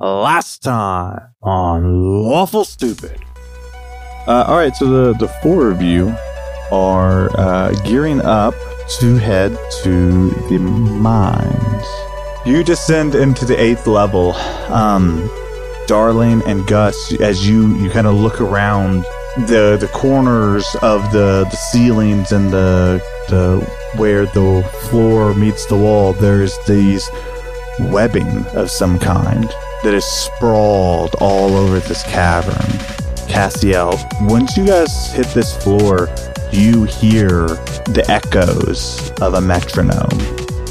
last 0.00 0.62
time 0.62 1.34
on 1.42 2.22
Lawful 2.22 2.64
Stupid. 2.64 3.18
Uh, 4.26 4.44
all 4.48 4.56
right, 4.56 4.74
so 4.74 4.86
the, 4.86 5.18
the 5.18 5.28
four 5.42 5.70
of 5.70 5.80
you 5.80 6.14
are 6.72 7.30
uh, 7.38 7.72
gearing 7.84 8.20
up 8.20 8.54
to 8.98 9.16
head 9.16 9.56
to 9.82 10.30
the 10.48 10.58
mines. 10.58 11.86
You 12.44 12.62
descend 12.62 13.14
into 13.14 13.44
the 13.44 13.60
eighth 13.60 13.86
level. 13.86 14.32
Um, 14.68 15.30
Darling 15.86 16.42
and 16.46 16.66
Gus, 16.66 17.14
as 17.20 17.48
you, 17.48 17.76
you 17.76 17.90
kind 17.90 18.06
of 18.06 18.16
look 18.16 18.40
around 18.40 19.04
the 19.46 19.76
the 19.78 19.88
corners 19.88 20.66
of 20.82 21.12
the, 21.12 21.46
the 21.50 21.56
ceilings 21.56 22.32
and 22.32 22.50
the 22.50 23.02
the 23.28 23.60
where 23.96 24.26
the 24.26 24.68
floor 24.88 25.34
meets 25.34 25.66
the 25.66 25.76
wall, 25.76 26.12
there's 26.14 26.56
these 26.66 27.08
webbing 27.78 28.46
of 28.54 28.70
some 28.70 28.98
kind 28.98 29.48
that 29.86 29.94
is 29.94 30.04
sprawled 30.04 31.14
all 31.20 31.54
over 31.54 31.78
this 31.78 32.02
cavern. 32.02 32.56
Cassiel, 33.28 33.94
once 34.22 34.56
you 34.56 34.66
guys 34.66 35.12
hit 35.12 35.28
this 35.28 35.56
floor, 35.62 36.08
you 36.50 36.82
hear 36.82 37.46
the 37.94 38.04
echoes 38.08 39.12
of 39.20 39.34
a 39.34 39.40
metronome. 39.40 40.18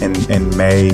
And, 0.02 0.30
and 0.30 0.54
May, 0.58 0.92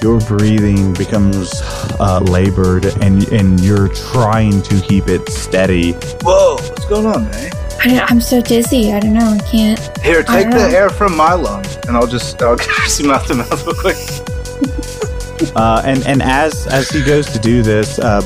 your 0.00 0.18
breathing 0.20 0.94
becomes 0.94 1.60
uh, 2.00 2.20
labored 2.20 2.86
and, 3.02 3.28
and 3.28 3.60
you're 3.60 3.88
trying 3.88 4.62
to 4.62 4.80
keep 4.80 5.08
it 5.08 5.28
steady. 5.28 5.92
Whoa, 6.22 6.54
what's 6.54 6.86
going 6.86 7.04
on, 7.04 7.30
May? 7.32 7.50
I, 7.84 8.06
I'm 8.08 8.22
so 8.22 8.40
dizzy. 8.40 8.94
I 8.94 9.00
don't 9.00 9.12
know. 9.12 9.28
I 9.28 9.38
can't. 9.40 9.78
Here, 9.98 10.22
take 10.22 10.48
the 10.48 10.56
know. 10.56 10.68
air 10.68 10.88
from 10.88 11.14
my 11.14 11.34
lungs, 11.34 11.76
and 11.86 11.98
I'll 11.98 12.06
just 12.06 12.40
I'll 12.40 12.56
give 12.56 12.68
you 12.98 13.08
mouth 13.08 13.26
to 13.26 13.34
mouth 13.34 13.66
real 13.66 13.74
quick. 13.74 13.96
Uh, 15.50 15.82
and 15.84 16.06
and 16.06 16.22
as 16.22 16.66
as 16.68 16.88
he 16.88 17.02
goes 17.04 17.26
to 17.32 17.38
do 17.38 17.62
this, 17.62 17.98
uh, 17.98 18.20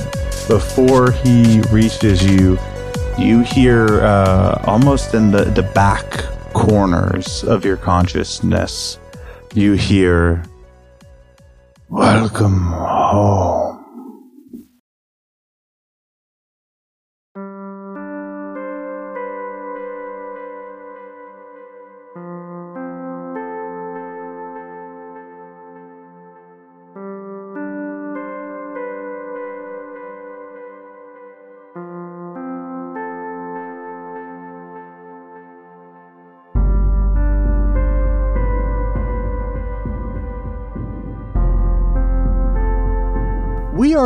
before 0.49 1.11
he 1.11 1.61
reaches 1.73 2.25
you, 2.25 2.59
you 3.19 3.41
hear 3.41 3.87
uh, 4.03 4.63
almost 4.67 5.15
in 5.15 5.31
the 5.31 5.45
the 5.45 5.63
back 5.75 6.25
corners 6.53 7.43
of 7.45 7.65
your 7.65 7.77
consciousness, 7.77 8.99
you 9.55 9.73
hear, 9.73 10.43
"Welcome 11.89 12.73
home." 12.73 13.66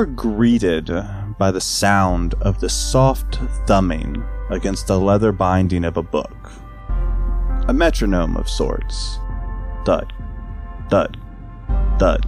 Are 0.01 0.07
greeted 0.07 0.91
by 1.37 1.51
the 1.51 1.61
sound 1.61 2.33
of 2.41 2.59
the 2.59 2.71
soft 2.71 3.35
thumbing 3.67 4.25
against 4.49 4.87
the 4.87 4.99
leather 4.99 5.31
binding 5.31 5.85
of 5.85 5.99
a 5.99 6.03
book. 6.03 6.51
A 7.69 7.75
metronome 7.75 8.35
of 8.39 8.49
sorts. 8.49 9.19
Thud, 9.85 10.11
thud, 10.89 11.19
thud. 11.99 12.23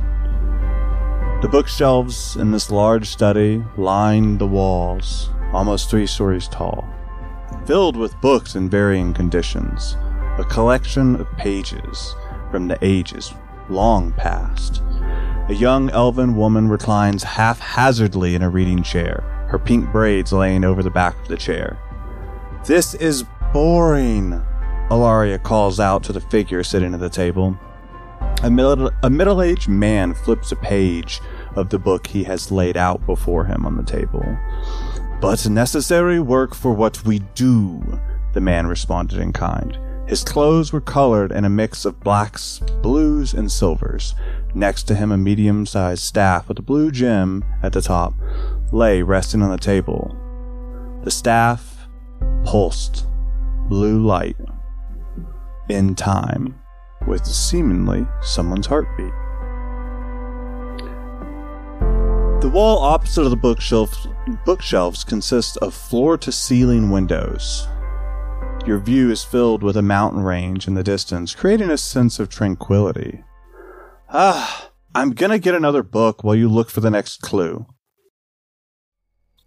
The 1.40 1.48
bookshelves 1.50 2.36
in 2.36 2.50
this 2.50 2.70
large 2.70 3.08
study 3.08 3.64
line 3.78 4.36
the 4.36 4.46
walls, 4.46 5.30
almost 5.54 5.88
three 5.88 6.06
stories 6.06 6.48
tall, 6.48 6.86
filled 7.64 7.96
with 7.96 8.20
books 8.20 8.54
in 8.54 8.68
varying 8.68 9.14
conditions, 9.14 9.96
a 10.38 10.44
collection 10.44 11.18
of 11.18 11.38
pages 11.38 12.14
from 12.50 12.68
the 12.68 12.76
ages 12.82 13.32
long 13.70 14.12
past. 14.12 14.82
A 15.48 15.54
young 15.54 15.90
elven 15.90 16.36
woman 16.36 16.68
reclines 16.68 17.24
haphazardly 17.24 18.36
in 18.36 18.42
a 18.42 18.48
reading 18.48 18.82
chair, 18.82 19.22
her 19.48 19.58
pink 19.58 19.90
braids 19.90 20.32
laying 20.32 20.64
over 20.64 20.84
the 20.84 20.90
back 20.90 21.20
of 21.20 21.26
the 21.26 21.36
chair. 21.36 21.78
This 22.64 22.94
is 22.94 23.24
boring, 23.52 24.40
Alaria 24.88 25.42
calls 25.42 25.80
out 25.80 26.04
to 26.04 26.12
the 26.12 26.20
figure 26.20 26.62
sitting 26.62 26.94
at 26.94 27.00
the 27.00 27.10
table. 27.10 27.58
A, 28.44 28.50
middle, 28.50 28.90
a 29.02 29.10
middle-aged 29.10 29.68
man 29.68 30.14
flips 30.14 30.52
a 30.52 30.56
page 30.56 31.20
of 31.56 31.70
the 31.70 31.78
book 31.78 32.06
he 32.06 32.22
has 32.22 32.52
laid 32.52 32.76
out 32.76 33.04
before 33.04 33.44
him 33.44 33.66
on 33.66 33.76
the 33.76 33.82
table. 33.82 34.24
But 35.20 35.48
necessary 35.48 36.20
work 36.20 36.54
for 36.54 36.72
what 36.72 37.04
we 37.04 37.18
do, 37.34 38.00
the 38.32 38.40
man 38.40 38.68
responded 38.68 39.18
in 39.18 39.32
kind. 39.32 39.76
His 40.08 40.24
clothes 40.24 40.72
were 40.72 40.80
colored 40.80 41.32
in 41.32 41.44
a 41.44 41.48
mix 41.48 41.84
of 41.84 42.00
blacks, 42.00 42.58
blues, 42.82 43.32
and 43.34 43.50
silvers. 43.50 44.14
Next 44.54 44.84
to 44.84 44.94
him, 44.94 45.10
a 45.10 45.16
medium 45.16 45.64
sized 45.64 46.02
staff 46.02 46.48
with 46.48 46.58
a 46.58 46.62
blue 46.62 46.90
gem 46.90 47.44
at 47.62 47.72
the 47.72 47.80
top 47.80 48.14
lay 48.70 49.02
resting 49.02 49.42
on 49.42 49.50
the 49.50 49.58
table. 49.58 50.16
The 51.04 51.10
staff 51.10 51.88
pulsed 52.44 53.06
blue 53.68 54.04
light 54.04 54.36
in 55.68 55.94
time 55.94 56.60
with 57.06 57.24
seemingly 57.24 58.06
someone's 58.20 58.66
heartbeat. 58.66 59.12
The 62.42 62.50
wall 62.50 62.78
opposite 62.78 63.22
of 63.22 63.30
the 63.30 63.36
bookshelf, 63.36 64.06
bookshelves 64.44 65.04
consists 65.04 65.56
of 65.58 65.74
floor 65.74 66.18
to 66.18 66.32
ceiling 66.32 66.90
windows. 66.90 67.68
Your 68.66 68.78
view 68.78 69.10
is 69.10 69.24
filled 69.24 69.62
with 69.62 69.76
a 69.76 69.82
mountain 69.82 70.22
range 70.22 70.68
in 70.68 70.74
the 70.74 70.82
distance, 70.82 71.34
creating 71.34 71.70
a 71.70 71.78
sense 71.78 72.18
of 72.18 72.28
tranquility. 72.28 73.22
Ah, 74.14 74.68
I'm 74.94 75.14
gonna 75.14 75.38
get 75.38 75.54
another 75.54 75.82
book 75.82 76.22
while 76.22 76.34
you 76.34 76.46
look 76.46 76.68
for 76.68 76.80
the 76.80 76.90
next 76.90 77.22
clue. 77.22 77.64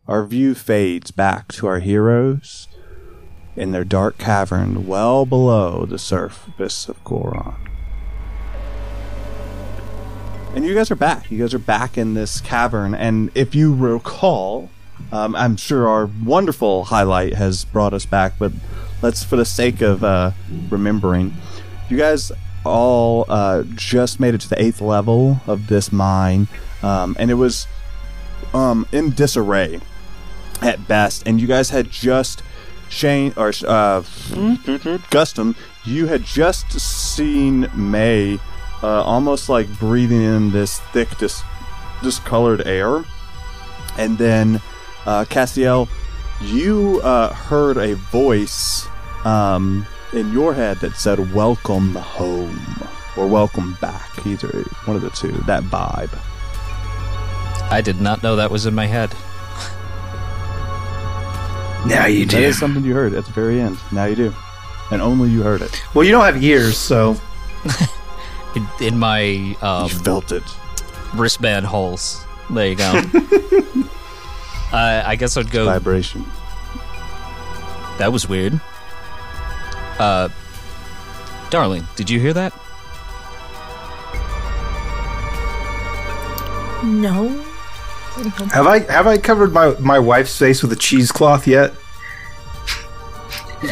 Our 0.07 0.25
view 0.25 0.55
fades 0.55 1.11
back 1.11 1.49
to 1.53 1.67
our 1.67 1.77
heroes 1.77 2.67
in 3.55 3.73
their 3.73 3.83
dark 3.83 4.17
cavern 4.17 4.87
well 4.87 5.27
below 5.27 5.85
the 5.85 5.99
surface 5.99 6.89
of 6.89 7.03
Goron. 7.03 7.53
And 10.55 10.65
you 10.65 10.73
guys 10.73 10.89
are 10.89 10.95
back. 10.95 11.29
You 11.29 11.37
guys 11.37 11.53
are 11.53 11.59
back 11.59 11.95
in 11.95 12.15
this 12.15 12.41
cavern. 12.41 12.95
And 12.95 13.29
if 13.35 13.53
you 13.53 13.71
recall, 13.71 14.71
um, 15.11 15.35
I'm 15.35 15.57
sure 15.57 15.87
our 15.87 16.09
wonderful 16.23 16.85
highlight 16.85 17.35
has 17.35 17.65
brought 17.65 17.93
us 17.93 18.07
back, 18.07 18.33
but 18.39 18.51
let's, 19.03 19.23
for 19.23 19.35
the 19.35 19.45
sake 19.45 19.81
of 19.81 20.03
uh, 20.03 20.31
remembering, 20.71 21.35
you 21.87 21.97
guys 21.97 22.31
all 22.65 23.25
uh, 23.29 23.63
just 23.75 24.19
made 24.19 24.33
it 24.33 24.41
to 24.41 24.49
the 24.49 24.61
eighth 24.61 24.81
level 24.81 25.41
of 25.47 25.67
this 25.67 25.91
mine, 25.91 26.47
um, 26.83 27.15
and 27.19 27.31
it 27.31 27.35
was 27.35 27.67
um, 28.53 28.87
in 28.91 29.11
disarray 29.11 29.79
at 30.61 30.87
best. 30.87 31.27
And 31.27 31.39
you 31.39 31.47
guys 31.47 31.69
had 31.69 31.89
just 31.89 32.41
Shane 32.89 33.33
or 33.35 33.49
uh, 33.49 34.01
Gustum, 35.11 35.55
you 35.85 36.07
had 36.07 36.23
just 36.23 36.79
seen 36.79 37.69
May 37.75 38.39
uh, 38.83 39.03
almost 39.03 39.49
like 39.49 39.67
breathing 39.79 40.21
in 40.21 40.51
this 40.51 40.79
thick, 40.91 41.09
dis- 41.17 41.43
discolored 42.03 42.65
air, 42.67 43.03
and 43.97 44.17
then 44.17 44.61
uh, 45.05 45.25
Cassiel, 45.25 45.87
you 46.41 46.99
uh, 47.03 47.33
heard 47.33 47.77
a 47.77 47.95
voice 47.95 48.87
um, 49.23 49.85
in 50.15 50.31
your 50.33 50.53
head 50.53 50.77
that 50.77 50.95
said 50.95 51.33
"Welcome 51.33 51.95
home" 51.95 52.87
or 53.17 53.27
"Welcome 53.27 53.77
back." 53.81 54.25
Either 54.25 54.63
one 54.85 54.95
of 54.95 55.01
the 55.01 55.09
two. 55.11 55.31
That 55.47 55.63
vibe. 55.63 56.17
I 57.71 57.81
did 57.81 57.99
not 57.99 58.21
know 58.23 58.35
that 58.35 58.51
was 58.51 58.65
in 58.65 58.75
my 58.75 58.85
head. 58.85 59.11
Now 61.87 62.07
you 62.07 62.25
do. 62.25 62.37
That 62.37 62.43
is 62.43 62.57
something 62.57 62.83
you 62.83 62.93
heard 62.95 63.13
at 63.13 63.25
the 63.25 63.31
very 63.31 63.59
end. 63.61 63.77
Now 63.91 64.05
you 64.05 64.15
do, 64.15 64.33
and 64.91 65.01
only 65.01 65.29
you 65.29 65.43
heard 65.43 65.61
it. 65.61 65.81
Well, 65.93 66.03
you 66.03 66.11
don't 66.11 66.25
have 66.25 66.43
ears, 66.43 66.77
so 66.77 67.15
In, 68.55 68.67
in 68.79 68.97
my 68.97 69.55
um, 69.61 69.89
you 69.89 69.95
felt 69.99 70.31
it. 70.31 70.43
wristband 71.15 71.65
holes. 71.65 72.23
There 72.49 72.67
you 72.67 72.75
go. 72.75 72.83
uh, 74.71 75.03
I 75.05 75.15
guess 75.17 75.35
I'd 75.35 75.51
go. 75.51 75.65
Vibration. 75.65 76.25
That 77.97 78.11
was 78.11 78.29
weird. 78.29 78.59
Uh, 79.99 80.29
darling, 81.49 81.87
did 81.95 82.09
you 82.09 82.19
hear 82.19 82.33
that? 82.33 82.53
No. 86.83 87.29
have 88.51 88.67
I 88.67 88.79
have 88.91 89.07
I 89.07 89.17
covered 89.17 89.51
my 89.53 89.75
my 89.79 89.97
wife's 89.99 90.37
face 90.37 90.61
with 90.61 90.71
a 90.71 90.75
cheesecloth 90.75 91.47
yet? 91.47 91.73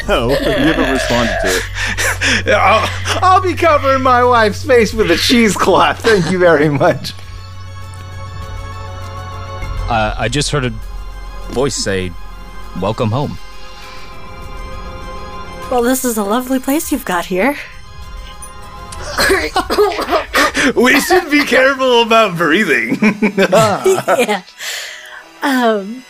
No, 0.08 0.30
you 0.30 0.36
haven't 0.38 0.92
responded 0.94 1.38
to 1.42 1.48
it. 1.48 2.54
I'll, 2.56 2.90
I'll 3.22 3.42
be 3.42 3.54
covering 3.54 4.02
my 4.02 4.24
wife's 4.24 4.64
face 4.66 4.94
with 4.94 5.12
a 5.12 5.18
cheesecloth. 5.18 6.00
Thank 6.00 6.32
you 6.32 6.40
very 6.40 6.70
much. 6.70 7.14
Uh, 9.90 10.16
I 10.18 10.30
just 10.30 10.50
heard 10.50 10.66
a 10.66 10.70
voice 11.52 11.76
say, 11.76 12.12
"Welcome 12.82 13.12
home." 13.12 13.38
Well, 15.74 15.82
this 15.82 16.06
is 16.06 16.20
a 16.20 16.24
lovely 16.24 16.60
place 16.60 16.92
you've 16.92 17.04
got 17.04 17.26
here. 17.26 17.58
We 20.76 21.02
should 21.02 21.32
be 21.32 21.44
careful 21.44 22.04
about 22.04 22.38
breathing. 22.38 22.96
yeah. 23.36 24.44
Um, 25.42 26.06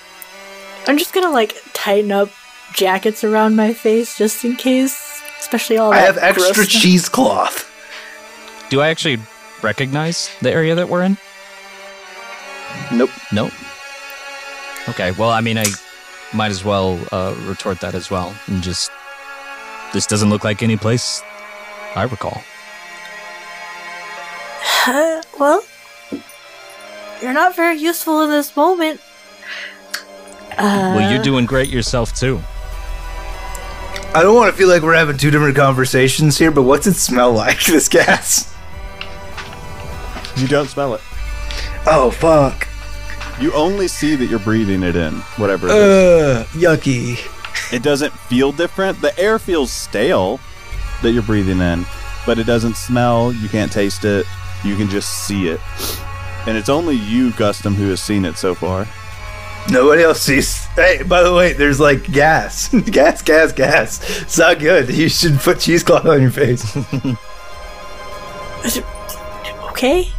I'm 0.86 0.98
just 0.98 1.13
gonna 1.13 1.31
like 1.31 1.56
tighten 1.71 2.12
up 2.12 2.30
jackets 2.74 3.24
around 3.24 3.56
my 3.56 3.74
face 3.74 4.18
just 4.18 4.44
in 4.44 4.57
case, 4.57 5.21
especially 5.39 5.77
all 5.77 5.94
I 5.94 6.01
that. 6.01 6.15
have 6.15 6.18
extra 6.18 6.65
stuff. 6.65 6.68
cheesecloth. 6.68 7.71
Do 8.69 8.81
I 8.81 8.89
actually 8.89 9.19
recognize 9.62 10.30
the 10.42 10.51
area 10.51 10.75
that 10.75 10.89
we're 10.89 11.04
in? 11.04 11.18
Nope. 12.92 13.12
Nope. 13.31 13.54
Okay. 14.89 15.12
Well, 15.12 15.30
I 15.30 15.39
mean, 15.39 15.57
I 15.57 15.65
might 16.33 16.51
as 16.51 16.65
well 16.65 17.00
uh, 17.13 17.33
retort 17.48 17.80
that 17.80 17.95
as 17.95 18.12
well, 18.12 18.36
and 18.48 18.62
just 18.62 18.92
this 19.93 20.07
doesn't 20.07 20.29
look 20.29 20.43
like 20.43 20.63
any 20.63 20.75
place 20.75 21.21
I 21.95 22.03
recall. 22.03 22.41
Uh, 24.85 25.21
well, 25.39 25.63
you're 27.21 27.33
not 27.33 27.55
very 27.55 27.77
useful 27.77 28.21
in 28.23 28.29
this 28.29 28.55
moment. 28.55 28.99
Uh, 30.51 30.93
well, 30.97 31.11
you're 31.11 31.23
doing 31.23 31.45
great 31.45 31.69
yourself 31.69 32.13
too. 32.13 32.41
I 34.15 34.21
don't 34.21 34.35
want 34.35 34.51
to 34.51 34.57
feel 34.57 34.67
like 34.67 34.83
we're 34.83 34.93
having 34.95 35.17
two 35.17 35.31
different 35.31 35.55
conversations 35.55 36.37
here, 36.37 36.51
but 36.51 36.63
what's 36.63 36.85
it 36.85 36.93
smell 36.95 37.31
like, 37.31 37.63
this 37.65 37.87
gas? 37.87 38.53
You 40.37 40.47
don't 40.47 40.67
smell 40.67 40.95
it. 40.95 41.01
Oh, 41.85 42.11
fuck. 42.11 42.67
You 43.39 43.51
only 43.53 43.87
see 43.87 44.15
that 44.15 44.27
you're 44.27 44.39
breathing 44.39 44.83
it 44.83 44.95
in, 44.95 45.13
whatever 45.37 45.67
it 45.67 45.75
is. 45.75 45.77
Uh, 45.77 46.45
yucky. 46.51 47.17
It 47.73 47.81
doesn't 47.81 48.13
feel 48.13 48.51
different. 48.51 49.01
The 49.01 49.17
air 49.19 49.39
feels 49.39 49.71
stale 49.71 50.39
that 51.01 51.11
you're 51.11 51.23
breathing 51.23 51.59
in, 51.59 51.85
but 52.25 52.37
it 52.37 52.45
doesn't 52.45 52.75
smell. 52.77 53.33
You 53.33 53.49
can't 53.49 53.71
taste 53.71 54.05
it. 54.05 54.27
You 54.63 54.75
can 54.75 54.89
just 54.89 55.25
see 55.25 55.47
it. 55.47 55.59
And 56.45 56.55
it's 56.55 56.69
only 56.69 56.95
you, 56.95 57.31
Gustum, 57.31 57.73
who 57.73 57.89
has 57.89 57.99
seen 57.99 58.25
it 58.25 58.37
so 58.37 58.53
far. 58.53 58.87
Nobody 59.71 60.03
else 60.03 60.21
sees. 60.21 60.65
Hey, 60.75 61.01
by 61.03 61.23
the 61.23 61.33
way, 61.33 61.53
there's 61.53 61.79
like 61.79 62.03
gas. 62.11 62.67
gas, 62.91 63.21
gas, 63.21 63.51
gas. 63.53 64.21
It's 64.21 64.37
not 64.37 64.59
good. 64.59 64.89
You 64.89 65.09
should 65.09 65.39
put 65.39 65.59
cheesecloth 65.59 66.05
on 66.05 66.21
your 66.21 66.31
face. 66.31 66.75
okay. 69.71 70.11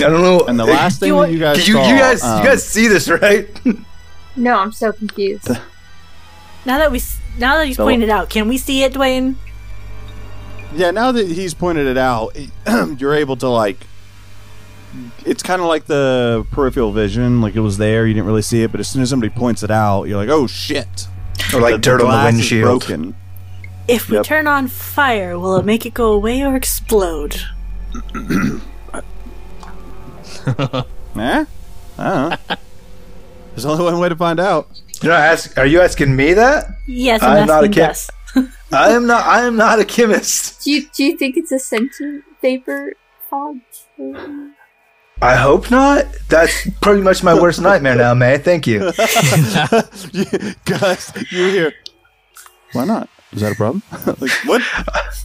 I 0.00 0.08
don't 0.10 0.22
know. 0.22 0.40
And 0.46 0.58
the 0.58 0.64
last 0.64 1.00
thing 1.00 1.08
You 1.08 1.20
that 1.20 1.30
you 1.30 1.38
guys 1.38 1.68
you, 1.68 1.78
you 1.78 1.98
guys, 1.98 2.22
um, 2.22 2.38
you 2.42 2.48
guys 2.48 2.66
see 2.66 2.88
this, 2.88 3.08
right? 3.08 3.48
No, 4.38 4.58
I'm 4.58 4.72
so 4.72 4.92
confused. 4.92 5.48
Now 6.64 6.78
that 6.78 6.90
we, 6.92 7.00
now 7.38 7.56
that 7.58 7.66
he's 7.66 7.76
So- 7.76 7.84
pointed 7.84 8.08
out, 8.10 8.30
can 8.30 8.48
we 8.48 8.56
see 8.58 8.82
it, 8.84 8.92
Dwayne? 8.94 9.34
Yeah, 10.74 10.90
now 10.90 11.12
that 11.12 11.26
he's 11.28 11.54
pointed 11.54 11.86
it 11.86 11.96
out, 11.96 12.36
you're 12.98 13.14
able 13.14 13.36
to 13.38 13.48
like. 13.48 13.78
It's 15.26 15.42
kind 15.42 15.60
of 15.60 15.68
like 15.68 15.84
the 15.86 16.46
peripheral 16.50 16.92
vision, 16.92 17.40
like 17.42 17.54
it 17.56 17.60
was 17.60 17.76
there, 17.78 18.06
you 18.06 18.14
didn't 18.14 18.26
really 18.26 18.42
see 18.42 18.62
it, 18.62 18.70
but 18.70 18.80
as 18.80 18.88
soon 18.88 19.02
as 19.02 19.10
somebody 19.10 19.30
points 19.30 19.62
it 19.62 19.70
out, 19.70 20.04
you're 20.04 20.16
like, 20.16 20.28
"Oh 20.30 20.46
shit!" 20.46 21.06
or 21.54 21.60
like 21.60 21.80
dirt 21.80 22.00
on 22.00 22.10
the 22.10 22.24
windshield. 22.36 22.80
broken. 22.86 23.14
If 23.86 24.08
we 24.10 24.16
Yep. 24.16 24.24
turn 24.26 24.46
on 24.46 24.66
fire, 24.68 25.38
will 25.38 25.56
it 25.56 25.64
make 25.64 25.84
it 25.86 25.94
go 25.94 26.12
away 26.12 26.42
or 26.42 26.54
explode? 26.56 27.40
Eh? 31.16 31.44
I 31.98 32.04
don't 32.04 32.30
know. 32.48 32.56
There's 33.58 33.66
only 33.66 33.82
one 33.82 33.98
way 33.98 34.08
to 34.08 34.14
find 34.14 34.38
out. 34.38 34.68
You're 35.02 35.12
not 35.12 35.20
ask, 35.20 35.58
are 35.58 35.66
you 35.66 35.80
asking 35.80 36.14
me 36.14 36.32
that? 36.34 36.66
Yes, 36.86 37.24
I'm, 37.24 37.38
I'm 37.38 37.46
not 37.48 37.64
a 37.64 37.68
chemist. 37.68 38.12
I 38.72 38.90
am 38.90 39.08
not. 39.08 39.26
I 39.26 39.44
am 39.46 39.56
not 39.56 39.80
a 39.80 39.84
chemist. 39.84 40.62
Do 40.62 40.70
you 40.70 40.86
do 40.94 41.02
you 41.02 41.16
think 41.16 41.36
it's 41.36 41.50
a 41.50 41.58
sentient 41.58 42.22
vapor 42.40 42.92
fog? 43.28 43.56
I 45.20 45.34
hope 45.34 45.72
not. 45.72 46.06
That's 46.28 46.70
pretty 46.80 47.02
much 47.02 47.24
my 47.24 47.34
worst 47.34 47.60
nightmare 47.60 47.96
now, 47.96 48.14
May. 48.14 48.38
Thank 48.38 48.68
you. 48.68 48.78
Gus, 50.64 51.32
You're 51.32 51.50
here. 51.50 51.72
Why 52.74 52.84
not? 52.84 53.08
Is 53.32 53.42
that 53.42 53.52
a 53.52 53.54
problem? 53.56 53.82
like, 54.20 54.30
what? 54.46 54.62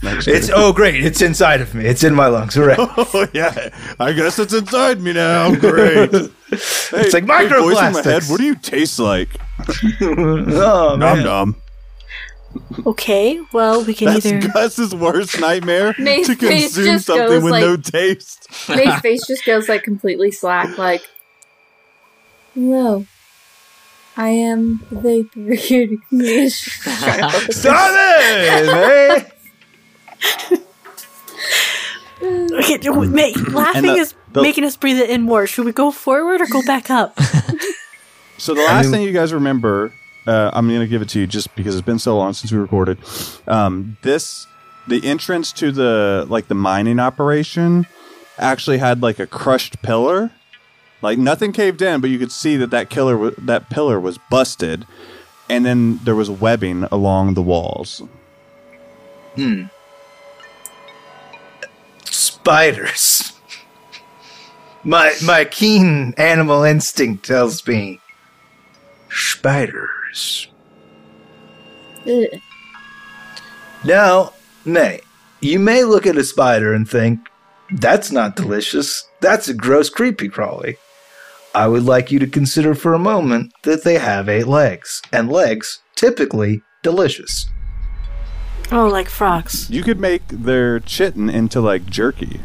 It's 0.02 0.50
oh 0.54 0.72
great. 0.74 1.02
It's 1.04 1.22
inside 1.22 1.60
of 1.62 1.74
me. 1.74 1.86
It's 1.86 2.04
in 2.04 2.14
my 2.14 2.26
lungs. 2.26 2.54
Hooray! 2.54 2.76
Oh, 2.78 3.26
yeah. 3.32 3.70
I 3.98 4.12
guess 4.12 4.38
it's 4.38 4.52
inside 4.52 5.00
me 5.00 5.12
now. 5.14 5.54
Great. 5.58 6.10
It's 6.50 6.92
like 6.92 7.26
Hey, 7.26 7.48
voice 7.48 7.80
in 7.80 7.92
my 7.94 8.02
head, 8.02 8.22
what 8.24 8.38
do 8.38 8.44
you 8.44 8.54
taste 8.56 8.98
like? 8.98 9.30
oh 10.02 10.96
Nom 10.98 10.98
man. 10.98 11.24
nom. 11.24 11.56
Okay, 12.86 13.40
well, 13.52 13.84
we 13.84 13.94
can 13.94 14.08
That's 14.12 14.26
either. 14.26 14.48
Gus's 14.48 14.94
worst 14.94 15.40
nightmare 15.40 15.94
May's 15.98 16.26
to 16.28 16.36
consume 16.36 16.98
something 17.00 17.42
with 17.42 17.50
like- 17.52 17.62
no 17.62 17.76
taste. 17.76 18.46
May's 18.68 19.00
face 19.00 19.26
just 19.26 19.44
goes 19.44 19.68
like 19.68 19.82
completely 19.82 20.30
slack, 20.30 20.76
like, 20.78 21.02
Hello. 22.54 23.06
I 24.16 24.28
am 24.28 24.80
the 24.90 24.96
vapor 25.00 25.54
here 25.54 25.86
to 25.88 25.96
commission. 26.08 26.72
Trying 26.82 27.22
to 27.22 27.28
focus. 27.30 27.60
Stop 27.60 27.90
it, 27.92 28.66
May. 28.66 30.58
Okay, 32.22 32.78
do 32.78 32.92
we- 32.92 33.08
laughing 33.08 33.82
the- 33.82 33.94
is 33.96 34.14
the- 34.32 34.40
making 34.40 34.64
us 34.64 34.76
breathe 34.76 34.98
it 34.98 35.10
in 35.10 35.22
more. 35.22 35.46
Should 35.46 35.66
we 35.66 35.72
go 35.72 35.90
forward 35.90 36.40
or 36.40 36.46
go 36.46 36.62
back 36.62 36.90
up? 36.90 37.18
So 38.36 38.52
the 38.52 38.62
last 38.62 38.86
mean- 38.86 38.92
thing 38.92 39.02
you 39.02 39.12
guys 39.12 39.32
remember, 39.32 39.92
uh, 40.26 40.50
I'm 40.52 40.66
going 40.68 40.80
to 40.80 40.88
give 40.88 41.00
it 41.02 41.08
to 41.10 41.20
you 41.20 41.26
just 41.26 41.54
because 41.54 41.76
it's 41.76 41.86
been 41.86 42.00
so 42.00 42.16
long 42.16 42.32
since 42.32 42.50
we 42.50 42.58
recorded. 42.58 42.98
Um, 43.46 43.96
this, 44.02 44.48
the 44.88 45.02
entrance 45.06 45.52
to 45.52 45.70
the 45.70 46.26
like 46.28 46.48
the 46.48 46.54
mining 46.56 46.98
operation, 46.98 47.86
actually 48.36 48.78
had 48.78 49.02
like 49.02 49.20
a 49.20 49.26
crushed 49.26 49.80
pillar. 49.82 50.32
Like 51.04 51.18
nothing 51.18 51.52
caved 51.52 51.82
in, 51.82 52.00
but 52.00 52.08
you 52.08 52.18
could 52.18 52.32
see 52.32 52.56
that 52.56 52.70
that 52.70 52.88
killer 52.88 53.18
wa- 53.18 53.32
that 53.36 53.68
pillar 53.68 54.00
was 54.00 54.18
busted, 54.30 54.86
and 55.50 55.66
then 55.66 56.00
there 56.02 56.14
was 56.14 56.30
webbing 56.30 56.84
along 56.84 57.34
the 57.34 57.42
walls. 57.42 58.02
Hmm. 59.34 59.64
Spiders. 62.06 63.32
My 64.84 65.14
my 65.22 65.44
keen 65.44 66.14
animal 66.16 66.62
instinct 66.62 67.26
tells 67.26 67.66
me 67.66 68.00
spiders. 69.10 70.48
Ugh. 72.06 72.40
Now, 73.84 74.32
May, 74.64 75.00
you 75.40 75.58
may 75.58 75.84
look 75.84 76.06
at 76.06 76.16
a 76.16 76.24
spider 76.24 76.72
and 76.72 76.88
think, 76.88 77.28
that's 77.72 78.10
not 78.10 78.36
delicious. 78.36 79.06
That's 79.20 79.48
a 79.48 79.54
gross 79.54 79.90
creepy 79.90 80.28
crawly. 80.28 80.78
I 81.54 81.68
would 81.68 81.84
like 81.84 82.10
you 82.10 82.18
to 82.18 82.26
consider 82.26 82.74
for 82.74 82.94
a 82.94 82.98
moment 82.98 83.52
that 83.62 83.84
they 83.84 83.98
have 83.98 84.28
eight 84.28 84.48
legs, 84.48 85.00
and 85.12 85.30
legs 85.30 85.80
typically 85.94 86.62
delicious. 86.82 87.46
oh, 88.72 88.88
like 88.88 89.08
frogs. 89.08 89.70
You 89.70 89.82
could 89.82 90.00
make 90.00 90.26
their 90.28 90.80
chitin 90.80 91.30
into 91.30 91.60
like 91.60 91.86
jerky. 91.86 92.40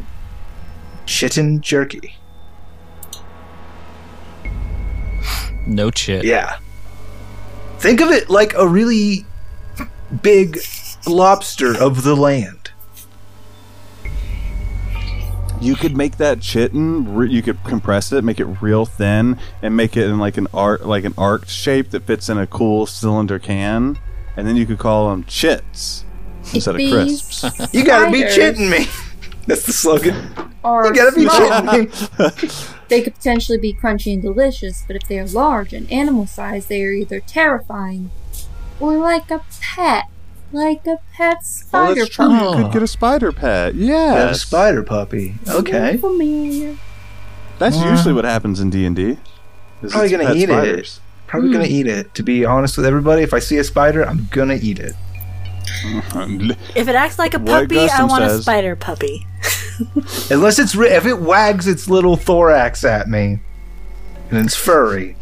Chitin 1.06 1.60
jerky. 1.60 2.14
No 5.66 5.90
chit. 5.90 6.24
Yeah. 6.24 6.58
Think 7.78 8.00
of 8.00 8.10
it 8.10 8.30
like 8.30 8.54
a 8.54 8.66
really 8.66 9.24
big 10.22 10.58
lobster 11.06 11.76
of 11.76 12.02
the 12.02 12.14
land. 12.14 12.59
You 15.60 15.74
could 15.76 15.96
make 15.96 16.16
that 16.16 16.40
chitin. 16.40 17.14
Re- 17.14 17.28
you 17.30 17.42
could 17.42 17.62
compress 17.64 18.12
it, 18.12 18.24
make 18.24 18.40
it 18.40 18.46
real 18.46 18.86
thin, 18.86 19.38
and 19.62 19.76
make 19.76 19.96
it 19.96 20.06
in 20.06 20.18
like 20.18 20.36
an 20.38 20.46
arc, 20.54 20.84
like 20.86 21.04
an 21.04 21.14
arced 21.18 21.50
shape 21.50 21.90
that 21.90 22.04
fits 22.04 22.28
in 22.28 22.38
a 22.38 22.46
cool 22.46 22.86
cylinder 22.86 23.38
can, 23.38 23.98
and 24.36 24.46
then 24.46 24.56
you 24.56 24.64
could 24.66 24.78
call 24.78 25.10
them 25.10 25.24
chits 25.24 26.04
instead 26.54 26.74
of 26.74 26.78
These 26.78 26.92
crisps. 26.92 27.74
You 27.74 27.84
gotta 27.84 28.10
be 28.10 28.20
spiders 28.20 28.36
chitting 28.36 28.70
me. 28.70 28.86
That's 29.46 29.64
the 29.66 29.72
slogan. 29.72 30.32
Are 30.64 30.86
You 30.86 30.94
gotta 30.94 31.14
be 31.14 31.26
small. 31.28 31.62
chitting 31.62 32.44
me. 32.44 32.50
They 32.90 33.02
could 33.02 33.14
potentially 33.14 33.56
be 33.56 33.72
crunchy 33.72 34.12
and 34.14 34.20
delicious, 34.20 34.82
but 34.84 34.96
if 34.96 35.06
they 35.06 35.20
are 35.20 35.26
large 35.28 35.72
and 35.72 35.88
animal 35.92 36.26
sized, 36.26 36.68
they 36.68 36.82
are 36.84 36.90
either 36.90 37.20
terrifying 37.20 38.10
or 38.80 38.96
like 38.96 39.30
a 39.30 39.42
pet. 39.60 40.06
Like 40.52 40.86
a 40.86 40.98
pet 41.12 41.36
Oh, 41.38 41.42
spider 41.42 41.94
that's 41.94 42.10
true. 42.10 42.26
puppy. 42.28 42.58
You 42.58 42.64
could 42.64 42.72
get 42.72 42.82
a 42.82 42.86
spider 42.86 43.32
pet. 43.32 43.74
Yeah, 43.74 44.30
a 44.30 44.34
spider 44.34 44.82
puppy. 44.82 45.34
Okay. 45.48 45.96
Familiar. 45.96 46.76
that's 47.58 47.76
Yeah. 47.76 47.90
usually 47.90 48.14
what 48.14 48.24
happens 48.24 48.58
in 48.60 48.70
D 48.70 48.84
and 48.84 48.96
D. 48.96 49.18
Probably 49.88 50.08
gonna 50.10 50.34
eat 50.34 50.50
it. 50.50 51.00
Probably 51.26 51.52
gonna 51.52 51.66
hmm. 51.66 51.72
eat 51.72 51.86
it. 51.86 52.14
To 52.14 52.22
be 52.22 52.44
honest 52.44 52.76
with 52.76 52.84
everybody, 52.86 53.22
if 53.22 53.32
I 53.32 53.38
see 53.38 53.56
a 53.58 53.64
spider, 53.64 54.04
I'm 54.04 54.28
gonna 54.30 54.58
eat 54.60 54.78
it. 54.78 54.94
If 56.74 56.88
it 56.88 56.94
acts 56.94 57.18
like 57.18 57.34
a 57.34 57.38
What 57.38 57.62
puppy, 57.68 57.78
I 57.78 57.86
Gustum 57.88 58.08
want 58.08 58.24
a 58.24 58.30
says- 58.30 58.42
spider 58.42 58.74
puppy. 58.76 59.26
Unless 60.30 60.58
it's 60.58 60.74
ri- 60.74 60.88
if 60.90 61.06
it 61.06 61.20
wags 61.20 61.66
its 61.66 61.88
little 61.88 62.16
thorax 62.16 62.84
at 62.84 63.08
me 63.08 63.38
and 64.30 64.44
it's 64.44 64.54
furry, 64.56 65.16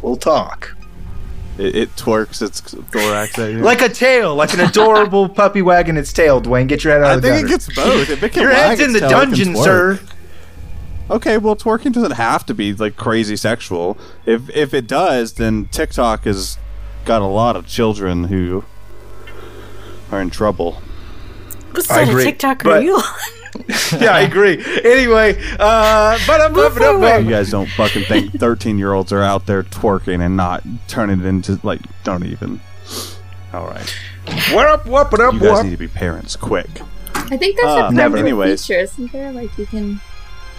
we'll 0.00 0.16
talk. 0.16 0.74
It, 1.62 1.76
it 1.76 1.96
twerks 1.96 2.42
its 2.42 2.60
thorax 2.60 3.38
at 3.38 3.52
you. 3.52 3.58
Like 3.60 3.80
a 3.82 3.88
tail, 3.88 4.34
like 4.34 4.52
an 4.52 4.60
adorable 4.60 5.28
puppy 5.40 5.62
wagging 5.62 5.96
its 5.96 6.12
tail. 6.12 6.42
Dwayne, 6.42 6.66
get 6.66 6.82
your 6.82 6.92
head 6.92 7.02
out 7.02 7.10
I 7.10 7.14
of 7.14 7.22
the 7.22 7.28
body. 7.28 7.34
I 7.34 7.36
think 7.42 7.50
it 7.50 7.52
gets 7.52 7.74
both. 7.76 8.10
If 8.10 8.22
it 8.22 8.32
can 8.32 8.42
Your 8.42 8.50
wag 8.50 8.78
head's 8.78 8.80
in 8.80 8.90
its 8.90 9.00
the 9.00 9.08
tail, 9.08 9.10
dungeon, 9.10 9.56
sir. 9.56 10.00
Okay, 11.10 11.38
well, 11.38 11.54
twerking 11.54 11.92
doesn't 11.92 12.12
have 12.12 12.44
to 12.46 12.54
be 12.54 12.72
like 12.72 12.96
crazy 12.96 13.36
sexual. 13.36 13.96
If 14.26 14.48
if 14.50 14.72
it 14.74 14.86
does, 14.86 15.34
then 15.34 15.66
TikTok 15.66 16.24
has 16.24 16.58
got 17.04 17.22
a 17.22 17.26
lot 17.26 17.54
of 17.54 17.66
children 17.66 18.24
who 18.24 18.64
are 20.10 20.20
in 20.20 20.30
trouble. 20.30 20.82
What 21.70 21.78
I 21.90 21.94
side 21.96 22.02
of 22.04 22.08
agree, 22.10 22.24
TikTok 22.24 22.62
but- 22.64 22.78
are 22.78 22.82
you 22.82 22.94
on? 22.96 23.41
yeah, 24.00 24.12
I 24.14 24.20
agree. 24.22 24.62
Anyway, 24.84 25.36
uh, 25.58 26.18
but 26.26 26.40
I'm 26.40 26.52
Move 26.52 26.74
moving 26.78 27.04
up. 27.04 27.22
You 27.22 27.28
guys 27.30 27.50
don't 27.50 27.68
fucking 27.70 28.04
think 28.04 28.32
thirteen 28.38 28.78
year 28.78 28.92
olds 28.92 29.12
are 29.12 29.22
out 29.22 29.46
there 29.46 29.62
twerking 29.62 30.24
and 30.24 30.36
not 30.36 30.62
turning 30.88 31.20
it 31.20 31.26
into 31.26 31.60
like 31.62 31.80
don't 32.04 32.24
even. 32.24 32.60
All 33.52 33.66
right, 33.66 33.94
What 34.52 34.66
up? 34.66 34.86
What 34.86 35.12
up? 35.20 35.34
you 35.34 35.40
guys 35.40 35.50
What? 35.50 35.64
need 35.64 35.70
to 35.72 35.76
be 35.76 35.88
parents 35.88 36.36
quick. 36.36 36.66
I 37.14 37.36
think 37.36 37.56
there's 37.56 37.66
Uh, 37.68 37.88
a 37.90 37.92
never. 37.92 38.16
never. 38.16 38.16
Anyways. 38.18 38.66
feature, 38.66 38.80
isn't 38.80 39.12
there? 39.12 39.30
Like 39.32 39.56
you 39.58 39.66
can. 39.66 40.00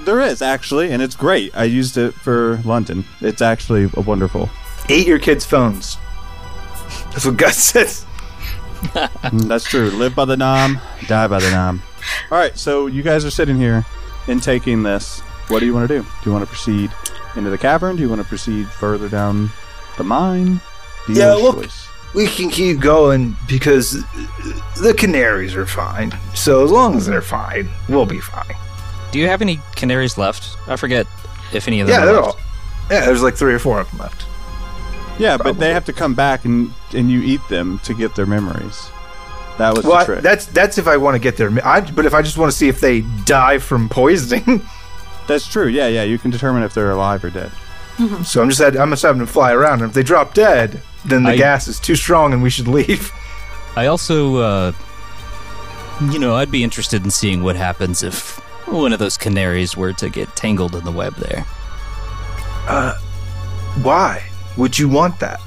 There 0.05 0.19
is 0.21 0.41
actually, 0.41 0.91
and 0.91 1.01
it's 1.01 1.15
great. 1.15 1.51
I 1.55 1.63
used 1.63 1.97
it 1.97 2.13
for 2.13 2.59
London. 2.65 3.05
It's 3.21 3.41
actually 3.41 3.89
a 3.95 4.01
wonderful. 4.01 4.49
Eat 4.89 5.07
your 5.07 5.17
kids' 5.19 5.45
phones. 5.45 5.97
That's 7.11 7.25
what 7.25 7.37
Gus 7.37 7.57
says. 7.57 8.05
That's 9.33 9.63
true. 9.63 9.89
Live 9.91 10.13
by 10.13 10.25
the 10.25 10.35
nom, 10.37 10.79
die 11.07 11.27
by 11.27 11.39
the 11.39 11.49
nom. 11.51 11.81
All 12.31 12.37
right, 12.37 12.57
so 12.57 12.87
you 12.87 13.03
guys 13.03 13.25
are 13.25 13.31
sitting 13.31 13.57
here 13.57 13.85
and 14.27 14.41
taking 14.41 14.83
this. 14.83 15.19
What 15.49 15.59
do 15.59 15.65
you 15.65 15.73
want 15.73 15.87
to 15.87 15.97
do? 15.99 16.03
Do 16.03 16.09
you 16.25 16.31
want 16.31 16.43
to 16.43 16.49
proceed 16.49 16.91
into 17.35 17.49
the 17.49 17.57
cavern? 17.57 17.95
Do 17.95 18.01
you 18.01 18.09
want 18.09 18.21
to 18.21 18.27
proceed 18.27 18.67
further 18.67 19.09
down 19.09 19.49
the 19.97 20.03
mine? 20.03 20.61
Do 21.07 21.13
you 21.13 21.19
Yeah, 21.19 21.33
look- 21.33 21.63
choice? 21.63 21.87
We 22.15 22.27
can 22.27 22.49
keep 22.51 22.79
going 22.79 23.35
because 23.47 24.03
the 24.81 24.93
canaries 24.95 25.55
are 25.55 25.65
fine. 25.65 26.15
So 26.35 26.63
as 26.63 26.69
long 26.69 26.95
as 26.95 27.07
they're 27.07 27.23
fine, 27.23 27.67
we'll 27.89 28.05
be 28.05 28.19
fine. 28.19 28.55
Do 29.11 29.17
you 29.17 29.27
have 29.27 29.41
any 29.41 29.59
canaries 29.75 30.15
left? 30.15 30.55
I 30.67 30.75
forget 30.75 31.07
if 31.53 31.67
any 31.67 31.79
of 31.81 31.87
them 31.87 31.95
Yeah, 31.95 32.03
are 32.03 32.05
they're 32.05 32.21
left. 32.21 32.27
all. 32.27 32.39
Yeah, 32.91 33.05
there's 33.07 33.23
like 33.23 33.33
three 33.35 33.53
or 33.55 33.57
four 33.59 33.79
of 33.79 33.89
them 33.89 33.99
left. 34.01 34.25
Yeah, 35.17 35.37
but 35.37 35.57
they 35.59 35.73
have 35.73 35.85
to 35.85 35.93
come 35.93 36.13
back 36.13 36.45
and 36.45 36.71
and 36.93 37.09
you 37.09 37.21
eat 37.23 37.41
them 37.49 37.79
to 37.85 37.95
get 37.95 38.13
their 38.15 38.27
memories. 38.27 38.89
That 39.57 39.75
was 39.75 39.85
Well, 39.85 40.05
the 40.05 40.17
I- 40.17 40.21
that's 40.21 40.45
that's 40.47 40.77
if 40.77 40.87
I 40.87 40.97
want 40.97 41.15
to 41.15 41.19
get 41.19 41.37
there. 41.37 41.49
I, 41.65 41.81
but 41.81 42.05
if 42.05 42.13
I 42.13 42.21
just 42.21 42.37
want 42.37 42.51
to 42.51 42.57
see 42.57 42.67
if 42.69 42.79
they 42.79 43.01
die 43.25 43.57
from 43.59 43.87
poisoning, 43.89 44.61
that's 45.27 45.47
true. 45.47 45.67
Yeah, 45.67 45.87
yeah. 45.87 46.03
You 46.03 46.17
can 46.17 46.31
determine 46.31 46.63
if 46.63 46.73
they're 46.73 46.91
alive 46.91 47.23
or 47.23 47.29
dead. 47.29 47.51
so 48.25 48.41
I'm 48.41 48.49
just 48.49 48.59
had, 48.61 48.75
I'm 48.75 48.89
just 48.89 49.03
having 49.03 49.19
them 49.19 49.27
fly 49.27 49.51
around. 49.53 49.81
And 49.81 49.89
if 49.89 49.93
they 49.93 50.01
drop 50.03 50.33
dead, 50.33 50.81
then 51.05 51.23
the 51.23 51.31
I- 51.31 51.37
gas 51.37 51.67
is 51.67 51.79
too 51.79 51.95
strong 51.95 52.33
and 52.33 52.41
we 52.41 52.49
should 52.49 52.67
leave. 52.67 53.11
I 53.75 53.85
also, 53.87 54.35
uh, 54.37 54.71
you 56.11 56.17
know, 56.19 56.35
I'd 56.35 56.51
be 56.51 56.63
interested 56.63 57.03
in 57.03 57.11
seeing 57.11 57.43
what 57.43 57.55
happens 57.55 58.01
if 58.03 58.37
one 58.67 58.93
of 58.93 58.99
those 58.99 59.17
canaries 59.17 59.77
were 59.77 59.93
to 59.93 60.09
get 60.09 60.35
tangled 60.35 60.75
in 60.75 60.83
the 60.83 60.91
web 60.91 61.15
there. 61.15 61.45
Uh, 62.67 62.97
Why 63.83 64.23
would 64.57 64.77
you 64.79 64.87
want 64.89 65.19
that? 65.19 65.39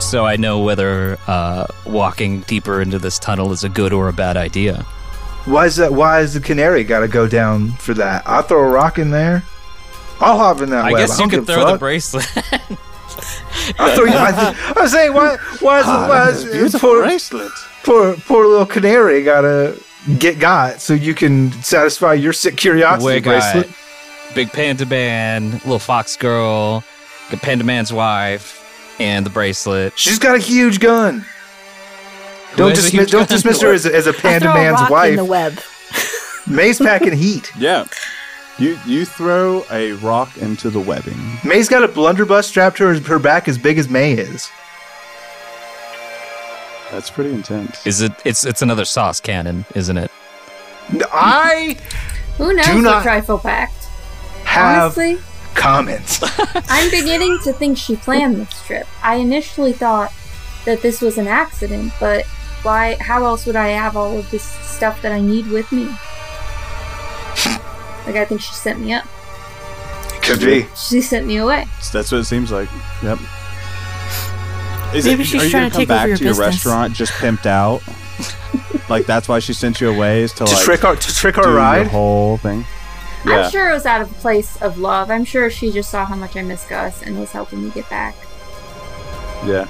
So 0.00 0.24
I 0.24 0.36
know 0.36 0.60
whether 0.60 1.18
uh, 1.26 1.66
walking 1.84 2.40
deeper 2.42 2.80
into 2.80 2.98
this 2.98 3.18
tunnel 3.18 3.52
is 3.52 3.64
a 3.64 3.68
good 3.68 3.92
or 3.92 4.08
a 4.08 4.12
bad 4.12 4.36
idea. 4.36 4.82
Why 5.44 5.66
is 5.66 5.76
that? 5.76 5.92
Why 5.92 6.20
is 6.20 6.34
the 6.34 6.40
canary 6.40 6.84
got 6.84 7.00
to 7.00 7.08
go 7.08 7.26
down 7.26 7.72
for 7.72 7.94
that? 7.94 8.22
I'll 8.26 8.42
throw 8.42 8.60
a 8.60 8.68
rock 8.68 8.98
in 8.98 9.10
there. 9.10 9.42
I'll 10.20 10.38
hop 10.38 10.60
in 10.60 10.70
that 10.70 10.84
I 10.84 10.92
web. 10.92 11.00
guess 11.00 11.10
I 11.10 11.14
you 11.24 11.30
don't 11.30 11.30
could 11.30 11.46
give 11.46 11.56
a 11.56 11.60
throw 11.62 11.72
the 11.72 11.78
bracelet. 11.78 12.26
I'll 13.78 13.96
throw 13.96 14.04
you. 14.04 14.12
I, 14.12 14.54
I 14.76 14.82
was 14.82 14.92
saying, 14.92 15.12
why? 15.14 15.36
Why 15.60 15.80
is, 15.80 15.86
why 15.86 16.30
is 16.30 16.76
poor, 16.76 17.02
bracelet. 17.02 17.52
poor 17.84 18.14
poor 18.16 18.46
little 18.46 18.66
canary 18.66 19.22
gotta 19.24 19.78
get 20.18 20.38
got 20.38 20.80
so 20.80 20.94
you 20.94 21.14
can 21.14 21.52
satisfy 21.62 22.14
your 22.14 22.32
sick 22.32 22.56
curiosity 22.56 23.14
we 23.14 23.20
got 23.20 23.54
bracelet? 23.54 23.74
Big 24.34 24.52
Panda 24.52 24.86
Man, 24.86 25.52
Little 25.52 25.78
Fox 25.78 26.16
Girl, 26.16 26.84
the 27.30 27.36
Panda 27.36 27.64
Man's 27.64 27.92
wife, 27.92 28.57
and 28.98 29.24
the 29.26 29.30
bracelet. 29.30 29.98
She's 29.98 30.18
got 30.18 30.34
a 30.36 30.38
huge 30.38 30.80
gun. 30.80 31.24
Who 32.52 32.56
Don't 32.56 32.74
dismiss, 32.74 33.10
don't 33.10 33.20
gun? 33.28 33.36
dismiss 33.36 33.60
her 33.62 33.72
as 33.72 33.86
a, 33.86 33.94
as 33.94 34.06
a 34.06 34.10
I 34.10 34.12
panda 34.14 34.40
throw 34.46 34.50
a 34.52 34.54
man's 34.54 34.80
rock 34.80 34.90
wife. 34.90 35.10
in 35.10 35.16
the 35.16 35.24
web. 35.24 35.60
May's 36.46 36.78
packing 36.78 37.12
heat. 37.12 37.50
Yeah. 37.58 37.86
You 38.58 38.76
you 38.86 39.04
throw 39.04 39.64
a 39.70 39.92
rock 39.92 40.36
into 40.38 40.68
the 40.68 40.80
webbing. 40.80 41.16
May's 41.44 41.68
got 41.68 41.84
a 41.84 41.88
blunderbuss 41.88 42.48
strapped 42.48 42.78
to 42.78 42.86
her, 42.86 42.98
her 43.02 43.20
back 43.20 43.46
as 43.46 43.56
big 43.56 43.78
as 43.78 43.88
May 43.88 44.14
is. 44.14 44.50
That's 46.90 47.10
pretty 47.10 47.30
intense. 47.34 47.86
Is 47.86 48.00
it? 48.00 48.12
It's 48.24 48.44
it's 48.44 48.62
another 48.62 48.84
sauce 48.84 49.20
cannon, 49.20 49.64
isn't 49.76 49.96
it? 49.96 50.10
I 51.12 51.76
Who 52.38 52.52
knows 52.54 52.66
Do 52.66 52.74
what 52.76 52.82
not- 52.82 53.02
Trifle 53.02 53.38
packed? 53.38 53.74
have 54.44 54.98
Honestly, 54.98 55.18
comments. 55.58 56.20
I'm 56.68 56.90
beginning 56.90 57.38
to 57.44 57.52
think 57.52 57.76
she 57.76 57.96
planned 57.96 58.36
this 58.36 58.62
trip. 58.64 58.86
I 59.02 59.16
initially 59.16 59.72
thought 59.72 60.12
that 60.64 60.80
this 60.82 61.00
was 61.00 61.18
an 61.18 61.26
accident, 61.26 61.92
but 62.00 62.24
why? 62.62 62.96
How 63.00 63.24
else 63.24 63.44
would 63.46 63.56
I 63.56 63.68
have 63.68 63.96
all 63.96 64.16
of 64.18 64.30
this 64.30 64.42
stuff 64.44 65.02
that 65.02 65.12
I 65.12 65.20
need 65.20 65.46
with 65.48 65.70
me? 65.72 65.88
Like 68.06 68.16
I 68.16 68.24
think 68.24 68.40
she 68.40 68.54
sent 68.54 68.80
me 68.80 68.94
up. 68.94 69.04
Could 70.22 70.40
be. 70.40 70.66
She 70.74 71.02
sent 71.02 71.26
me 71.26 71.36
away. 71.36 71.66
That's 71.92 72.10
what 72.10 72.18
it 72.22 72.24
seems 72.24 72.50
like. 72.50 72.70
Yep. 73.02 73.18
Is 74.94 75.04
Maybe 75.04 75.22
it, 75.22 75.26
she's 75.26 75.42
are 75.42 75.44
you 75.44 75.50
trying 75.50 75.68
gonna 75.68 75.70
to 75.70 75.70
come 75.70 75.80
take 75.80 75.90
over 75.90 75.98
back 75.98 76.08
your 76.08 76.16
to 76.16 76.24
your 76.24 76.32
business. 76.32 76.46
restaurant 76.64 76.94
just 76.94 77.12
pimped 77.12 77.44
out? 77.44 77.82
like 78.88 79.04
that's 79.04 79.28
why 79.28 79.40
she 79.40 79.52
sent 79.52 79.82
you 79.82 79.90
away 79.90 80.22
is 80.22 80.32
to, 80.32 80.46
To 80.46 80.54
like 80.54 80.64
trick 80.64 80.84
our 80.84 80.96
to 80.96 81.14
trick 81.14 81.34
do 81.34 81.42
our 81.42 81.48
the 81.50 81.54
ride. 81.54 81.86
whole 81.88 82.38
thing. 82.38 82.64
Yeah. 83.24 83.40
I'm 83.44 83.50
sure 83.50 83.70
it 83.70 83.74
was 83.74 83.86
out 83.86 84.00
of 84.00 84.10
a 84.10 84.14
place 84.14 84.60
of 84.62 84.78
love. 84.78 85.10
I'm 85.10 85.24
sure 85.24 85.50
she 85.50 85.70
just 85.72 85.90
saw 85.90 86.04
how 86.04 86.14
much 86.14 86.36
I 86.36 86.42
miss 86.42 86.64
Gus 86.66 87.02
and 87.02 87.18
was 87.18 87.32
helping 87.32 87.64
me 87.64 87.70
get 87.70 87.88
back. 87.90 88.14
Yeah. 89.44 89.66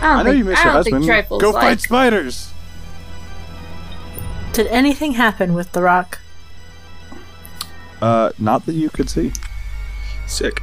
don't 0.00 0.02
I 0.02 0.16
know 0.18 0.24
think, 0.24 0.38
you 0.38 0.44
miss 0.44 0.58
I 0.58 0.62
your 0.62 0.64
don't 0.64 0.74
husband. 0.74 1.04
think 1.04 1.06
Trifle's 1.06 1.42
Go 1.42 1.50
like, 1.50 1.62
fight 1.62 1.80
spiders. 1.80 2.52
Did 4.52 4.66
anything 4.68 5.12
happen 5.12 5.54
with 5.54 5.72
the 5.72 5.82
rock? 5.82 6.20
Uh, 8.00 8.32
not 8.38 8.66
that 8.66 8.74
you 8.74 8.90
could 8.90 9.08
see. 9.08 9.32
Sick. 10.26 10.62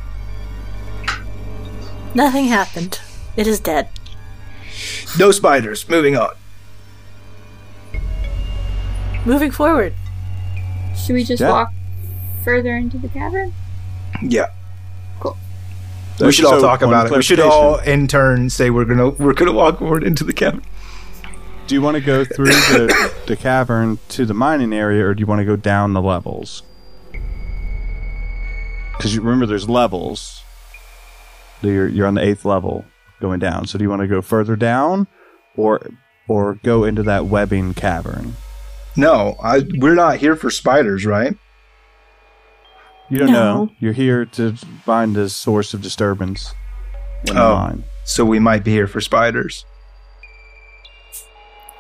Nothing 2.13 2.45
happened. 2.45 2.99
It 3.35 3.47
is 3.47 3.59
dead. 3.59 3.89
No 5.17 5.31
spiders. 5.31 5.87
Moving 5.87 6.15
on. 6.17 6.35
Moving 9.25 9.51
forward. 9.51 9.93
Should 11.05 11.13
we 11.15 11.23
just 11.23 11.41
Yeah. 11.41 11.49
walk 11.49 11.69
further 12.43 12.75
into 12.75 12.97
the 12.97 13.07
cavern? 13.07 13.53
Yeah. 14.21 14.47
Cool. 15.19 15.37
We 16.19 16.31
should 16.31 16.45
all 16.45 16.61
talk 16.61 16.81
about 16.81 17.07
it. 17.07 17.11
We 17.15 17.21
should 17.21 17.39
all 17.39 17.77
in 17.79 18.07
turn 18.07 18.49
say 18.49 18.69
we're 18.69 18.85
gonna 18.85 19.09
we're 19.09 19.33
gonna 19.33 19.51
walk 19.53 19.79
forward 19.79 20.03
into 20.03 20.23
the 20.23 20.33
cavern. 20.33 20.63
Do 21.67 21.75
you 21.75 21.81
want 21.81 21.95
to 21.95 22.01
go 22.01 22.25
through 22.25 22.47
the, 22.47 23.13
the 23.27 23.35
cavern 23.35 23.99
to 24.09 24.25
the 24.25 24.33
mining 24.33 24.73
area, 24.73 25.05
or 25.05 25.13
do 25.13 25.19
you 25.21 25.27
want 25.27 25.39
to 25.39 25.45
go 25.45 25.55
down 25.55 25.93
the 25.93 26.01
levels? 26.01 26.63
Because 28.97 29.13
you 29.15 29.21
remember, 29.21 29.45
there's 29.45 29.69
levels. 29.69 30.41
You're 31.61 31.87
you're 31.87 32.07
on 32.07 32.15
the 32.15 32.23
eighth 32.23 32.43
level 32.43 32.85
going 33.21 33.39
down. 33.39 33.67
So 33.67 33.77
do 33.77 33.83
you 33.83 33.89
want 33.89 34.01
to 34.01 34.07
go 34.07 34.21
further 34.21 34.55
down, 34.55 35.07
or 35.55 35.79
or 36.27 36.55
go 36.63 36.83
into 36.83 37.03
that 37.03 37.25
webbing 37.27 37.73
cavern? 37.75 38.35
No, 38.99 39.37
I 39.41 39.63
we're 39.77 39.95
not 39.95 40.17
here 40.17 40.35
for 40.35 40.49
spiders, 40.49 41.05
right? 41.05 41.35
You 43.09 43.17
don't 43.19 43.31
No. 43.31 43.53
know. 43.65 43.69
You're 43.79 43.93
here 43.93 44.25
to 44.25 44.55
find 44.85 45.15
the 45.15 45.29
source 45.29 45.73
of 45.73 45.81
disturbance 45.81 46.53
in 47.27 47.37
Oh. 47.37 47.55
mine. 47.55 47.83
So 48.03 48.25
we 48.25 48.39
might 48.39 48.63
be 48.63 48.71
here 48.71 48.87
for 48.87 48.99
spiders. 49.01 49.65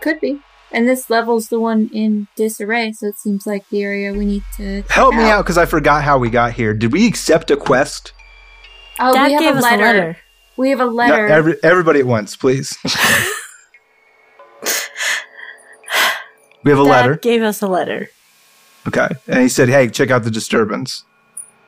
Could 0.01 0.19
be. 0.21 0.39
And 0.71 0.87
this 0.87 1.09
level's 1.09 1.47
the 1.47 1.59
one 1.59 1.89
in 1.91 2.27
disarray, 2.37 2.93
so 2.93 3.07
it 3.07 3.17
seems 3.17 3.45
like 3.45 3.67
the 3.69 3.81
area 3.83 4.13
we 4.13 4.25
need 4.25 4.43
to 4.57 4.81
check 4.83 4.91
Help 4.91 5.15
me 5.15 5.23
out 5.23 5.43
because 5.43 5.57
I 5.57 5.65
forgot 5.65 6.03
how 6.03 6.17
we 6.19 6.29
got 6.29 6.53
here. 6.53 6.73
Did 6.73 6.93
we 6.93 7.05
accept 7.07 7.49
a 7.51 7.57
quest? 7.57 8.13
Oh, 8.99 9.13
Dad 9.13 9.25
we 9.27 9.33
have 9.33 9.41
gave 9.41 9.55
a 9.55 9.57
us 9.57 9.63
letter. 9.63 9.83
a 9.83 9.85
letter. 9.87 10.17
We 10.57 10.69
have 10.69 10.79
a 10.79 10.85
No, 10.85 10.91
letter. 10.91 11.27
every, 11.27 11.55
everybody 11.63 11.99
at 11.99 12.05
once, 12.05 12.35
please. 12.35 12.77
we 16.69 16.77
have 16.77 16.85
a 16.85 16.89
Dad 16.89 16.89
letter. 17.01 17.15
gave 17.17 17.41
us 17.41 17.61
a 17.61 17.67
letter. 17.67 18.09
Okay. 18.87 19.07
And 19.27 19.39
he 19.41 19.49
said, 19.49 19.69
hey, 19.69 19.89
check 19.89 20.11
out 20.11 20.23
the 20.23 20.31
disturbance. 20.31 21.03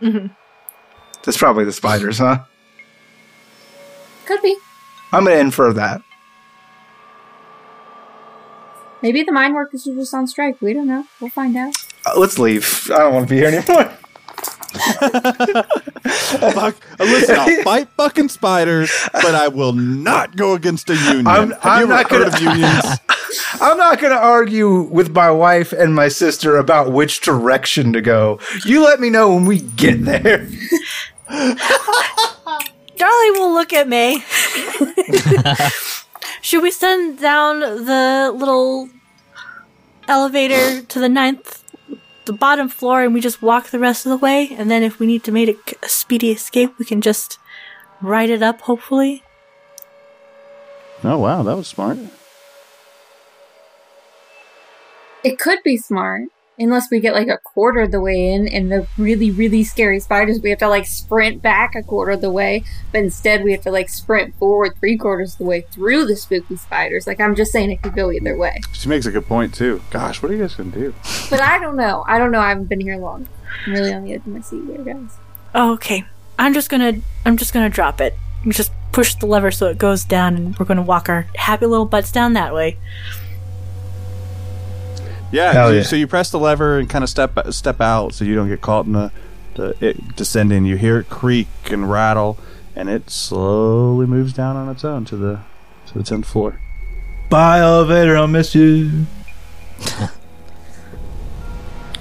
Mhm. 0.02 0.32
That's 1.24 1.38
probably 1.38 1.66
the 1.66 1.72
spiders, 1.72 2.18
huh? 2.20 2.40
Could 4.26 4.42
be. 4.42 4.56
I'm 5.12 5.24
going 5.26 5.36
to 5.36 5.40
infer 5.42 5.74
that. 5.74 6.02
Maybe 9.02 9.24
the 9.24 9.32
mine 9.32 9.54
workers 9.54 9.88
are 9.88 9.96
just 9.96 10.14
on 10.14 10.28
strike. 10.28 10.62
We 10.62 10.74
don't 10.74 10.88
know. 10.88 11.06
We'll 11.20 11.32
find 11.32 11.58
out. 11.58 11.74
Uh, 12.06 12.20
let's 12.20 12.38
leave. 12.38 12.90
I 12.94 13.00
don't 13.00 13.14
want 13.14 13.28
to 13.28 13.34
be 13.34 13.38
here 13.40 13.48
anymore. 13.48 13.92
Fuck. 16.54 16.76
Listen, 17.00 17.36
I'll 17.40 17.64
fight 17.64 17.90
fucking 17.98 18.30
spiders, 18.30 18.92
but 19.12 19.36
I 19.36 19.48
will 19.50 19.74
not 19.74 20.36
go 20.36 20.54
against 20.54 20.90
a 20.90 20.96
union. 20.96 21.28
I'm- 21.28 21.50
Have 21.52 21.60
I'm 21.64 21.78
you 21.80 21.84
ever 21.84 21.94
not 22.04 22.10
heard 22.12 22.32
gonna- 22.32 22.36
of 22.36 22.42
unions? 22.42 22.86
I'm 23.60 23.78
not 23.78 24.00
going 24.00 24.14
to 24.14 24.20
argue 24.20 24.82
with 24.82 25.12
my 25.12 25.32
wife 25.32 25.72
and 25.72 25.96
my 25.96 26.08
sister 26.08 26.58
about 26.58 26.92
which 26.92 27.22
direction 27.22 27.94
to 27.94 28.02
go. 28.02 28.40
You 28.66 28.84
let 28.84 29.00
me 29.00 29.10
know 29.10 29.34
when 29.34 29.46
we 29.46 29.60
get 29.60 30.04
there. 30.04 30.48
Charlie 33.02 33.32
will 33.32 33.54
look 33.54 33.74
at 33.74 33.88
me. 33.88 34.22
Should 36.42 36.62
we 36.62 36.72
send 36.72 37.20
down 37.20 37.60
the 37.60 38.32
little 38.36 38.90
elevator 40.08 40.82
to 40.82 41.00
the 41.00 41.10
ninth, 41.10 41.64
the 42.26 42.34
bottom 42.34 42.70
floor, 42.70 43.04
and 43.04 43.14
we 43.14 43.22
just 43.22 43.42
walk 43.42 43.70
the 43.70 43.80
rest 43.80 44.06
of 44.06 44.12
the 44.12 44.18
way? 44.18 44.50
And 44.58 44.70
then 44.70 44.84
if 44.84 45.00
we 45.00 45.08
need 45.08 45.24
to 45.24 45.32
make 45.32 45.50
a, 45.50 45.86
a 45.86 45.90
speedy 45.90 46.32
escape, 46.32 46.78
we 46.78 46.86
can 46.86 47.02
just 47.02 47.40
ride 48.02 48.30
it 48.30 48.44
up, 48.44 48.62
hopefully? 48.62 49.24
Oh 51.04 51.18
wow, 51.18 51.44
that 51.44 51.56
was 51.56 51.68
smart. 51.68 51.98
It 55.24 55.40
could 55.40 55.60
be 55.64 55.78
smart. 55.78 56.24
Unless 56.60 56.92
we 56.92 57.00
get 57.00 57.16
like 57.16 57.28
a 57.28 57.40
quarter 57.40 57.80
of 57.80 57.92
the 57.92 58.02
way 58.02 58.34
in 58.34 58.48
and 58.48 58.72
the 58.72 58.86
really, 58.96 59.32
really 59.32 59.64
scary 59.64 60.00
spiders, 60.00 60.42
we 60.42 60.52
have 60.52 60.60
to 60.60 60.68
like 60.68 60.86
sprint 60.86 61.42
back 61.42 61.74
a 61.74 61.82
quarter 61.82 62.12
of 62.12 62.22
the 62.22 62.30
way. 62.30 62.64
But 62.92 63.00
instead, 63.00 63.44
we 63.44 63.52
have 63.54 63.62
to 63.62 63.72
like 63.72 63.90
sprint 63.90 64.36
forward 64.36 64.74
three 64.80 64.96
quarters 64.96 65.34
of 65.34 65.38
the 65.40 65.46
way 65.46 65.62
through 65.72 66.06
the 66.06 66.16
spooky 66.16 66.58
spiders. 66.58 67.08
Like, 67.08 67.20
I'm 67.20 67.36
just 67.36 67.52
saying 67.52 67.72
it 67.72 67.82
could 67.82 67.96
go 67.96 68.12
either 68.12 68.38
way. 68.38 68.62
She 68.74 68.90
makes 68.90 69.08
a 69.08 69.12
good 69.12 69.26
point 69.26 69.56
too. 69.56 69.82
Gosh, 69.90 70.22
what 70.22 70.32
are 70.32 70.36
you 70.36 70.42
guys 70.42 70.54
gonna 70.54 70.70
do? 70.70 70.94
But 71.32 71.42
I 71.42 71.58
don't 71.58 71.78
know. 71.78 72.04
I 72.08 72.20
don't 72.20 72.32
know. 72.32 72.42
I 72.42 72.50
haven't 72.50 72.70
been 72.70 72.82
here 72.82 72.98
long. 72.98 73.28
I'm 73.66 73.74
really 73.74 73.94
on 73.94 74.04
the 74.04 74.14
edge 74.14 74.22
of 74.22 74.28
my 74.28 74.42
seat 74.42 74.64
here, 74.66 74.84
guys. 74.84 75.18
Oh, 75.56 75.74
okay. 75.74 76.06
I'm 76.38 76.54
just 76.54 76.70
gonna 76.70 76.94
I'm 77.26 77.38
just 77.38 77.54
gonna 77.54 77.70
drop 77.70 78.02
it. 78.02 78.16
We 78.46 78.52
just 78.52 78.72
push 78.92 79.16
the 79.16 79.26
lever 79.26 79.52
so 79.52 79.68
it 79.68 79.78
goes 79.78 80.04
down 80.04 80.36
and 80.36 80.60
we're 80.60 80.66
gonna 80.66 80.82
walk 80.82 81.10
our 81.10 81.28
happy 81.36 81.66
little 81.66 81.86
butts 81.86 82.12
down 82.12 82.34
that 82.34 82.54
way. 82.54 82.78
Yeah, 85.32 85.54
Hell 85.54 85.72
you- 85.72 85.78
yeah. 85.78 85.84
so 85.84 85.96
you 85.96 86.08
press 86.08 86.30
the 86.32 86.40
lever 86.40 86.78
and 86.80 86.90
kind 86.90 87.04
of 87.04 87.10
step 87.10 87.38
step 87.52 87.80
out 87.82 88.14
so 88.14 88.26
you 88.26 88.36
don't 88.36 88.50
get 88.50 88.62
caught 88.62 88.86
in 88.86 88.94
the, 88.94 89.12
the 89.56 89.76
it 89.86 90.16
descending. 90.16 90.66
You 90.66 90.76
hear 90.78 91.00
it 91.00 91.10
creak 91.10 91.48
and 91.72 91.90
rattle, 91.90 92.38
and 92.76 92.90
it 92.90 93.10
slowly 93.10 94.06
moves 94.08 94.34
down 94.34 94.56
on 94.56 94.68
its 94.70 94.84
own 94.84 95.06
to 95.06 95.16
the 95.16 95.40
to 95.88 95.94
the 95.98 96.04
tenth 96.04 96.26
floor. 96.28 96.60
Bye, 97.30 97.60
elevator. 97.60 98.18
I'll 98.18 98.28
miss 98.28 98.54
you. 98.56 99.06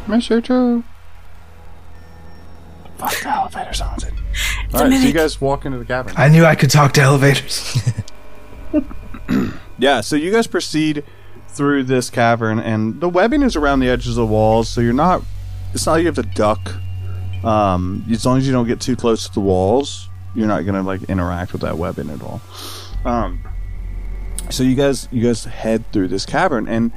Mr. 0.06 0.42
True. 0.42 0.82
Fuck 2.98 3.14
the 3.22 3.28
elevator's 3.28 3.80
on 3.80 3.94
it. 4.02 4.12
All 4.74 4.80
right, 4.82 4.92
so 4.92 5.06
you 5.06 5.12
guys 5.12 5.40
walk 5.40 5.64
into 5.64 5.78
the 5.78 5.84
cavern. 5.84 6.12
I 6.16 6.28
knew 6.28 6.44
I 6.44 6.54
could 6.54 6.70
talk 6.70 6.92
to 6.94 7.00
elevators. 7.00 7.78
Yeah, 9.78 10.02
so 10.02 10.14
you 10.14 10.30
guys 10.30 10.46
proceed 10.46 11.04
through 11.60 11.84
this 11.84 12.08
cavern, 12.08 12.58
and 12.58 13.02
the 13.02 13.08
webbing 13.10 13.42
is 13.42 13.54
around 13.54 13.80
the 13.80 13.88
edges 13.90 14.16
of 14.16 14.26
the 14.26 14.32
walls, 14.32 14.66
so 14.66 14.80
you're 14.80 14.94
not. 14.94 15.22
It's 15.74 15.84
not 15.84 15.92
like 15.92 16.00
you 16.00 16.06
have 16.06 16.14
to 16.14 16.22
duck. 16.22 16.72
Um, 17.44 18.02
as 18.10 18.24
long 18.24 18.38
as 18.38 18.46
you 18.46 18.52
don't 18.54 18.66
get 18.66 18.80
too 18.80 18.96
close 18.96 19.28
to 19.28 19.34
the 19.34 19.40
walls, 19.40 20.08
you're 20.34 20.48
not 20.48 20.64
gonna 20.64 20.82
like 20.82 21.02
interact 21.02 21.52
with 21.52 21.60
that 21.60 21.76
webbing 21.76 22.08
at 22.08 22.22
all. 22.22 22.40
Um, 23.04 23.40
so 24.48 24.62
you 24.62 24.74
guys, 24.74 25.06
you 25.12 25.22
guys 25.22 25.44
head 25.44 25.84
through 25.92 26.08
this 26.08 26.24
cavern, 26.24 26.66
and 26.66 26.92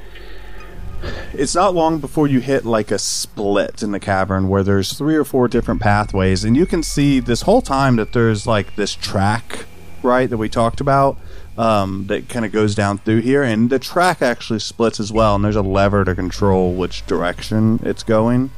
it's 1.34 1.56
not 1.56 1.76
long 1.76 2.00
before 2.00 2.30
you 2.30 2.40
hit 2.40 2.64
like 2.64 2.90
a 2.90 3.00
split 3.00 3.84
in 3.84 3.92
the 3.92 4.00
cavern 4.00 4.48
where 4.48 4.64
there's 4.64 4.94
three 4.94 5.18
or 5.18 5.26
four 5.26 5.50
different 5.50 5.82
pathways, 5.82 6.46
and 6.46 6.56
you 6.56 6.66
can 6.66 6.84
see 6.84 7.20
this 7.20 7.42
whole 7.42 7.62
time 7.62 7.98
that 7.98 8.14
there's 8.14 8.48
like 8.48 8.78
this 8.78 8.96
track, 8.96 9.66
right, 10.02 10.30
that 10.30 10.38
we 10.38 10.48
talked 10.48 10.80
about 10.80 11.18
um, 11.58 12.08
that 12.08 12.30
kind 12.30 12.46
of 12.46 12.52
goes 12.52 12.76
down 12.76 12.98
through 13.00 13.22
here, 13.22 13.44
and 13.44 13.70
the 13.70 13.80
track 13.80 14.22
actually 14.22 14.60
splits 14.60 15.00
as 15.00 15.12
well, 15.12 15.36
and 15.36 15.46
there's 15.46 15.56
a 15.56 15.62
lever 15.62 16.04
to 16.06 16.16
control 16.16 16.74
which 16.74 17.06
direction 17.06 17.80
it's 17.84 18.04
going. 18.04 18.52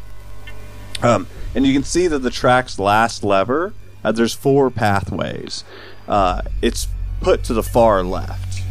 Um, 1.01 1.27
and 1.53 1.65
you 1.65 1.73
can 1.73 1.83
see 1.83 2.07
that 2.07 2.19
the 2.19 2.29
track's 2.29 2.79
last 2.79 3.23
lever, 3.23 3.73
uh, 4.03 4.11
there's 4.11 4.33
four 4.33 4.69
pathways. 4.69 5.63
Uh, 6.07 6.41
it's 6.61 6.87
put 7.21 7.43
to 7.45 7.53
the 7.53 7.63
far 7.63 8.03
left. 8.03 8.61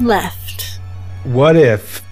Left. 0.00 0.78
What 1.24 1.56
if? 1.56 2.02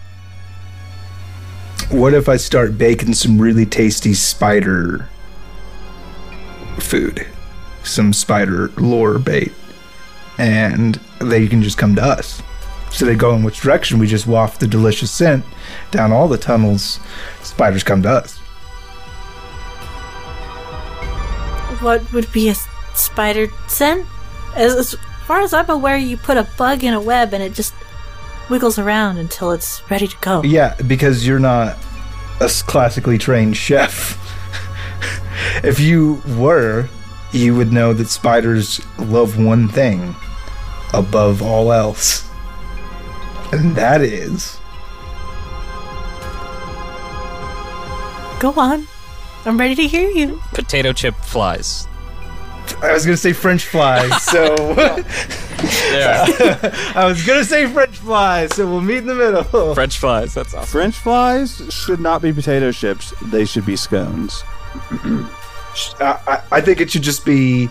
What 1.91 2.15
if 2.15 2.29
I 2.29 2.37
start 2.37 2.79
baking 2.79 3.15
some 3.15 3.41
really 3.41 3.67
tasty 3.67 4.15
spider 4.15 5.09
food, 6.79 7.27
some 7.91 8.13
spider 8.13 8.69
lure 8.77 9.19
bait, 9.19 9.53
and 10.39 10.95
they 11.21 11.47
can 11.47 11.63
just 11.63 11.79
come 11.79 11.95
to 11.97 12.03
us. 12.03 12.43
So 12.91 13.07
they 13.07 13.15
go 13.15 13.35
in 13.35 13.43
which 13.43 13.61
direction 13.61 13.99
we 13.99 14.07
just 14.07 14.27
waft 14.27 14.61
the 14.61 14.67
delicious 14.67 15.11
scent 15.11 15.45
down 15.91 16.13
all 16.13 16.29
the 16.29 16.39
tunnels. 16.39 16.99
Spiders 17.43 17.85
come 17.85 18.03
to 18.03 18.11
us. 18.11 18.39
What 21.81 22.13
would 22.13 22.31
be 22.33 22.49
a 22.49 22.55
spider 22.95 23.49
scent? 23.69 24.07
As, 24.57 24.75
as 24.75 24.95
far 25.27 25.41
as 25.41 25.53
I'm 25.53 25.71
aware, 25.71 25.97
you 25.97 26.17
put 26.17 26.37
a 26.37 26.49
bug 26.59 26.83
in 26.83 26.93
a 26.93 27.01
web 27.01 27.33
and 27.33 27.43
it 27.43 27.55
just 27.55 27.73
wiggles 28.51 28.79
around 28.79 29.19
until 29.19 29.53
it's 29.53 29.89
ready 29.89 30.09
to 30.09 30.17
go. 30.21 30.43
Yeah, 30.43 30.75
because 30.87 31.27
you're 31.27 31.39
not 31.39 31.79
a 32.41 32.51
classically 32.67 33.17
trained 33.17 33.57
chef. 33.57 34.19
if 35.65 35.79
you 35.79 36.21
were, 36.37 36.89
you 37.33 37.55
would 37.55 37.73
know 37.73 37.93
that 37.93 38.09
spiders 38.09 38.81
love 38.99 39.39
one 39.39 39.69
thing 39.69 40.15
above 40.93 41.43
all 41.43 41.73
else. 41.73 42.29
And 43.53 43.75
that 43.77 44.01
is 44.01 44.61
Go 48.41 48.55
on. 48.57 48.89
I'm 49.45 49.59
ready 49.59 49.75
to 49.75 49.87
hear 49.87 50.09
you. 50.09 50.41
Potato 50.55 50.95
chip 50.95 51.15
flies. 51.17 51.87
I 52.83 52.93
was 52.93 53.05
gonna 53.05 53.19
say 53.19 53.35
French 53.35 53.67
fries, 53.67 54.23
so 54.23 54.55
Yeah. 55.93 56.25
I 56.95 57.05
was 57.07 57.25
gonna 57.27 57.45
say 57.45 57.67
French 57.71 57.99
fries, 57.99 58.55
so 58.55 58.67
we'll 58.67 58.81
meet 58.81 58.99
in 58.99 59.07
the 59.07 59.15
middle. 59.15 59.75
French 59.75 59.99
flies. 59.99 60.33
That's 60.33 60.55
awesome. 60.55 60.69
French 60.69 60.97
fries 60.97 61.63
should 61.69 62.01
not 62.01 62.23
be 62.23 62.33
potato 62.33 62.73
chips; 62.73 63.13
they 63.27 63.45
should 63.45 63.67
be 63.67 63.77
scones. 63.77 64.43
I, 66.01 66.21
I, 66.27 66.43
I 66.57 66.61
think 66.61 66.81
it 66.81 66.91
should 66.91 67.03
just 67.03 67.25
be 67.25 67.69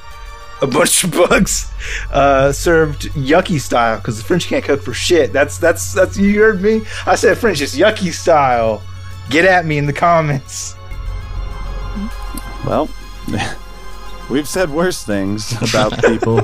a 0.62 0.68
bunch 0.68 1.04
of 1.06 1.12
bugs 1.12 1.72
uh, 2.12 2.52
served 2.52 3.04
yucky 3.14 3.60
style 3.60 3.98
because 3.98 4.18
the 4.18 4.24
French 4.24 4.48
can't 4.48 4.64
cook 4.64 4.82
for 4.82 4.94
shit. 4.94 5.32
That's 5.32 5.58
that's 5.58 5.94
that's 5.94 6.18
you 6.18 6.40
heard 6.40 6.62
me. 6.62 6.82
I 7.06 7.16
said 7.16 7.38
French 7.38 7.62
is 7.62 7.76
yucky 7.78 8.12
style. 8.12 8.82
Get 9.30 9.46
at 9.46 9.66
me 9.66 9.78
in 9.78 9.86
the 9.86 9.94
comments. 9.94 10.76
Well, 12.66 12.90
we've 14.30 14.48
said 14.48 14.70
worse 14.70 15.04
things 15.04 15.52
about 15.74 16.04
people. 16.04 16.42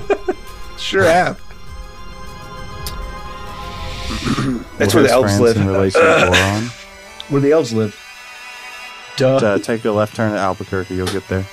Sure 0.78 1.04
have. 1.04 1.41
That's 4.78 4.94
Well, 4.94 5.04
where 5.04 5.08
the 5.08 5.13
elves 5.13 5.38
France 5.38 5.39
live. 5.39 5.58
In 5.58 5.68
relation 5.68 6.02
to 6.02 6.08
Boron. 6.32 6.63
Where 7.30 7.41
the 7.41 7.52
elves 7.52 7.74
live. 7.74 8.00
Duh. 9.17 9.36
uh, 9.38 9.58
take 9.60 9.86
a 9.86 9.91
left 9.91 10.15
turn 10.15 10.32
at 10.32 10.38
Albuquerque. 10.39 10.95
You'll 10.95 11.08
get 11.08 11.28
there. 11.28 11.45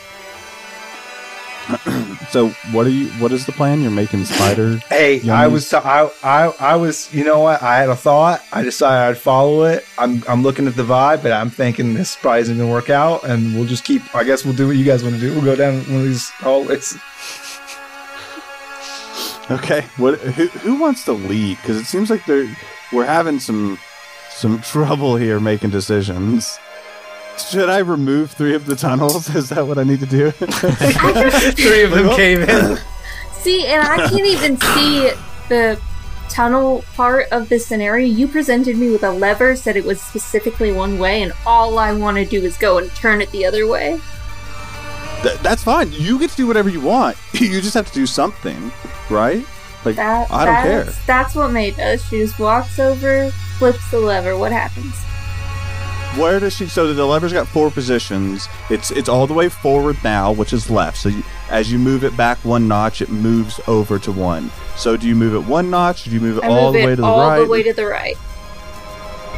so, 2.30 2.48
what 2.72 2.86
are 2.86 2.90
you? 2.90 3.06
What 3.20 3.30
is 3.30 3.46
the 3.46 3.52
plan? 3.52 3.82
You're 3.82 3.92
making 3.92 4.24
spider. 4.24 4.78
Hey, 4.88 5.16
I 5.30 5.46
Yummies. 5.46 5.52
was 5.52 5.70
t- 5.70 5.76
I, 5.76 6.10
I 6.24 6.46
I 6.58 6.76
was 6.76 7.12
you 7.14 7.22
know 7.24 7.38
what 7.38 7.62
I 7.62 7.78
had 7.78 7.88
a 7.88 7.94
thought 7.94 8.42
I 8.52 8.62
decided 8.62 9.10
I'd 9.16 9.18
follow 9.22 9.62
it 9.64 9.84
I'm 9.96 10.24
I'm 10.28 10.42
looking 10.42 10.66
at 10.66 10.74
the 10.74 10.82
vibe 10.82 11.22
but 11.22 11.30
I'm 11.30 11.50
thinking 11.50 11.94
this 11.94 12.16
probably 12.16 12.40
isn't 12.40 12.58
gonna 12.58 12.68
work 12.68 12.90
out 12.90 13.22
and 13.22 13.54
we'll 13.54 13.64
just 13.66 13.84
keep 13.84 14.02
I 14.12 14.24
guess 14.24 14.44
we'll 14.44 14.56
do 14.56 14.66
what 14.66 14.74
you 14.76 14.84
guys 14.84 15.04
want 15.04 15.14
to 15.14 15.20
do 15.20 15.32
we'll 15.32 15.44
go 15.44 15.54
down 15.54 15.76
one 15.84 15.98
of 16.00 16.02
these 16.04 16.30
hallways 16.30 16.98
Okay. 19.50 19.82
What? 19.98 20.18
Who, 20.20 20.46
who 20.48 20.80
wants 20.80 21.04
to 21.04 21.12
lead? 21.12 21.58
Because 21.58 21.76
it 21.76 21.84
seems 21.84 22.10
like 22.10 22.24
they're 22.26 22.48
we're 22.92 23.04
having 23.04 23.38
some 23.38 23.78
some 24.30 24.60
trouble 24.62 25.16
here 25.16 25.38
making 25.40 25.70
decisions. 25.70 26.58
Should 27.38 27.68
I 27.68 27.78
remove 27.78 28.30
three 28.32 28.54
of 28.54 28.66
the 28.66 28.76
tunnels? 28.76 29.34
Is 29.34 29.48
that 29.50 29.66
what 29.66 29.78
I 29.78 29.84
need 29.84 30.00
to 30.00 30.06
do? 30.06 30.30
three 31.52 31.82
of 31.82 31.90
them 31.90 32.14
came 32.16 32.40
in 32.42 32.78
See, 33.42 33.66
and 33.66 33.82
I 33.82 34.08
can't 34.08 34.26
even 34.26 34.56
see 34.60 35.10
the 35.48 35.80
tunnel 36.28 36.84
part 36.94 37.26
of 37.32 37.48
the 37.48 37.58
scenario. 37.58 38.06
You 38.06 38.28
presented 38.28 38.76
me 38.78 38.90
with 38.90 39.02
a 39.02 39.10
lever, 39.10 39.56
said 39.56 39.76
it 39.76 39.84
was 39.84 40.00
specifically 40.00 40.72
one 40.72 40.98
way, 40.98 41.22
and 41.22 41.32
all 41.44 41.78
I 41.78 41.92
want 41.92 42.18
to 42.18 42.24
do 42.24 42.40
is 42.42 42.56
go 42.56 42.78
and 42.78 42.88
turn 42.94 43.20
it 43.20 43.30
the 43.32 43.44
other 43.44 43.66
way. 43.66 44.00
Th- 45.22 45.38
that's 45.40 45.64
fine. 45.64 45.92
You 45.92 46.18
get 46.18 46.30
to 46.30 46.36
do 46.36 46.46
whatever 46.46 46.68
you 46.68 46.80
want. 46.80 47.16
You 47.34 47.60
just 47.60 47.74
have 47.74 47.88
to 47.88 47.94
do 47.94 48.06
something, 48.06 48.70
right? 49.10 49.44
Like 49.84 49.96
That, 49.96 50.30
I 50.30 50.44
don't 50.44 50.54
care. 50.62 50.84
that's, 50.84 51.06
That's 51.06 51.34
what 51.34 51.50
May 51.50 51.72
does. 51.72 52.04
She 52.06 52.18
just 52.18 52.38
walks 52.38 52.78
over, 52.78 53.30
flips 53.58 53.90
the 53.90 53.98
lever. 53.98 54.38
What 54.38 54.52
happens? 54.52 54.94
Where 56.16 56.38
does 56.40 56.54
she? 56.56 56.66
So 56.66 56.92
the 56.92 57.06
lever's 57.06 57.32
got 57.32 57.48
four 57.48 57.70
positions. 57.70 58.46
It's 58.68 58.90
it's 58.90 59.08
all 59.08 59.26
the 59.26 59.32
way 59.32 59.48
forward 59.48 59.96
now, 60.04 60.30
which 60.30 60.52
is 60.52 60.68
left. 60.68 60.98
So 60.98 61.08
you, 61.08 61.22
as 61.48 61.72
you 61.72 61.78
move 61.78 62.04
it 62.04 62.14
back 62.18 62.36
one 62.44 62.68
notch, 62.68 63.00
it 63.00 63.08
moves 63.08 63.60
over 63.66 63.98
to 64.00 64.12
one. 64.12 64.50
So 64.76 64.96
do 64.98 65.06
you 65.08 65.14
move 65.14 65.34
it 65.34 65.48
one 65.48 65.70
notch? 65.70 66.04
Do 66.04 66.10
you 66.10 66.20
move 66.20 66.36
it 66.38 66.44
I 66.44 66.48
all 66.48 66.64
move 66.66 66.74
the 66.74 66.80
it 66.80 66.84
way 66.84 66.90
to 66.96 67.00
the 67.00 67.06
all 67.06 67.28
right? 67.28 67.40
the 67.40 67.48
way 67.48 67.62
to 67.62 67.72
the 67.72 67.86
right. 67.86 68.16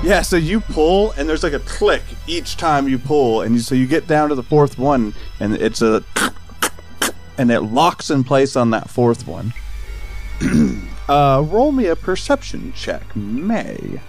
yeah. 0.02 0.22
So 0.22 0.34
you 0.36 0.60
pull, 0.60 1.12
and 1.12 1.28
there's 1.28 1.44
like 1.44 1.52
a 1.52 1.60
click 1.60 2.02
each 2.26 2.56
time 2.56 2.88
you 2.88 2.98
pull, 2.98 3.42
and 3.42 3.54
you, 3.54 3.60
so 3.60 3.76
you 3.76 3.86
get 3.86 4.08
down 4.08 4.30
to 4.30 4.34
the 4.34 4.42
fourth 4.42 4.76
one, 4.76 5.14
and 5.38 5.54
it's 5.54 5.80
a, 5.80 6.02
and 7.38 7.52
it 7.52 7.60
locks 7.60 8.10
in 8.10 8.24
place 8.24 8.56
on 8.56 8.70
that 8.70 8.90
fourth 8.90 9.28
one. 9.28 9.52
uh, 11.08 11.40
roll 11.46 11.70
me 11.70 11.86
a 11.86 11.94
perception 11.94 12.72
check, 12.72 13.14
May. 13.14 14.00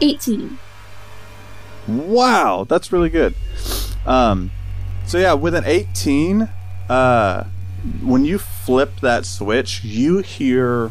18. 0.00 0.58
Wow, 1.88 2.64
that's 2.68 2.92
really 2.92 3.10
good. 3.10 3.34
Um, 4.04 4.50
so 5.06 5.18
yeah, 5.18 5.34
with 5.34 5.54
an 5.54 5.64
18, 5.64 6.48
uh, 6.88 7.44
when 8.02 8.24
you 8.24 8.38
flip 8.38 9.00
that 9.00 9.24
switch, 9.24 9.84
you 9.84 10.18
hear 10.18 10.90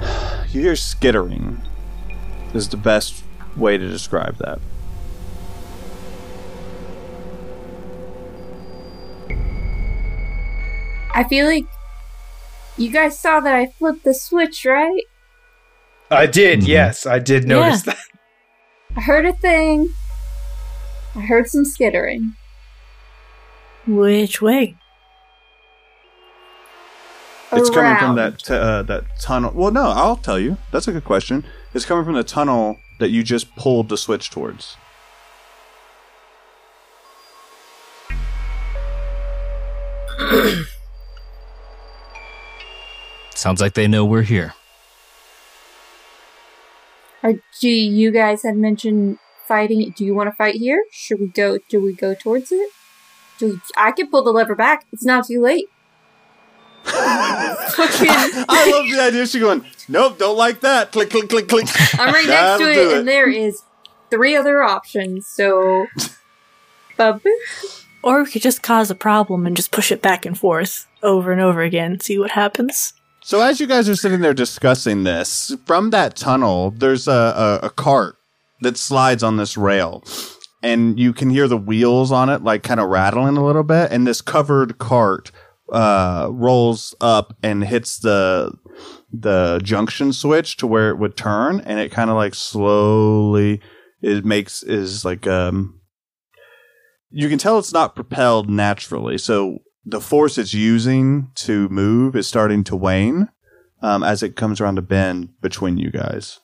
you 0.50 0.62
hear 0.62 0.76
skittering. 0.76 1.60
Is 2.54 2.68
the 2.70 2.78
best 2.78 3.22
way 3.56 3.76
to 3.76 3.88
describe 3.88 4.36
that. 4.38 4.58
I 11.14 11.24
feel 11.24 11.46
like 11.46 11.66
you 12.76 12.90
guys 12.90 13.18
saw 13.18 13.40
that 13.40 13.54
I 13.54 13.66
flipped 13.66 14.04
the 14.04 14.14
switch, 14.14 14.64
right? 14.64 15.02
I 16.10 16.26
did, 16.26 16.60
Mhm. 16.60 16.66
yes, 16.68 17.06
I 17.06 17.18
did 17.18 17.46
notice 17.46 17.82
that. 17.82 17.98
I 18.96 19.00
heard 19.02 19.26
a 19.26 19.32
thing. 19.34 19.90
I 21.14 21.20
heard 21.20 21.48
some 21.48 21.64
skittering. 21.64 22.34
Which 23.86 24.40
way? 24.40 24.76
It's 27.52 27.70
coming 27.70 27.96
from 27.96 28.16
that 28.16 28.38
t- 28.40 28.54
uh, 28.54 28.82
that 28.82 29.04
tunnel. 29.20 29.52
Well, 29.54 29.70
no, 29.70 29.88
I'll 29.88 30.16
tell 30.16 30.38
you. 30.38 30.58
That's 30.70 30.86
a 30.88 30.92
good 30.92 31.04
question. 31.04 31.44
It's 31.72 31.86
coming 31.86 32.04
from 32.04 32.14
the 32.14 32.24
tunnel 32.24 32.76
that 33.00 33.08
you 33.10 33.22
just 33.22 33.54
pulled 33.56 33.88
the 33.88 33.96
switch 33.96 34.30
towards. 34.30 34.76
Sounds 43.34 43.60
like 43.60 43.74
they 43.74 43.86
know 43.86 44.04
we're 44.04 44.22
here. 44.22 44.54
Or 47.22 47.34
do 47.60 47.68
you 47.68 48.10
guys 48.10 48.42
had 48.42 48.56
mentioned 48.56 49.18
fighting? 49.46 49.92
Do 49.96 50.04
you 50.04 50.14
want 50.14 50.28
to 50.28 50.36
fight 50.36 50.56
here? 50.56 50.84
Should 50.90 51.20
we 51.20 51.26
go? 51.28 51.58
Do 51.68 51.82
we 51.82 51.92
go 51.92 52.14
towards 52.14 52.52
it? 52.52 52.70
Do 53.38 53.60
I 53.76 53.92
can 53.92 54.10
pull 54.10 54.22
the 54.22 54.30
lever 54.30 54.54
back? 54.54 54.86
It's 54.92 55.04
not 55.04 55.26
too 55.26 55.40
late. 55.40 55.68
I 56.86 58.70
love 58.72 58.90
the 58.90 59.00
idea. 59.00 59.26
She 59.26 59.40
going, 59.40 59.64
nope, 59.88 60.18
don't 60.18 60.36
like 60.36 60.60
that. 60.60 60.92
Click, 60.92 61.10
click, 61.10 61.28
click, 61.28 61.48
click. 61.48 61.66
I'm 61.98 62.12
right 62.12 62.26
next 62.26 62.58
to 62.60 62.72
do 62.72 62.90
it, 62.90 62.98
and 62.98 63.08
there 63.08 63.28
is 63.28 63.62
three 64.10 64.34
other 64.34 64.62
options. 64.62 65.26
So, 65.26 65.86
bub. 66.96 67.22
Or 68.02 68.22
we 68.22 68.30
could 68.30 68.42
just 68.42 68.62
cause 68.62 68.90
a 68.90 68.94
problem 68.94 69.46
and 69.46 69.56
just 69.56 69.70
push 69.70 69.92
it 69.92 70.00
back 70.00 70.24
and 70.24 70.38
forth 70.38 70.86
over 71.02 71.32
and 71.32 71.40
over 71.40 71.62
again, 71.62 72.00
see 72.00 72.18
what 72.18 72.30
happens. 72.30 72.92
So 73.28 73.42
as 73.42 73.60
you 73.60 73.66
guys 73.66 73.90
are 73.90 73.94
sitting 73.94 74.22
there 74.22 74.32
discussing 74.32 75.04
this, 75.04 75.54
from 75.66 75.90
that 75.90 76.16
tunnel, 76.16 76.70
there's 76.70 77.06
a, 77.06 77.60
a, 77.62 77.66
a 77.66 77.68
cart 77.68 78.16
that 78.62 78.78
slides 78.78 79.22
on 79.22 79.36
this 79.36 79.54
rail. 79.54 80.02
And 80.62 80.98
you 80.98 81.12
can 81.12 81.28
hear 81.28 81.46
the 81.46 81.58
wheels 81.58 82.10
on 82.10 82.30
it 82.30 82.42
like 82.42 82.62
kind 82.62 82.80
of 82.80 82.88
rattling 82.88 83.36
a 83.36 83.44
little 83.44 83.64
bit. 83.64 83.92
And 83.92 84.06
this 84.06 84.22
covered 84.22 84.78
cart 84.78 85.30
uh, 85.70 86.30
rolls 86.32 86.94
up 87.02 87.36
and 87.42 87.64
hits 87.64 87.98
the 87.98 88.50
the 89.12 89.60
junction 89.62 90.14
switch 90.14 90.56
to 90.56 90.66
where 90.66 90.88
it 90.88 90.96
would 90.96 91.14
turn, 91.14 91.60
and 91.60 91.78
it 91.78 91.92
kind 91.92 92.08
of 92.08 92.16
like 92.16 92.34
slowly 92.34 93.60
it 94.00 94.24
makes 94.24 94.62
is 94.62 95.04
like 95.04 95.26
um 95.26 95.78
you 97.10 97.28
can 97.28 97.36
tell 97.36 97.58
it's 97.58 97.74
not 97.74 97.94
propelled 97.94 98.48
naturally. 98.48 99.18
So 99.18 99.58
the 99.88 100.00
force 100.00 100.36
it's 100.36 100.52
using 100.52 101.30
to 101.34 101.68
move 101.70 102.14
is 102.14 102.26
starting 102.26 102.62
to 102.62 102.76
wane 102.76 103.28
um, 103.80 104.02
as 104.02 104.22
it 104.22 104.36
comes 104.36 104.60
around 104.60 104.76
a 104.76 104.82
bend 104.82 105.30
between 105.40 105.78
you 105.78 105.90
guys. 105.90 106.40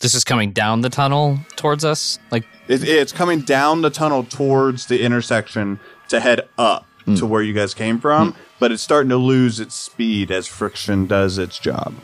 This 0.00 0.14
is 0.14 0.24
coming 0.24 0.52
down 0.52 0.80
the 0.80 0.88
tunnel 0.88 1.40
towards 1.56 1.84
us. 1.84 2.18
Like, 2.30 2.46
It, 2.68 2.84
it's 2.84 3.12
coming 3.12 3.40
down 3.40 3.82
the 3.82 3.90
tunnel 3.90 4.24
towards 4.24 4.86
the 4.86 5.02
intersection 5.02 5.78
to 6.08 6.20
head 6.20 6.48
up 6.56 6.86
to 7.16 7.24
where 7.24 7.40
you 7.40 7.54
guys 7.54 7.72
came 7.72 7.98
from, 7.98 8.36
but 8.58 8.70
it's 8.70 8.82
starting 8.82 9.08
to 9.08 9.16
lose 9.16 9.60
its 9.60 9.74
speed 9.74 10.30
as 10.30 10.46
friction 10.46 11.06
does 11.06 11.38
its 11.38 11.58
job. 11.58 11.94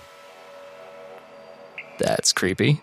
that's 1.99 2.33
creepy. 2.33 2.83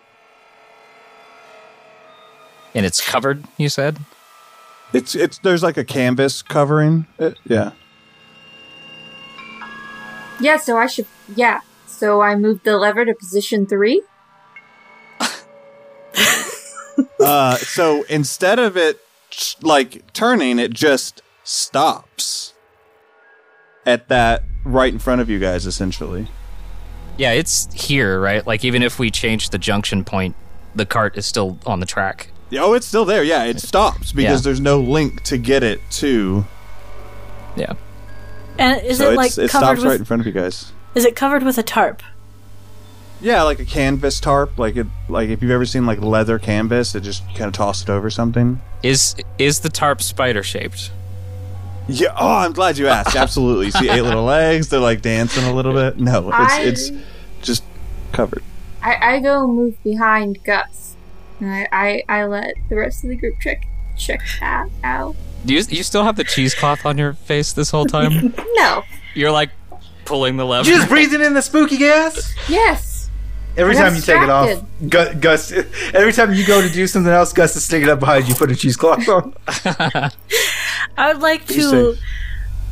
And 2.74 2.86
it's 2.86 3.04
covered, 3.04 3.44
you 3.56 3.68
said? 3.68 3.98
It's 4.92 5.14
it's 5.14 5.38
there's 5.38 5.62
like 5.62 5.76
a 5.76 5.84
canvas 5.84 6.42
covering 6.42 7.06
it. 7.18 7.38
Yeah. 7.44 7.72
Yeah. 10.40 10.56
So 10.56 10.76
I 10.76 10.86
should. 10.86 11.06
Yeah. 11.34 11.60
So 11.86 12.20
I 12.20 12.34
moved 12.34 12.64
the 12.64 12.76
lever 12.76 13.04
to 13.04 13.14
position 13.14 13.66
three. 13.66 14.02
Uh, 17.18 17.56
so 17.56 18.02
instead 18.08 18.58
of 18.58 18.76
it 18.76 19.00
like 19.62 20.12
turning, 20.12 20.58
it 20.58 20.72
just 20.72 21.22
stops 21.44 22.52
at 23.86 24.08
that 24.08 24.42
right 24.64 24.92
in 24.92 24.98
front 24.98 25.20
of 25.20 25.30
you 25.30 25.38
guys, 25.38 25.66
essentially. 25.66 26.28
Yeah, 27.16 27.32
it's 27.32 27.72
here, 27.72 28.20
right? 28.20 28.46
Like, 28.46 28.64
even 28.64 28.82
if 28.82 28.98
we 28.98 29.10
change 29.10 29.50
the 29.50 29.58
junction 29.58 30.04
point, 30.04 30.34
the 30.74 30.86
cart 30.86 31.16
is 31.16 31.26
still 31.26 31.58
on 31.66 31.80
the 31.80 31.86
track. 31.86 32.31
Oh, 32.58 32.74
it's 32.74 32.86
still 32.86 33.04
there. 33.04 33.22
Yeah, 33.22 33.44
it 33.44 33.60
stops 33.60 34.12
because 34.12 34.40
Yeah. 34.40 34.42
there's 34.44 34.60
no 34.60 34.80
link 34.80 35.22
to 35.24 35.38
get 35.38 35.62
it 35.62 35.80
to. 35.92 36.44
Yeah. 37.56 37.72
And 38.58 38.82
is 38.82 38.98
so 38.98 39.10
it 39.12 39.16
like 39.16 39.36
it 39.38 39.48
stops 39.48 39.78
with 39.80 39.86
right 39.86 39.98
in 39.98 40.04
front 40.04 40.20
of 40.20 40.26
you 40.26 40.32
guys. 40.32 40.72
is 40.94 41.04
it 41.04 41.16
covered 41.16 41.42
with 41.42 41.56
a 41.58 41.62
tarp? 41.62 42.02
Yeah, 43.20 43.42
like 43.44 43.60
a 43.60 43.64
canvas 43.64 44.18
tarp, 44.20 44.58
like 44.58 44.76
it, 44.76 44.86
like 45.08 45.28
if 45.30 45.40
you've 45.42 45.50
ever 45.52 45.64
seen 45.64 45.86
like 45.86 46.00
leather 46.00 46.38
canvas, 46.38 46.94
it 46.94 47.00
just 47.02 47.22
kind 47.28 47.44
of 47.44 47.52
toss 47.52 47.82
it 47.82 47.88
over 47.88 48.10
something. 48.10 48.60
Is 48.82 49.14
is 49.38 49.60
the 49.60 49.68
tarp 49.68 50.02
spider 50.02 50.42
shaped? 50.42 50.90
Yeah. 51.88 52.14
Oh, 52.18 52.36
I'm 52.36 52.52
glad 52.52 52.78
you 52.78 52.88
asked. 52.88 53.16
Absolutely. 53.16 53.70
See 53.70 53.88
eight 53.88 54.02
little 54.02 54.24
legs. 54.24 54.68
They're 54.68 54.80
like 54.80 55.02
dancing 55.02 55.44
a 55.44 55.54
little 55.54 55.72
bit. 55.72 55.98
No, 55.98 56.28
it's 56.28 56.36
I, 56.38 56.62
it's 56.62 56.90
just 57.42 57.62
covered. 58.12 58.42
I, 58.82 59.14
I 59.16 59.20
go 59.20 59.46
move 59.46 59.80
behind 59.84 60.42
Gus, 60.44 60.91
and 61.42 61.50
I, 61.52 61.68
I, 61.72 62.04
I 62.08 62.24
let 62.24 62.54
the 62.68 62.76
rest 62.76 63.04
of 63.04 63.10
the 63.10 63.16
group 63.16 63.34
check 63.40 63.66
check 63.98 64.20
that 64.40 64.68
out. 64.82 65.14
Do 65.44 65.54
you 65.54 65.62
you 65.68 65.82
still 65.82 66.04
have 66.04 66.16
the 66.16 66.24
cheesecloth 66.24 66.86
on 66.86 66.96
your 66.96 67.12
face 67.14 67.52
this 67.52 67.70
whole 67.70 67.84
time? 67.84 68.32
No. 68.54 68.84
You're 69.14 69.32
like 69.32 69.50
pulling 70.04 70.36
the 70.36 70.46
lever. 70.46 70.68
You 70.70 70.76
just 70.76 70.88
breathing 70.88 71.20
in 71.20 71.34
the 71.34 71.42
spooky 71.42 71.76
gas? 71.78 72.32
Yes. 72.48 73.10
Every 73.56 73.74
I 73.76 73.80
got 73.80 73.84
time 73.88 73.94
you 73.96 74.00
take 74.00 74.22
it 74.22 74.30
off, 74.30 75.20
Gus. 75.20 75.52
Every 75.94 76.12
time 76.12 76.32
you 76.32 76.46
go 76.46 76.62
to 76.62 76.72
do 76.72 76.86
something 76.86 77.12
else, 77.12 77.32
Gus 77.32 77.54
is 77.56 77.64
sticking 77.64 77.88
up 77.88 77.98
behind 78.00 78.28
you, 78.28 78.34
put 78.36 78.50
a 78.50 78.56
cheesecloth 78.56 79.06
on. 79.08 79.34
I 80.96 81.12
would 81.12 81.20
like 81.20 81.46
to 81.48 81.96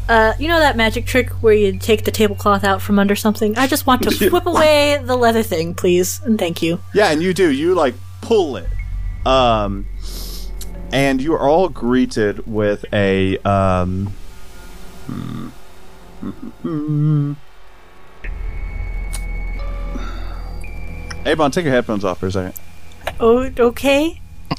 uh 0.09 0.33
you 0.39 0.49
know 0.49 0.59
that 0.59 0.77
magic 0.77 1.07
trick 1.07 1.31
where 1.43 1.55
you 1.55 1.79
take 1.79 2.05
the 2.05 2.11
tablecloth 2.11 2.65
out 2.65 2.81
from 2.81 2.99
under 2.99 3.17
something? 3.17 3.59
I 3.59 3.67
just 3.67 3.87
want 3.87 4.03
to 4.05 4.15
Yeah. 4.15 4.31
whip 4.31 4.47
away 4.47 5.01
the 5.05 5.17
leather 5.17 5.43
thing, 5.43 5.75
please, 5.75 6.21
and 6.25 6.39
thank 6.39 6.63
you. 6.63 6.81
Yeah, 6.95 7.11
and 7.11 7.23
you 7.23 7.35
do. 7.35 7.51
You 7.51 7.75
like 7.75 7.95
pull 8.21 8.57
it. 8.57 8.69
Um 9.27 9.87
and 10.93 11.23
you 11.23 11.35
are 11.35 11.49
all 11.49 11.69
greeted 11.69 12.47
with 12.47 12.85
a 12.93 13.39
um 13.39 14.13
hmm, 15.07 15.49
hmm, 16.63 17.33
Avon, 21.27 21.51
take 21.51 21.65
your 21.65 21.75
headphones 21.75 22.05
off 22.05 22.19
for 22.19 22.29
a 22.29 22.33
second. 22.33 22.55
Oh, 23.19 23.51
okay. 23.59 24.21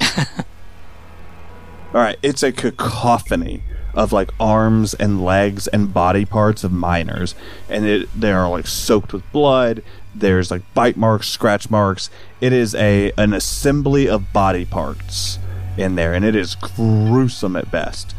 All 1.94 2.00
right, 2.00 2.16
it's 2.22 2.42
a 2.42 2.52
cacophony 2.52 3.62
of 3.94 4.12
like 4.12 4.30
arms 4.40 4.94
and 4.94 5.22
legs 5.24 5.66
and 5.66 5.92
body 5.92 6.24
parts 6.24 6.64
of 6.64 6.72
miners, 6.72 7.34
and 7.68 7.84
it 7.84 8.08
they 8.18 8.32
are 8.32 8.48
like 8.48 8.66
soaked 8.66 9.12
with 9.12 9.30
blood. 9.32 9.82
There's 10.14 10.50
like 10.50 10.62
bite 10.74 10.96
marks, 10.96 11.28
scratch 11.28 11.70
marks. 11.70 12.10
It 12.40 12.52
is 12.52 12.74
a 12.74 13.12
an 13.16 13.32
assembly 13.32 14.08
of 14.08 14.32
body 14.32 14.64
parts 14.64 15.38
in 15.76 15.94
there, 15.94 16.12
and 16.14 16.24
it 16.24 16.36
is 16.36 16.54
gruesome 16.54 17.56
at 17.56 17.70
best. 17.70 18.14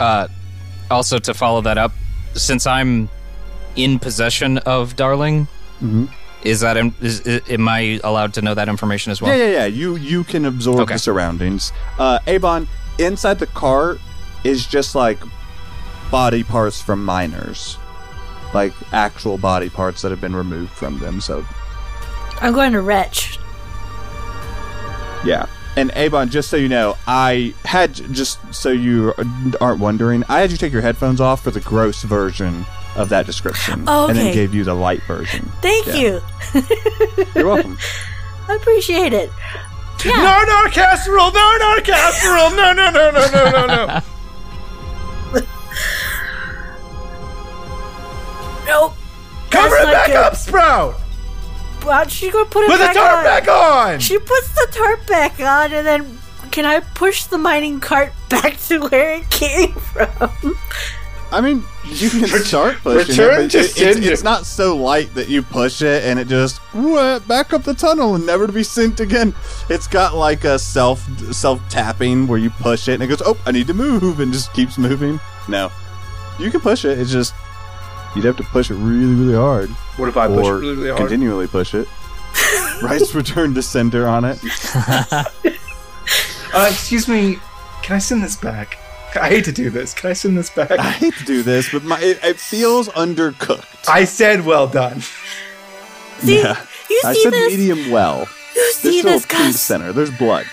Uh, 0.00 0.28
also 0.90 1.18
to 1.18 1.34
follow 1.34 1.60
that 1.62 1.76
up, 1.76 1.92
since 2.34 2.66
I'm 2.66 3.08
in 3.76 3.98
possession 3.98 4.58
of 4.58 4.96
Darling, 4.96 5.46
Mhm. 5.82 6.08
is 6.42 6.60
that 6.60 6.76
im- 6.76 6.94
is, 7.00 7.20
am 7.50 7.68
I 7.68 8.00
allowed 8.04 8.32
to 8.34 8.42
know 8.42 8.54
that 8.54 8.68
information 8.68 9.12
as 9.12 9.20
well? 9.20 9.36
Yeah, 9.36 9.44
yeah, 9.44 9.52
yeah. 9.52 9.64
You 9.66 9.96
you 9.96 10.24
can 10.24 10.44
absorb 10.46 10.80
Okay. 10.80 10.94
the 10.94 10.98
surroundings. 10.98 11.72
Uh, 11.98 12.18
Avon, 12.26 12.68
inside 12.98 13.38
the 13.40 13.46
car 13.48 13.98
is 14.44 14.66
just 14.66 14.94
like 14.94 15.18
body 16.10 16.42
parts 16.42 16.80
from 16.80 17.04
miners, 17.04 17.76
like 18.54 18.72
actual 18.92 19.38
body 19.38 19.68
parts 19.70 20.02
that 20.02 20.10
have 20.10 20.20
been 20.20 20.34
removed 20.36 20.72
from 20.72 20.98
them. 20.98 21.20
So 21.20 21.44
I'm 22.40 22.52
going 22.54 22.72
to 22.72 22.80
retch. 22.80 23.38
yeah. 25.24 25.46
And 25.76 25.92
Avon, 25.94 26.28
just 26.28 26.50
so 26.50 26.56
you 26.56 26.68
know, 26.68 26.96
I 27.06 27.54
had 27.64 27.94
just 27.94 28.38
so 28.52 28.70
you 28.70 29.12
aren't 29.60 29.78
wondering, 29.80 30.24
I 30.28 30.40
had 30.40 30.50
you 30.50 30.56
take 30.56 30.72
your 30.72 30.82
headphones 30.82 31.20
off 31.20 31.42
for 31.44 31.52
the 31.52 31.60
gross 31.60 32.02
version 32.02 32.66
of 32.96 33.10
that 33.10 33.26
description, 33.26 33.84
Oh, 33.86 34.08
and 34.08 34.18
then 34.18 34.34
gave 34.34 34.52
you 34.54 34.64
the 34.64 34.74
light 34.74 35.02
version. 35.04 35.44
Thank 35.62 35.86
Yeah. 35.86 35.94
you. 35.94 36.20
You're 37.36 37.46
welcome. 37.46 37.78
I 38.48 38.56
appreciate 38.56 39.12
it. 39.12 39.30
Yeah. 40.04 40.12
No, 40.16 40.44
no, 40.64 40.70
casserole! 40.70 41.30
No, 41.32 41.56
no, 41.60 41.80
casserole! 41.82 42.50
No, 42.50 42.72
no, 42.72 42.90
no, 42.90 43.10
no, 43.10 43.30
no, 43.30 43.50
no, 43.50 43.66
no. 43.86 44.00
Nope. 48.68 48.94
Cover 49.50 49.74
That's 49.76 49.88
it 49.88 49.92
back 49.92 50.06
good. 50.08 50.16
up, 50.16 50.36
Sprout! 50.36 51.00
Well, 51.84 52.06
she's 52.08 52.32
gonna 52.32 52.44
put 52.50 52.64
it 52.64 52.70
Put 52.70 52.78
the 52.78 52.84
back 52.84 52.94
tarp 52.94 53.18
on. 53.18 53.24
back 53.24 53.48
on! 53.48 53.98
She 54.00 54.18
puts 54.18 54.54
the 54.54 54.68
tarp 54.70 55.06
back 55.06 55.40
on, 55.40 55.72
and 55.72 55.86
then 55.86 56.18
can 56.50 56.64
I 56.66 56.80
push 56.80 57.24
the 57.24 57.38
mining 57.38 57.80
cart 57.80 58.12
back 58.28 58.58
to 58.68 58.80
where 58.80 59.14
it 59.14 59.30
came 59.30 59.72
from? 59.72 60.30
I 61.30 61.40
mean, 61.42 61.62
you 61.84 62.08
can 62.10 62.22
Ret- 62.22 62.42
start 62.46 62.76
pushing 62.78 63.16
return 63.16 63.44
it, 63.46 63.50
to 63.50 63.58
it, 63.58 63.76
it's, 63.76 63.98
it's 64.06 64.22
not 64.22 64.46
so 64.46 64.74
light 64.76 65.12
that 65.14 65.28
you 65.28 65.42
push 65.42 65.82
it 65.82 66.04
and 66.04 66.18
it 66.18 66.26
just 66.26 66.58
whoop, 66.74 67.26
back 67.28 67.52
up 67.52 67.64
the 67.64 67.74
tunnel 67.74 68.14
and 68.14 68.24
never 68.24 68.46
to 68.46 68.52
be 68.52 68.62
synced 68.62 69.00
again. 69.00 69.34
It's 69.68 69.86
got 69.86 70.14
like 70.14 70.44
a 70.44 70.58
self 70.58 71.06
self 71.32 71.60
tapping 71.68 72.26
where 72.28 72.38
you 72.38 72.48
push 72.50 72.88
it 72.88 72.94
and 72.94 73.02
it 73.02 73.08
goes, 73.08 73.22
oh, 73.24 73.38
I 73.46 73.52
need 73.52 73.66
to 73.66 73.74
move 73.74 74.20
and 74.20 74.32
just 74.32 74.52
keeps 74.54 74.78
moving. 74.78 75.20
No, 75.48 75.70
you 76.38 76.50
can 76.50 76.60
push 76.60 76.84
it. 76.86 76.98
It's 76.98 77.12
just 77.12 77.34
you'd 78.14 78.24
have 78.24 78.36
to 78.36 78.42
push 78.44 78.70
it 78.70 78.74
really, 78.74 79.14
really 79.14 79.34
hard 79.36 79.70
What 79.96 80.08
if 80.08 80.16
I 80.16 80.26
push 80.28 80.46
it 80.46 80.50
really, 80.50 80.76
really 80.76 80.88
hard? 80.88 80.98
continually 81.00 81.46
push 81.46 81.74
it. 81.74 81.88
Rice 82.82 83.14
return 83.14 83.54
to 83.54 83.62
sender 83.62 84.06
on 84.08 84.24
it. 84.24 84.38
Uh, 86.54 86.66
excuse 86.70 87.06
me, 87.06 87.36
can 87.82 87.96
I 87.96 87.98
send 87.98 88.22
this 88.22 88.34
back? 88.34 88.78
I 89.20 89.28
hate 89.28 89.44
to 89.44 89.52
do 89.52 89.68
this. 89.68 89.92
Can 89.92 90.10
I 90.10 90.12
send 90.14 90.36
this 90.36 90.48
back? 90.48 90.70
I 90.72 90.90
hate 90.92 91.14
to 91.16 91.24
do 91.24 91.42
this, 91.42 91.70
but 91.70 91.84
my 91.84 92.00
it, 92.00 92.18
it 92.24 92.40
feels 92.40 92.88
undercooked. 92.88 93.86
I 93.86 94.04
said 94.04 94.46
well 94.46 94.66
done. 94.66 95.02
See, 96.20 96.38
yeah, 96.40 96.64
you 96.88 97.02
I 97.04 97.12
see 97.12 97.22
said 97.22 97.32
this? 97.34 97.52
medium 97.56 97.90
well. 97.90 98.20
You 98.20 98.26
There's 98.54 98.74
see 98.76 98.98
still 99.00 99.12
this, 99.12 99.24
a 99.24 99.28
clean 99.28 99.52
center. 99.52 99.92
There's 99.92 100.10
blood. 100.10 100.46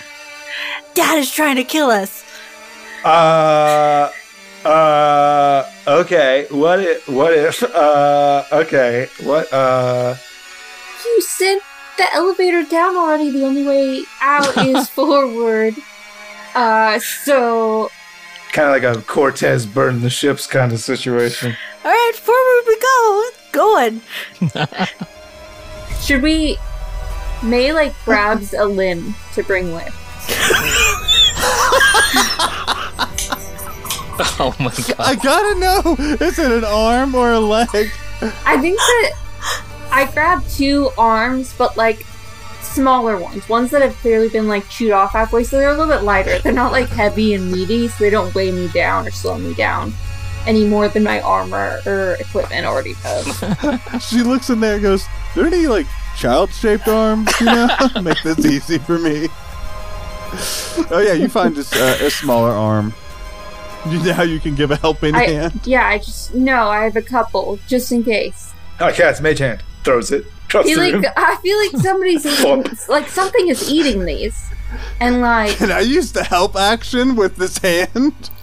Dad 0.94 1.18
is 1.18 1.30
trying 1.32 1.56
to 1.56 1.64
kill 1.64 1.88
us. 1.90 2.22
Uh, 3.02 4.10
uh, 4.66 5.70
okay. 5.86 6.46
What 6.50 6.80
if, 6.80 7.08
what 7.08 7.32
if, 7.32 7.62
uh, 7.62 8.44
okay. 8.52 9.08
What, 9.22 9.50
uh, 9.52 10.16
You 11.04 11.22
sent 11.22 11.62
the 11.96 12.12
elevator 12.12 12.64
down 12.64 12.96
already. 12.96 13.30
The 13.30 13.44
only 13.44 13.64
way 13.66 14.02
out 14.20 14.56
is 14.66 14.88
forward. 14.88 15.74
Uh, 16.54 16.98
so 16.98 17.90
kind 18.52 18.74
of 18.74 18.82
like 18.82 18.96
a 18.96 19.02
Cortez 19.02 19.66
burn 19.66 20.00
the 20.00 20.08
ships 20.08 20.46
kind 20.46 20.72
of 20.72 20.80
situation. 20.80 21.54
All 21.84 21.90
right, 21.90 22.12
forward 22.14 22.62
we 22.66 22.78
go. 22.80 23.24
Going. 23.52 24.00
should 26.00 26.22
we? 26.22 26.56
May 27.42 27.72
like 27.72 27.92
grabs 28.04 28.54
a 28.54 28.64
limb 28.64 29.14
to 29.34 29.42
bring 29.42 29.72
with. 29.74 29.94
Oh 34.38 34.54
my 34.58 34.70
god. 34.70 34.96
I 34.98 35.14
gotta 35.14 35.60
know. 35.60 35.96
Is 35.98 36.38
it 36.38 36.52
an 36.52 36.64
arm 36.64 37.14
or 37.14 37.32
a 37.32 37.40
leg? 37.40 37.68
I 38.44 38.58
think 38.60 38.78
that 38.78 39.12
I 39.90 40.10
grabbed 40.12 40.50
two 40.50 40.90
arms, 40.98 41.54
but 41.56 41.76
like 41.76 42.04
smaller 42.62 43.18
ones, 43.18 43.48
ones 43.48 43.70
that 43.70 43.82
have 43.82 43.94
clearly 43.96 44.28
been 44.28 44.48
like 44.48 44.68
chewed 44.68 44.92
off 44.92 45.12
halfway, 45.12 45.44
so 45.44 45.58
they're 45.58 45.70
a 45.70 45.74
little 45.76 45.92
bit 45.92 46.02
lighter. 46.02 46.38
They're 46.38 46.52
not 46.52 46.72
like 46.72 46.88
heavy 46.88 47.34
and 47.34 47.50
meaty, 47.50 47.88
so 47.88 48.04
they 48.04 48.10
don't 48.10 48.34
weigh 48.34 48.52
me 48.52 48.68
down 48.68 49.06
or 49.06 49.10
slow 49.10 49.38
me 49.38 49.54
down 49.54 49.92
any 50.46 50.64
more 50.64 50.88
than 50.88 51.02
my 51.02 51.20
armor 51.20 51.80
or 51.86 52.16
equipment 52.20 52.66
already 52.66 52.94
does. 53.02 53.44
She 54.00 54.22
looks 54.22 54.50
in 54.50 54.60
there 54.60 54.74
and 54.74 54.82
goes, 54.82 55.06
There 55.34 55.46
any 55.46 55.66
like 55.66 55.86
child 56.16 56.52
shaped 56.52 56.88
arms, 56.88 57.28
you 57.40 57.46
know? 57.46 57.68
Make 58.02 58.22
this 58.22 58.44
easy 58.44 58.78
for 58.78 58.98
me. 58.98 59.28
Oh 60.90 61.02
yeah, 61.04 61.14
you 61.14 61.28
find 61.28 61.54
this, 61.56 61.72
uh, 61.72 61.98
a 62.00 62.10
smaller 62.10 62.50
arm. 62.50 62.94
You 63.92 64.02
now 64.02 64.22
you 64.22 64.40
can 64.40 64.54
give 64.54 64.70
a 64.70 64.76
helping 64.76 65.14
I, 65.14 65.26
hand. 65.26 65.60
yeah, 65.64 65.86
I 65.86 65.98
just 65.98 66.34
no, 66.34 66.68
I 66.68 66.84
have 66.84 66.96
a 66.96 67.02
couple 67.02 67.58
just 67.68 67.92
in 67.92 68.02
case. 68.04 68.52
Oh, 68.80 68.88
yeah, 68.88 69.10
it's 69.10 69.20
mage 69.20 69.38
hand. 69.38 69.62
Throws 69.84 70.10
it. 70.12 70.24
I 70.26 70.48
Across 70.48 70.64
feel 70.66 70.78
like 70.78 71.04
I 71.16 71.36
feel 71.36 71.58
like 71.58 71.82
somebody's 71.82 72.26
eating, 72.40 72.64
like 72.88 73.08
something 73.08 73.48
is 73.48 73.70
eating 73.70 74.04
these, 74.04 74.48
and 75.00 75.20
like 75.20 75.56
Can 75.56 75.70
I 75.72 75.80
use 75.80 76.12
the 76.12 76.22
help 76.24 76.54
action 76.56 77.16
with 77.16 77.36
this 77.36 77.58
hand? 77.58 78.12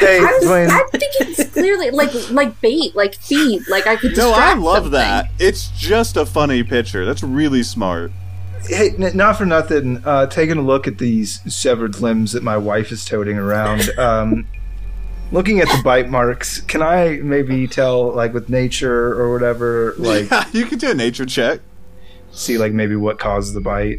Hey, 0.00 0.18
I 0.18 0.22
was, 0.22 0.44
Dwayne. 0.44 0.70
I'm 0.70 0.88
thinking 0.90 1.34
it's 1.38 1.50
clearly 1.52 1.90
like 1.90 2.10
like 2.30 2.58
bait, 2.60 2.94
like 2.96 3.14
feed, 3.16 3.62
like 3.68 3.86
I 3.86 3.96
could. 3.96 4.14
Just 4.14 4.18
No, 4.20 4.32
I 4.32 4.54
love 4.54 4.76
something. 4.84 4.92
that. 4.92 5.30
It's 5.38 5.68
just 5.68 6.16
a 6.16 6.24
funny 6.24 6.62
picture. 6.62 7.04
That's 7.04 7.22
really 7.22 7.62
smart. 7.62 8.12
Hey, 8.68 8.90
n- 8.98 9.16
not 9.16 9.36
for 9.36 9.46
nothing. 9.46 10.02
Uh, 10.04 10.26
taking 10.26 10.58
a 10.58 10.62
look 10.62 10.86
at 10.86 10.98
these 10.98 11.40
severed 11.52 12.00
limbs 12.00 12.32
that 12.32 12.42
my 12.42 12.56
wife 12.56 12.92
is 12.92 13.04
toting 13.04 13.36
around. 13.38 13.90
Um, 13.98 14.46
looking 15.32 15.60
at 15.60 15.68
the 15.68 15.80
bite 15.84 16.08
marks, 16.10 16.60
can 16.62 16.82
I 16.82 17.20
maybe 17.22 17.66
tell, 17.68 18.12
like 18.12 18.32
with 18.34 18.48
nature 18.48 19.12
or 19.20 19.32
whatever, 19.32 19.94
like 19.98 20.30
yeah, 20.30 20.44
you 20.52 20.66
can 20.66 20.78
do 20.78 20.90
a 20.90 20.94
nature 20.94 21.24
check. 21.26 21.60
see 22.32 22.58
like 22.58 22.72
maybe 22.72 22.96
what 22.96 23.18
caused 23.18 23.54
the 23.54 23.60
bite? 23.60 23.98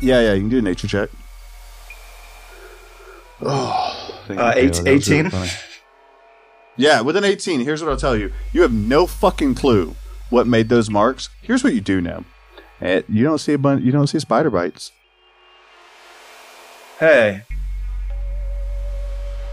Yeah, 0.00 0.20
yeah, 0.20 0.32
you 0.34 0.40
can 0.40 0.48
do 0.50 0.58
a 0.58 0.62
nature 0.62 0.86
check. 0.88 1.08
Oh, 3.40 3.92
Uh, 4.28 4.52
you, 4.56 4.62
eight- 4.62 4.72
Taylor. 4.72 4.82
That 4.84 4.92
was 4.94 5.08
really 5.08 5.22
18? 5.46 5.50
Yeah, 6.78 7.00
with 7.00 7.16
an 7.16 7.24
18, 7.24 7.60
here's 7.60 7.80
what 7.82 7.90
I'll 7.90 7.96
tell 7.96 8.16
you. 8.16 8.32
You 8.52 8.62
have 8.62 8.72
no 8.72 9.06
fucking 9.06 9.54
clue 9.54 9.94
what 10.30 10.46
made 10.48 10.68
those 10.68 10.90
marks. 10.90 11.28
Here's 11.42 11.62
what 11.64 11.72
you 11.72 11.80
do 11.80 12.00
know. 12.00 12.24
Eh, 12.80 13.02
you 13.08 13.24
don't 13.24 13.38
see 13.38 13.54
a 13.54 13.58
bun- 13.58 13.82
you 13.84 13.90
don't 13.92 14.06
see 14.06 14.18
spider 14.18 14.50
bites. 14.50 14.92
Hey, 17.00 17.42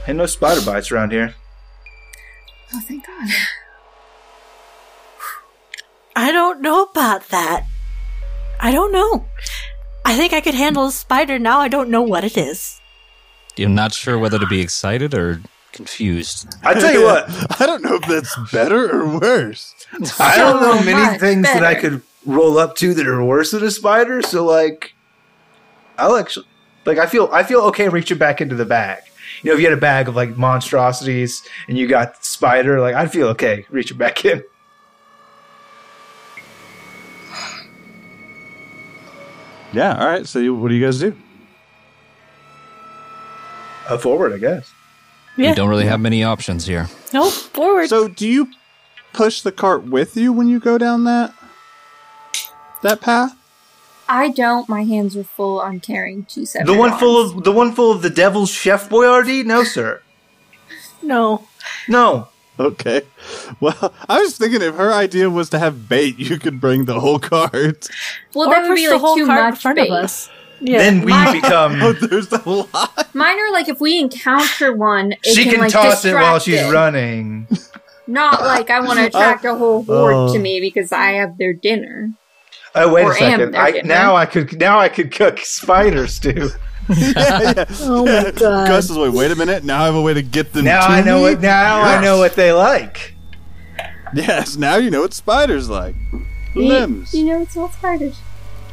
ain't 0.07 0.17
no 0.17 0.25
spider 0.25 0.61
bites 0.61 0.91
around 0.91 1.11
here. 1.11 1.35
Oh, 2.73 2.81
thank 2.87 3.05
God. 3.05 3.29
I 6.15 6.31
don't 6.31 6.61
know 6.61 6.83
about 6.83 7.29
that. 7.29 7.65
I 8.59 8.71
don't 8.71 8.91
know. 8.91 9.25
I 10.05 10.15
think 10.15 10.31
I 10.33 10.41
could 10.41 10.53
handle 10.53 10.85
a 10.87 10.91
spider 10.91 11.39
now. 11.39 11.59
I 11.59 11.67
don't 11.67 11.89
know 11.89 12.01
what 12.01 12.23
it 12.23 12.37
is. 12.37 12.79
You're 13.55 13.69
not 13.69 13.93
sure 13.93 14.17
whether 14.19 14.39
to 14.39 14.47
be 14.47 14.61
excited 14.61 15.13
or 15.13 15.41
confused. 15.71 16.55
I 16.63 16.73
tell 16.73 16.93
you 16.93 17.03
what, 17.09 17.25
I 17.61 17.65
don't 17.65 17.83
know 17.83 17.95
if 17.95 18.05
that's 18.07 18.51
better 18.51 18.89
or 18.95 19.19
worse. 19.19 19.73
I 20.19 20.37
don't 20.37 20.61
know 20.61 20.75
many 20.83 20.93
much 21.01 21.19
things 21.19 21.43
that 21.43 21.63
I 21.63 21.75
could 21.75 22.01
roll 22.25 22.57
up 22.57 22.75
to 22.77 22.93
that 22.93 23.07
are 23.07 23.23
worse 23.23 23.51
than 23.51 23.63
a 23.63 23.71
spider. 23.71 24.21
So 24.21 24.45
like, 24.45 24.93
I'll 25.97 26.15
actually 26.15 26.47
like 26.85 26.97
I 26.97 27.05
feel 27.05 27.29
I 27.31 27.43
feel 27.43 27.61
okay 27.61 27.89
reaching 27.89 28.17
back 28.17 28.41
into 28.41 28.55
the 28.55 28.65
bag. 28.65 29.03
You 29.41 29.49
know, 29.49 29.55
if 29.55 29.59
you 29.59 29.65
had 29.67 29.77
a 29.77 29.81
bag 29.81 30.07
of 30.07 30.15
like 30.15 30.37
monstrosities 30.37 31.43
and 31.67 31.77
you 31.77 31.87
got 31.87 32.23
spider, 32.23 32.79
like 32.79 32.95
I'd 32.95 33.11
feel 33.11 33.27
okay 33.29 33.65
reaching 33.69 33.97
back 33.97 34.23
in. 34.25 34.43
Yeah, 39.71 39.97
all 39.97 40.05
right. 40.05 40.27
So 40.27 40.39
you, 40.39 40.53
what 40.53 40.69
do 40.69 40.75
you 40.75 40.85
guys 40.85 40.99
do? 40.99 41.15
Uh, 43.87 43.97
forward, 43.97 44.31
I 44.31 44.37
guess. 44.37 44.71
Yeah. 45.35 45.49
You 45.49 45.55
don't 45.55 45.69
really 45.69 45.87
have 45.87 45.99
many 45.99 46.23
options 46.23 46.67
here. 46.67 46.89
Nope. 47.11 47.33
Forward. 47.33 47.89
So 47.89 48.07
do 48.07 48.27
you 48.27 48.51
push 49.13 49.41
the 49.41 49.51
cart 49.51 49.85
with 49.85 50.15
you 50.15 50.31
when 50.31 50.47
you 50.47 50.59
go 50.59 50.77
down 50.77 51.05
that 51.05 51.33
that 52.83 53.01
path? 53.01 53.35
I 54.07 54.29
don't. 54.29 54.67
My 54.69 54.83
hands 54.83 55.15
are 55.17 55.23
full. 55.23 55.61
I'm 55.61 55.79
carrying 55.79 56.25
two 56.25 56.45
separate. 56.45 56.71
The 56.71 56.77
one 56.77 56.97
full 56.99 57.19
of 57.21 57.43
the 57.43 57.51
one 57.51 57.73
full 57.73 57.91
of 57.91 58.01
the 58.01 58.09
devil's 58.09 58.51
chef 58.51 58.89
boyardee? 58.89 59.45
No, 59.45 59.63
sir. 59.63 60.01
no. 61.01 61.47
No. 61.87 62.27
Okay. 62.59 63.01
Well, 63.59 63.93
I 64.07 64.19
was 64.19 64.37
thinking 64.37 64.61
if 64.61 64.75
her 64.75 64.93
idea 64.93 65.29
was 65.29 65.49
to 65.51 65.59
have 65.59 65.89
bait, 65.89 66.19
you 66.19 66.37
could 66.37 66.61
bring 66.61 66.85
the 66.85 66.99
whole 66.99 67.17
cart. 67.19 67.89
Well, 68.35 68.49
or 68.49 68.53
that 68.53 68.67
would 68.69 68.75
be 68.75 68.85
the 68.85 68.91
like 68.93 69.01
whole 69.01 69.15
too 69.15 69.25
cart 69.25 69.39
in 69.39 69.49
much 69.51 69.61
front 69.61 69.75
bait. 69.77 69.87
of 69.89 69.93
us. 69.93 70.29
Yeah. 70.59 70.77
then 70.77 71.01
we 71.01 71.11
My- 71.11 71.31
become. 71.31 71.73
Oh, 71.81 71.93
there's 71.93 72.31
a 72.31 72.47
lot. 72.49 73.09
Mine 73.15 73.39
are 73.39 73.51
like 73.51 73.69
if 73.69 73.81
we 73.81 73.99
encounter 73.99 74.73
one, 74.75 75.13
it 75.13 75.25
she 75.35 75.45
can, 75.45 75.59
like, 75.61 75.71
toss 75.71 76.05
it 76.05 76.13
while 76.13 76.39
she's 76.39 76.59
it. 76.61 76.71
running. 76.71 77.47
Not 78.05 78.41
like 78.41 78.69
I 78.69 78.81
want 78.81 78.99
to 78.99 79.05
uh, 79.05 79.07
attract 79.07 79.45
a 79.45 79.55
whole 79.55 79.83
horde 79.83 80.13
Oh. 80.13 80.33
to 80.33 80.39
me 80.39 80.59
because 80.61 80.91
I 80.91 81.13
have 81.13 81.37
their 81.37 81.53
dinner. 81.53 82.11
Oh 82.75 82.91
wait 82.93 83.03
Or 83.05 83.11
a 83.11 83.15
second! 83.15 83.55
I, 83.55 83.71
dinner. 83.71 83.87
now 83.87 84.15
I 84.15 84.25
could 84.25 84.59
now 84.59 84.79
I 84.79 84.89
could 84.89 85.11
cook 85.11 85.39
spider 85.39 86.07
stew. 86.07 86.49
yeah, 86.89 87.13
yeah. 87.55 87.65
Oh 87.81 88.03
my 88.05 88.31
god. 88.31 88.67
Gus 88.67 88.89
is 88.89 88.97
like, 88.97 89.13
wait 89.13 89.31
a 89.31 89.35
minute. 89.35 89.63
Now 89.63 89.83
I 89.83 89.85
have 89.85 89.95
a 89.95 90.01
way 90.01 90.13
to 90.15 90.21
get 90.21 90.53
them. 90.53 90.65
Now 90.65 90.87
to 90.87 90.93
I 90.93 91.01
know 91.01 91.17
me? 91.17 91.21
what 91.35 91.41
now 91.41 91.81
I 91.81 92.01
know 92.01 92.17
what 92.17 92.33
they 92.35 92.51
like. 92.51 93.13
Yes, 94.13 94.57
now 94.57 94.75
you 94.75 94.91
know 94.91 95.01
what 95.01 95.13
spiders 95.13 95.69
like. 95.69 95.95
Limbs. 96.55 97.13
You 97.13 97.25
know, 97.25 97.41
it's 97.41 97.55
not 97.55 97.73
spiders. 97.73 98.19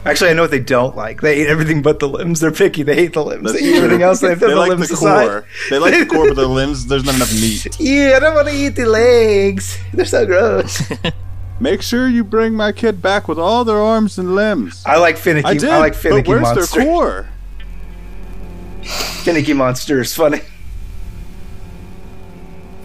Actually, 0.05 0.31
I 0.31 0.33
know 0.33 0.43
what 0.43 0.51
they 0.51 0.61
don't 0.61 0.97
like. 0.97 1.21
They 1.21 1.43
eat 1.43 1.47
everything 1.47 1.83
but 1.83 1.99
the 1.99 2.09
limbs. 2.09 2.41
They're 2.41 2.51
picky. 2.53 2.83
They 2.83 2.95
hate 2.95 3.13
the 3.13 3.23
limbs. 3.25 3.45
That's 3.53 3.61
they 3.63 3.71
eat 3.71 3.77
everything 3.77 4.03
else. 4.03 4.21
They 4.21 4.35
They 4.35 4.47
the 4.49 4.57
like 4.57 4.69
limbs 4.71 4.89
the 4.89 4.95
aside. 4.95 5.27
core. 5.29 5.47
They 5.69 5.79
like 5.79 5.99
the 5.99 6.07
core, 6.07 6.27
but 6.29 6.37
the 6.37 6.47
limbs. 6.49 6.87
There's 6.87 7.05
not 7.05 7.15
enough 7.17 7.33
meat. 7.35 7.79
Yeah, 7.79 8.15
I 8.17 8.19
don't 8.21 8.35
want 8.35 8.49
to 8.49 8.55
eat 8.55 8.71
the 8.77 8.87
legs. 8.87 9.79
They're 9.93 10.05
so 10.07 10.25
gross. 10.27 10.91
Make 11.61 11.83
sure 11.83 12.09
you 12.09 12.25
bring 12.25 12.55
my 12.55 12.73
kid 12.73 13.03
back 13.03 13.29
with 13.29 13.39
all 13.39 13.67
their 13.67 13.79
arms 13.79 14.19
and 14.19 14.35
limbs. 14.35 14.83
I 14.87 14.97
like 14.97 15.19
finicky. 15.19 15.47
I 15.47 15.53
did. 15.55 15.69
I 15.69 15.79
like 15.79 15.93
but 15.93 16.01
finicky 16.01 16.31
where's 16.31 16.43
monster. 16.43 16.79
their 16.81 16.87
core? 16.87 17.29
Finicky 19.23 19.53
monster 19.53 20.01
is 20.01 20.15
funny. 20.17 20.41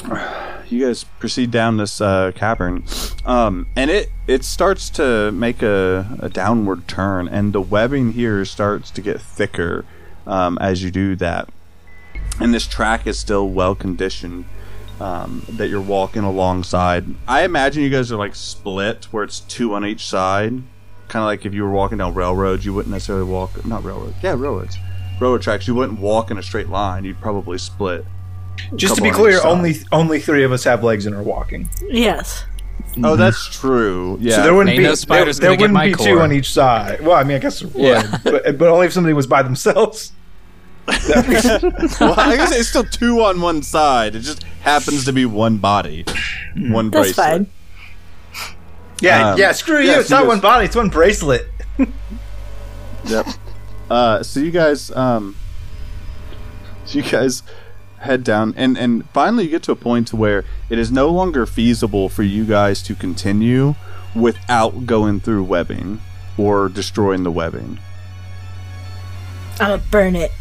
you 0.68 0.86
guys 0.86 1.06
proceed 1.20 1.52
down 1.52 1.78
this 1.78 2.02
uh, 2.02 2.34
cavern, 2.36 2.84
um, 3.26 3.66
and 3.78 3.90
it 3.90 4.10
it 4.28 4.44
starts 4.44 4.90
to 4.90 5.32
make 5.32 5.62
a, 5.62 6.18
a 6.20 6.28
downward 6.28 6.86
turn, 6.86 7.30
and 7.30 7.54
the 7.54 7.62
webbing 7.62 8.12
here 8.12 8.44
starts 8.44 8.92
to 8.92 9.02
get 9.02 9.22
thicker 9.22 9.86
um, 10.28 10.58
as 10.60 10.84
you 10.84 10.92
do 10.92 11.16
that. 11.16 11.48
And 12.42 12.54
this 12.54 12.68
track 12.68 13.08
is 13.08 13.18
still 13.18 13.48
well 13.48 13.74
conditioned 13.74 14.44
um, 15.00 15.44
that 15.50 15.68
you're 15.70 15.82
walking 15.82 16.24
alongside. 16.24 17.06
I 17.28 17.44
imagine 17.44 17.84
you 17.84 17.90
guys 17.90 18.12
are 18.12 18.18
like 18.18 18.36
split, 18.36 19.06
where 19.06 19.24
it's 19.24 19.42
two 19.42 19.74
on 19.74 19.86
each 19.86 20.06
side, 20.08 20.52
kind 21.08 21.24
of 21.24 21.26
like 21.26 21.46
if 21.46 21.54
you 21.54 21.64
were 21.64 21.72
walking 21.72 21.98
down 21.98 22.14
railroads, 22.14 22.66
you 22.66 22.74
wouldn't 22.74 22.92
necessarily 22.94 23.26
walk. 23.26 23.66
Not 23.66 23.84
railroads, 23.84 24.16
yeah, 24.22 24.32
railroads. 24.32 24.78
Railroad 25.20 25.42
tracks, 25.42 25.68
you 25.68 25.76
wouldn't 25.76 26.00
walk 26.00 26.32
in 26.32 26.38
a 26.38 26.44
straight 26.44 26.70
line. 26.70 27.04
You'd 27.06 27.22
probably 27.22 27.58
split. 27.58 28.06
Just 28.76 28.96
to 28.96 29.02
be 29.02 29.10
on 29.10 29.16
clear, 29.16 29.32
each 29.36 29.42
side. 29.42 29.50
only 29.52 29.76
only 29.92 30.20
three 30.20 30.44
of 30.44 30.52
us 30.52 30.64
have 30.64 30.84
legs 30.84 31.06
and 31.06 31.16
are 31.16 31.24
walking. 31.24 31.70
Yes. 31.90 32.46
Oh, 33.04 33.18
that's 33.18 33.48
true. 33.50 34.18
Yeah. 34.22 34.38
So 34.38 34.44
there 34.44 34.54
wouldn't 34.54 34.70
Ain't 34.72 34.78
be 34.80 34.84
no 34.84 34.90
there, 34.90 34.96
spiders 34.96 35.38
there 35.38 35.50
gonna 35.50 35.62
wouldn't 35.62 35.74
my 35.74 35.88
be 35.88 35.94
two 35.96 36.22
on 36.22 36.32
each 36.32 36.52
side. 36.54 37.02
Well, 37.02 37.16
I 37.18 37.24
mean, 37.24 37.36
I 37.36 37.40
guess 37.40 37.60
there 37.60 37.68
would, 37.70 37.82
Yeah. 37.82 38.18
but, 38.24 38.58
but 38.58 38.70
only 38.70 38.88
if 38.88 38.94
somebody 38.94 39.14
was 39.14 39.28
by 39.28 39.44
themselves. 39.44 40.14
Well, 40.88 42.20
I 42.20 42.36
guess 42.38 42.56
it's 42.56 42.70
still 42.70 42.84
two 42.84 43.22
on 43.22 43.42
one 43.42 43.64
side. 43.64 44.16
It 44.16 44.20
just 44.22 44.46
happens 44.66 45.06
to 45.06 45.14
be 45.14 45.26
one 45.26 45.58
body, 45.58 46.04
one 46.58 46.90
That's 46.90 47.14
bracelet. 47.14 47.48
fine. 48.36 48.56
yeah, 49.02 49.32
Um, 49.32 49.40
yeah. 49.40 49.52
Screw 49.54 49.80
yeah, 49.80 49.94
you. 49.94 50.00
It's 50.02 50.10
so 50.10 50.16
not 50.16 50.24
you 50.24 50.28
one 50.30 50.40
body. 50.42 50.66
It's 50.66 50.76
one 50.76 50.90
bracelet. 50.90 51.48
Yep. 53.08 53.28
Uh, 53.88 54.24
so 54.24 54.40
you 54.40 54.50
guys, 54.50 54.90
um, 54.96 55.36
so 56.86 56.98
you 56.98 57.04
guys 57.04 57.44
head 58.00 58.24
down, 58.24 58.56
and 58.58 58.76
and 58.80 59.08
finally 59.12 59.44
you 59.44 59.52
get 59.52 59.62
to 59.64 59.72
a 59.72 59.76
point 59.76 60.12
where 60.12 60.44
it 60.72 60.80
is 60.80 60.92
no 60.92 61.10
longer 61.10 61.46
feasible 61.46 62.10
for 62.10 62.24
you 62.24 62.46
guys 62.46 62.82
to 62.82 62.96
continue 62.96 63.76
without 64.16 64.88
going 64.88 65.20
through 65.20 65.44
webbing 65.44 66.02
or 66.36 66.68
destroying 66.68 67.22
the 67.22 67.30
webbing. 67.30 67.78
I'm 69.60 69.70
gonna 69.70 69.84
burn 69.92 70.16
it. 70.16 70.32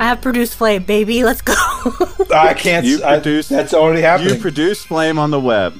I 0.00 0.04
have 0.04 0.22
produced 0.22 0.54
flame, 0.54 0.84
baby. 0.84 1.22
Let's 1.24 1.42
go. 1.42 1.52
I 2.34 2.54
can't. 2.54 2.86
You 2.86 3.04
I, 3.04 3.20
produce- 3.20 3.48
that's 3.48 3.74
already 3.74 4.00
happening. 4.00 4.34
You 4.34 4.40
produce 4.40 4.82
flame 4.82 5.18
on 5.18 5.30
the 5.30 5.38
web. 5.38 5.78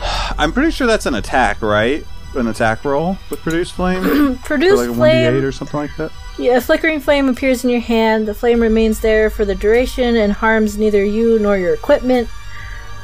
I'm 0.38 0.52
pretty 0.52 0.70
sure 0.70 0.86
that's 0.86 1.04
an 1.04 1.14
attack, 1.14 1.60
right? 1.60 2.04
An 2.34 2.48
attack 2.48 2.84
roll 2.84 3.16
with 3.30 3.40
produce 3.40 3.70
flame, 3.70 4.36
produce 4.44 4.80
like 4.80 4.88
a 4.88 4.92
one 4.92 5.08
d 5.10 5.14
flame. 5.28 5.44
or 5.44 5.52
something 5.52 5.78
like 5.78 5.94
that. 5.98 6.10
Yeah, 6.36 6.56
a 6.56 6.60
flickering 6.60 6.98
flame 6.98 7.28
appears 7.28 7.62
in 7.62 7.70
your 7.70 7.78
hand. 7.80 8.26
The 8.26 8.34
flame 8.34 8.58
remains 8.58 8.98
there 9.00 9.30
for 9.30 9.44
the 9.44 9.54
duration 9.54 10.16
and 10.16 10.32
harms 10.32 10.76
neither 10.76 11.04
you 11.04 11.38
nor 11.38 11.56
your 11.56 11.74
equipment. 11.74 12.28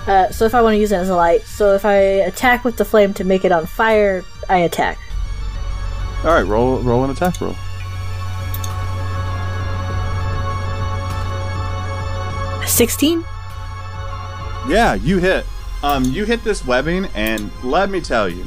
Uh, 0.09 0.31
so 0.31 0.47
if 0.47 0.55
I 0.55 0.63
want 0.63 0.75
to 0.75 0.79
use 0.79 0.91
it 0.91 0.97
as 0.97 1.11
a 1.11 1.15
light, 1.15 1.43
so 1.43 1.75
if 1.75 1.85
I 1.85 1.95
attack 1.95 2.65
with 2.65 2.77
the 2.77 2.85
flame 2.85 3.15
to 3.15 3.25
make 3.25 3.45
it 3.45 3.53
on 3.53 3.67
fire, 3.67 4.25
I 4.49 4.57
attack. 4.59 4.99
All 6.25 6.33
right, 6.35 6.43
roll 6.47 6.79
roll 6.81 7.05
an 7.05 7.11
attack 7.11 7.41
roll. 7.41 7.55
Sixteen. 12.71 13.25
Yeah, 14.69 14.95
you 14.95 15.19
hit. 15.19 15.45
Um, 15.83 16.05
you 16.05 16.25
hit 16.25 16.45
this 16.45 16.65
webbing, 16.65 17.07
and 17.15 17.51
let 17.65 17.91
me 17.91 18.01
tell 18.01 18.29
you, 18.29 18.45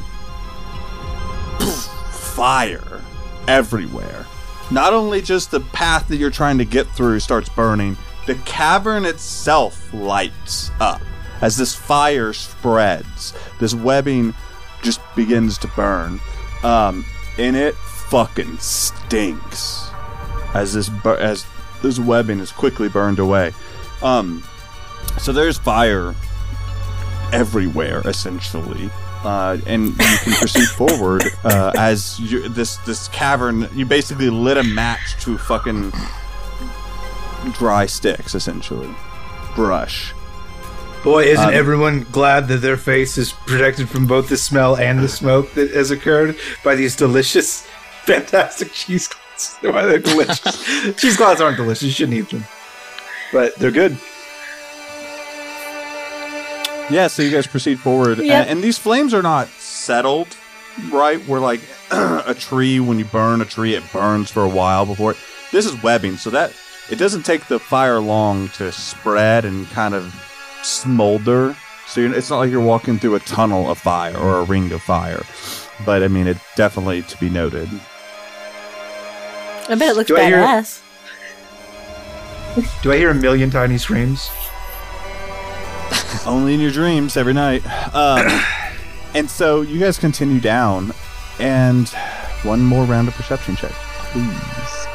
fire 2.12 3.02
everywhere. 3.48 4.26
Not 4.72 4.94
only 4.94 5.22
just 5.22 5.52
the 5.52 5.60
path 5.60 6.08
that 6.08 6.18
you're 6.18 6.32
trying 6.32 6.58
to 6.60 6.66
get 6.66 6.88
through 6.88 7.20
starts 7.20 7.50
burning, 7.50 7.98
the 8.26 8.36
cavern 8.36 9.06
itself 9.06 9.94
lights 9.94 10.72
up 10.80 11.02
as 11.42 11.58
this 11.58 11.76
fire 11.76 12.34
spreads. 12.34 13.34
This 13.60 13.76
webbing 13.76 14.34
just 14.82 15.02
begins 15.16 15.58
to 15.60 15.68
burn, 15.70 16.20
um, 16.64 17.06
and 17.38 17.56
it 17.56 17.76
fucking 17.76 18.58
stinks 18.58 19.90
as 20.54 20.74
this 20.74 20.90
bur- 20.90 21.18
as 21.18 21.46
this 21.82 22.00
webbing 22.00 22.40
is 22.40 22.52
quickly 22.52 22.88
burned 22.90 23.20
away. 23.20 23.54
Um, 24.04 24.44
so 25.20 25.32
there's 25.32 25.58
fire 25.58 26.14
everywhere, 27.32 28.02
essentially. 28.06 28.90
Uh, 29.24 29.58
and 29.66 29.88
you 29.88 29.94
can 29.96 30.34
proceed 30.34 30.68
forward 30.78 31.24
uh, 31.46 31.72
as 31.78 32.20
you, 32.20 32.50
this 32.50 32.76
this 32.78 33.08
cavern. 33.10 33.70
You 33.74 33.86
basically 33.86 34.30
lit 34.30 34.58
a 34.58 34.64
match 34.64 35.16
to 35.24 35.38
fucking 35.38 35.94
dry 37.54 37.86
sticks, 37.86 38.36
essentially, 38.36 38.94
brush. 39.56 40.14
Boy, 41.04 41.26
isn't 41.26 41.46
Um, 41.50 41.54
everyone 41.54 42.06
glad 42.12 42.48
that 42.48 42.58
their 42.58 42.78
face 42.78 43.18
is 43.18 43.34
protected 43.34 43.90
from 43.90 44.08
both 44.08 44.30
the 44.30 44.38
smell 44.38 44.78
and 44.78 45.00
the 45.00 45.10
smoke 45.10 45.54
that 45.54 45.72
has 45.72 45.92
occurred 45.92 46.38
by 46.64 46.76
these 46.76 46.96
delicious, 46.96 47.62
fantastic 48.06 48.72
cheese 48.74 49.08
clods? 49.08 49.58
Why 49.62 49.86
they're 49.86 50.00
delicious? 50.00 50.96
cheese 50.98 51.18
clods 51.18 51.42
aren't 51.42 51.58
delicious. 51.58 51.84
You 51.84 51.92
shouldn't 51.92 52.18
eat 52.18 52.30
them, 52.30 52.46
but 53.34 53.54
they're 53.56 53.72
good. 53.72 53.98
Yeah, 56.90 57.08
so 57.08 57.24
you 57.24 57.32
guys 57.32 57.48
proceed 57.48 57.80
forward, 57.80 58.18
Yep. 58.20 58.26
and, 58.42 58.50
and 58.50 58.64
these 58.64 58.78
flames 58.78 59.14
are 59.14 59.22
not 59.22 59.48
settled, 59.48 60.28
right? 60.92 61.18
Where 61.28 61.40
like 61.40 61.62
a 61.92 62.36
tree, 62.38 62.80
when 62.80 63.00
you 63.00 63.06
burn 63.06 63.42
a 63.42 63.46
tree, 63.46 63.74
it 63.74 63.84
burns 63.94 64.30
for 64.30 64.44
a 64.44 64.50
while 64.50 64.86
before 64.86 65.12
it. 65.12 65.18
This 65.52 65.66
is 65.66 65.82
webbing, 65.82 66.18
so 66.18 66.30
that 66.32 66.54
it 66.92 66.98
doesn't 66.98 67.24
take 67.24 67.48
the 67.48 67.58
fire 67.58 68.00
long 68.00 68.50
to 68.50 68.72
spread 68.72 69.46
and 69.46 69.66
kind 69.70 69.94
of 69.96 70.14
smolder. 70.62 71.56
So 71.88 72.02
you're, 72.02 72.14
it's 72.14 72.30
not 72.30 72.40
like 72.40 72.52
you're 72.52 72.62
walking 72.62 73.00
through 73.00 73.16
a 73.16 73.20
tunnel 73.22 73.70
of 73.72 73.78
fire 73.78 74.16
or 74.18 74.40
a 74.40 74.44
ring 74.44 74.72
of 74.74 74.82
fire. 74.82 75.24
But 75.86 76.04
I 76.04 76.10
mean, 76.10 76.28
it 76.28 76.38
definitely 76.56 77.02
to 77.04 77.18
be 77.18 77.30
noted. 77.30 77.70
I 79.70 79.76
bet 79.76 79.90
it 79.90 79.96
looks 79.96 80.10
Do 80.10 80.18
I 80.18 80.26
hear- 80.26 80.38
badass. 80.40 80.82
Do 82.82 82.92
I 82.92 82.98
hear 82.98 83.10
a 83.10 83.16
million 83.16 83.50
tiny 83.50 83.78
screams? 83.78 84.30
Only 86.26 86.54
in 86.54 86.60
your 86.60 86.72
dreams 86.72 87.18
every 87.18 87.34
night. 87.34 87.66
Um, 87.96 88.28
and 89.16 89.30
so 89.30 89.62
you 89.62 89.80
guys 89.80 89.98
continue 89.98 90.40
down, 90.40 90.94
and 91.40 91.90
one 92.44 92.62
more 92.62 92.86
round 92.86 93.08
of 93.08 93.16
perception 93.16 93.56
check, 93.56 93.72
please. 93.72 94.88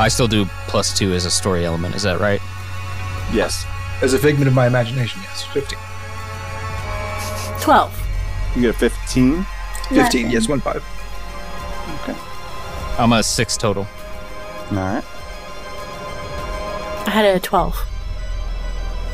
I 0.00 0.08
still 0.08 0.28
do 0.28 0.44
plus 0.68 0.96
two 0.96 1.12
as 1.12 1.24
a 1.24 1.30
story 1.30 1.64
element. 1.64 1.94
Is 1.96 2.02
that 2.02 2.20
right? 2.20 2.40
Yes. 3.32 3.66
As 4.00 4.14
a 4.14 4.18
figment 4.18 4.46
of 4.46 4.54
my 4.54 4.66
imagination, 4.66 5.20
yes. 5.22 5.44
15. 5.46 5.78
Twelve. 7.60 8.07
You 8.54 8.62
get 8.62 8.70
a 8.70 8.78
15. 8.78 9.46
15, 9.90 10.30
yes, 10.30 10.48
1 10.48 10.60
5. 10.60 10.98
Okay. 12.02 12.16
I'm 12.98 13.12
a 13.12 13.22
six 13.22 13.56
total. 13.56 13.86
All 14.70 14.76
right. 14.76 15.04
I 17.06 17.10
had 17.10 17.24
a 17.24 17.40
twelve. 17.40 17.74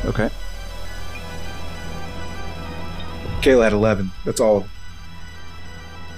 Okay. 0.05 0.29
Kayla 3.41 3.63
had 3.63 3.73
11. 3.73 4.11
That's 4.25 4.41
all. 4.41 4.67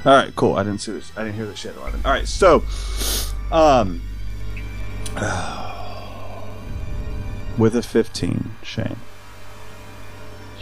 All 0.05 0.13
right. 0.13 0.34
Cool. 0.36 0.55
I 0.55 0.63
didn't 0.63 0.80
see 0.80 0.93
this. 0.93 1.11
I 1.15 1.24
didn't 1.24 1.36
hear 1.36 1.45
this 1.45 1.59
shit. 1.59 1.76
Eleven. 1.76 2.01
All 2.05 2.11
right. 2.11 2.28
So, 2.28 2.63
um, 3.51 4.01
with 7.57 7.76
a 7.76 7.82
15, 7.82 8.51
Shane, 8.63 8.95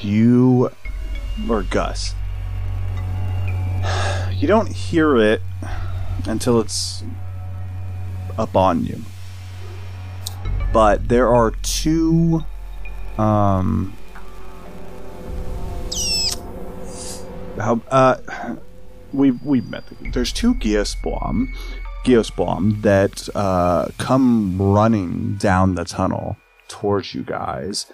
you 0.01 0.71
or 1.49 1.63
Gus, 1.63 2.15
you 4.31 4.47
don't 4.47 4.69
hear 4.69 5.17
it 5.17 5.41
until 6.27 6.59
it's 6.59 7.03
up 8.37 8.55
on 8.55 8.85
you. 8.85 9.01
But 10.73 11.07
there 11.07 11.33
are 11.33 11.51
two 11.51 12.43
um 13.17 13.95
how 17.57 17.79
uh 17.89 18.17
we've 19.13 19.41
we've 19.41 19.69
met 19.69 19.85
there's 20.11 20.33
two 20.33 20.53
Geosblom 20.55 21.47
Geosblom 22.03 22.81
that 22.81 23.29
uh 23.33 23.87
come 23.97 24.61
running 24.61 25.35
down 25.35 25.75
the 25.75 25.85
tunnel 25.85 26.35
towards 26.67 27.15
you 27.15 27.23
guys. 27.23 27.85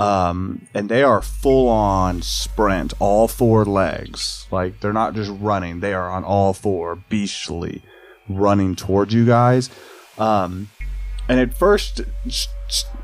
Um, 0.00 0.66
and 0.72 0.88
they 0.88 1.02
are 1.02 1.20
full 1.20 1.68
on 1.68 2.22
sprint, 2.22 2.94
all 3.00 3.28
four 3.28 3.66
legs. 3.66 4.46
Like 4.50 4.80
they're 4.80 4.94
not 4.94 5.14
just 5.14 5.30
running; 5.30 5.80
they 5.80 5.92
are 5.92 6.10
on 6.10 6.24
all 6.24 6.54
four, 6.54 6.96
beastly, 6.96 7.82
running 8.26 8.74
towards 8.76 9.12
you 9.12 9.26
guys. 9.26 9.68
Um, 10.16 10.70
and 11.28 11.38
at 11.38 11.52
first, 11.52 12.00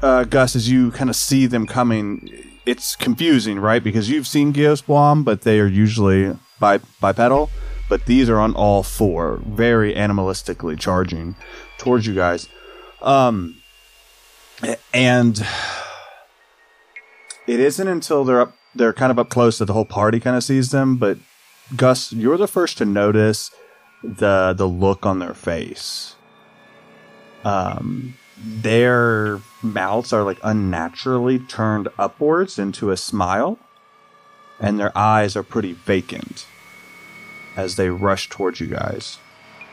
uh, 0.01 0.25
Gus, 0.25 0.57
as 0.57 0.71
you 0.71 0.91
kind 0.91 1.11
of 1.11 1.17
see 1.17 1.45
them 1.45 1.67
coming, 1.67 2.31
it's 2.65 2.97
confusing, 2.97 3.59
right? 3.59 3.85
Because 3.85 4.09
you've 4.09 4.27
seen 4.27 4.55
Geosblom, 4.55 5.23
but 5.23 5.43
they 5.43 5.61
are 5.61 5.67
usually 5.67 6.35
bi- 6.59 6.81
bipedal. 7.01 7.51
But 7.91 8.07
these 8.07 8.31
are 8.31 8.41
on 8.41 8.55
all 8.55 8.83
four, 8.83 9.43
very 9.47 9.95
animalistically 9.95 10.79
charging 10.79 11.37
towards 11.77 12.07
you 12.07 12.15
guys. 12.15 12.49
Um, 13.03 13.59
and 14.95 15.47
it 17.47 17.61
isn't 17.61 17.89
until 17.89 18.25
they're 18.25 18.41
up, 18.41 18.57
they're 18.75 18.93
kind 18.93 19.11
of 19.11 19.19
up 19.19 19.29
close 19.29 19.59
that 19.59 19.67
the 19.67 19.73
whole 19.73 19.85
party 19.85 20.21
kind 20.21 20.37
of 20.37 20.45
sees 20.45 20.71
them. 20.71 20.97
But 20.97 21.19
Gus, 21.75 22.13
you're 22.13 22.37
the 22.37 22.49
first 22.49 22.79
to 22.79 22.85
notice 22.85 23.51
the 24.03 24.55
the 24.57 24.69
look 24.69 25.07
on 25.07 25.19
their 25.19 25.35
face. 25.35 26.15
Um, 27.45 28.15
their 28.39 29.41
mouths 29.63 30.13
are 30.13 30.23
like 30.23 30.39
unnaturally 30.43 31.39
turned 31.39 31.89
upwards 31.99 32.59
into 32.59 32.91
a 32.91 32.97
smile, 32.97 33.59
and 34.61 34.79
their 34.79 34.97
eyes 34.97 35.37
are 35.37 35.43
pretty 35.43 35.73
vacant 35.73 36.47
as 37.57 37.77
they 37.77 37.89
rush 37.89 38.29
towards 38.29 38.61
you 38.61 38.67
guys. 38.67 39.19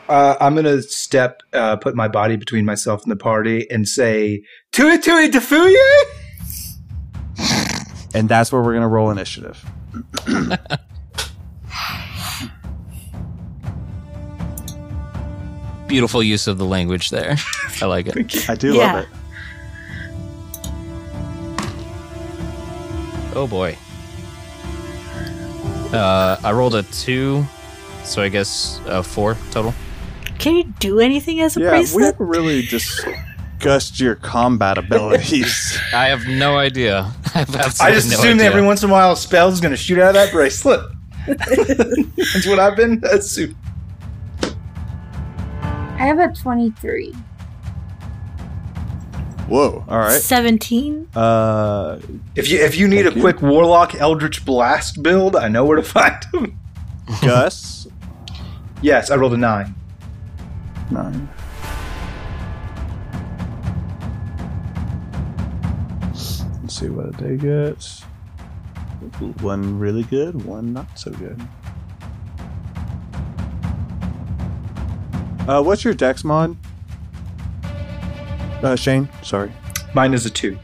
Uh, 0.08 0.36
I'm 0.40 0.54
gonna 0.54 0.82
step, 0.82 1.42
uh, 1.52 1.76
put 1.76 1.94
my 1.94 2.08
body 2.08 2.36
between 2.36 2.64
myself 2.64 3.02
and 3.02 3.10
the 3.10 3.16
party, 3.16 3.70
and 3.70 3.88
say, 3.88 4.42
"Tui 4.72 4.98
tui 4.98 5.28
defuye." 5.30 6.22
And 8.14 8.28
that's 8.28 8.52
where 8.52 8.62
we're 8.62 8.74
gonna 8.74 8.88
roll 8.88 9.10
initiative. 9.10 9.64
Beautiful 15.86 16.22
use 16.22 16.46
of 16.46 16.56
the 16.58 16.64
language 16.64 17.10
there. 17.10 17.36
I 17.82 17.84
like 17.86 18.06
it. 18.06 18.48
I 18.48 18.54
do 18.54 18.74
Yeah. 18.74 18.92
love 18.94 19.04
it. 19.04 19.08
Oh 23.36 23.46
boy. 23.46 23.76
Uh, 25.92 26.36
I 26.42 26.52
rolled 26.52 26.74
a 26.74 26.82
two, 26.84 27.44
so 28.02 28.22
I 28.22 28.28
guess 28.28 28.80
a 28.86 29.02
four 29.02 29.36
total. 29.50 29.74
Can 30.38 30.56
you 30.56 30.64
do 30.80 31.00
anything 31.00 31.40
as 31.40 31.56
a 31.56 31.60
Yeah, 31.60 31.70
priest? 31.70 31.94
we 31.94 32.02
then? 32.02 32.12
haven't 32.12 32.26
really 32.28 32.62
discussed 33.64 34.00
your 34.00 34.14
combat 34.14 34.78
abilities. 34.78 35.78
I 35.94 36.06
have 36.08 36.26
no 36.26 36.56
idea. 36.56 37.10
I 37.34 37.38
have 37.38 37.56
absolutely 37.56 37.92
I 37.92 37.94
just 37.94 38.10
no 38.10 38.18
assume 38.18 38.38
that 38.38 38.44
every 38.46 38.62
once 38.62 38.82
in 38.82 38.90
a 38.90 38.92
while 38.92 39.12
a 39.12 39.16
spell's 39.16 39.60
gonna 39.60 39.76
shoot 39.76 39.98
out 39.98 40.08
of 40.08 40.14
that 40.14 40.32
bracelet. 40.32 40.80
That's 41.26 42.46
what 42.46 42.58
I've 42.58 42.76
been 42.76 43.02
assuming. 43.10 43.56
I 45.62 46.06
have 46.06 46.18
a 46.18 46.28
23. 46.32 47.14
Whoa! 49.48 49.84
All 49.88 49.98
right. 49.98 50.20
17. 50.20 51.08
Uh, 51.14 51.98
If 52.34 52.48
you 52.48 52.58
if 52.58 52.76
you 52.76 52.88
need 52.88 53.02
Thank 53.04 53.14
a 53.14 53.16
you. 53.16 53.22
quick 53.22 53.42
Warlock 53.42 53.94
Eldritch 53.94 54.44
Blast 54.44 55.02
build, 55.02 55.36
I 55.36 55.48
know 55.48 55.64
where 55.64 55.76
to 55.76 55.82
find 55.82 56.16
them. 56.32 56.58
Gus. 57.20 57.86
Yes, 58.80 59.10
I 59.10 59.16
rolled 59.16 59.34
a 59.34 59.36
nine. 59.38 59.74
Nine. 60.90 61.28
Let's 66.74 66.82
see 66.82 66.90
what 66.90 67.16
they 67.18 67.36
get. 67.36 67.84
One 69.42 69.78
really 69.78 70.02
good, 70.02 70.44
one 70.44 70.72
not 70.72 70.98
so 70.98 71.12
good. 71.12 71.40
Uh, 75.46 75.62
what's 75.62 75.84
your 75.84 75.94
dex 75.94 76.24
mod? 76.24 76.56
Uh, 78.60 78.74
Shane, 78.74 79.08
sorry. 79.22 79.52
Mine 79.94 80.14
is 80.14 80.26
a 80.26 80.30
two. 80.30 80.58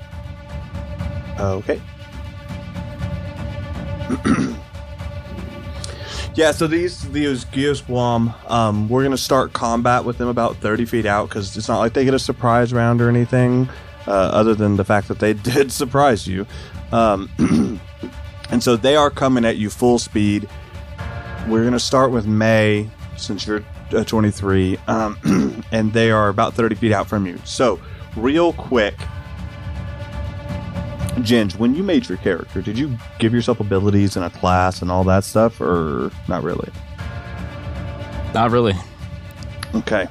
Okay. 1.39 1.81
yeah, 6.35 6.51
so 6.51 6.67
these 6.67 7.09
these 7.13 7.45
Geosblom, 7.45 8.51
um, 8.51 8.89
we're 8.89 9.05
gonna 9.05 9.17
start 9.17 9.53
combat 9.53 10.05
with 10.05 10.19
them 10.19 10.27
about 10.27 10.57
thirty 10.57 10.87
feet 10.87 11.07
out 11.07 11.29
because 11.29 11.57
it's 11.57 11.69
not 11.69 11.79
like 11.79 11.93
they 11.93 12.05
get 12.05 12.15
a 12.15 12.19
surprise 12.19 12.73
round 12.73 13.01
or 13.01 13.09
anything, 13.09 13.69
uh, 14.07 14.11
other 14.11 14.55
than 14.55 14.77
the 14.77 14.85
fact 14.85 15.09
that 15.09 15.19
they 15.19 15.33
did 15.53 15.73
surprise 15.73 16.27
you. 16.27 16.47
Um, 16.93 17.31
and 18.51 18.63
so 18.63 18.77
they 18.77 18.97
are 18.97 19.11
coming 19.11 19.45
at 19.45 19.57
you 19.57 19.71
full 19.71 19.99
speed. 19.99 20.49
We're 21.49 21.65
gonna 21.65 21.81
start 21.81 22.11
with 22.11 22.27
May 22.27 22.91
since 23.17 23.47
you're 23.47 23.65
uh, 23.95 24.05
23, 24.05 24.79
um, 24.87 25.63
and 25.73 25.93
they 25.93 26.11
are 26.11 26.29
about 26.29 26.55
30 26.55 26.75
feet 26.77 26.93
out 26.93 27.09
from 27.09 27.27
you. 27.27 27.39
So, 27.45 27.81
real 28.17 28.53
quick, 28.53 28.95
Ginge, 31.17 31.57
when 31.57 31.75
you 31.75 31.83
made 31.83 32.09
your 32.09 32.19
character, 32.19 32.63
did 32.63 32.79
you 32.79 32.97
give 33.19 33.35
yourself 33.35 33.61
abilities 33.61 34.17
and 34.17 34.25
a 34.25 34.31
class 34.31 34.81
and 34.81 34.91
all 34.91 35.05
that 35.05 35.25
stuff, 35.25 35.61
or 35.61 36.11
not 36.29 36.43
really? 36.43 36.71
Not 38.33 38.51
really. 38.51 38.75
Okay, 39.75 40.07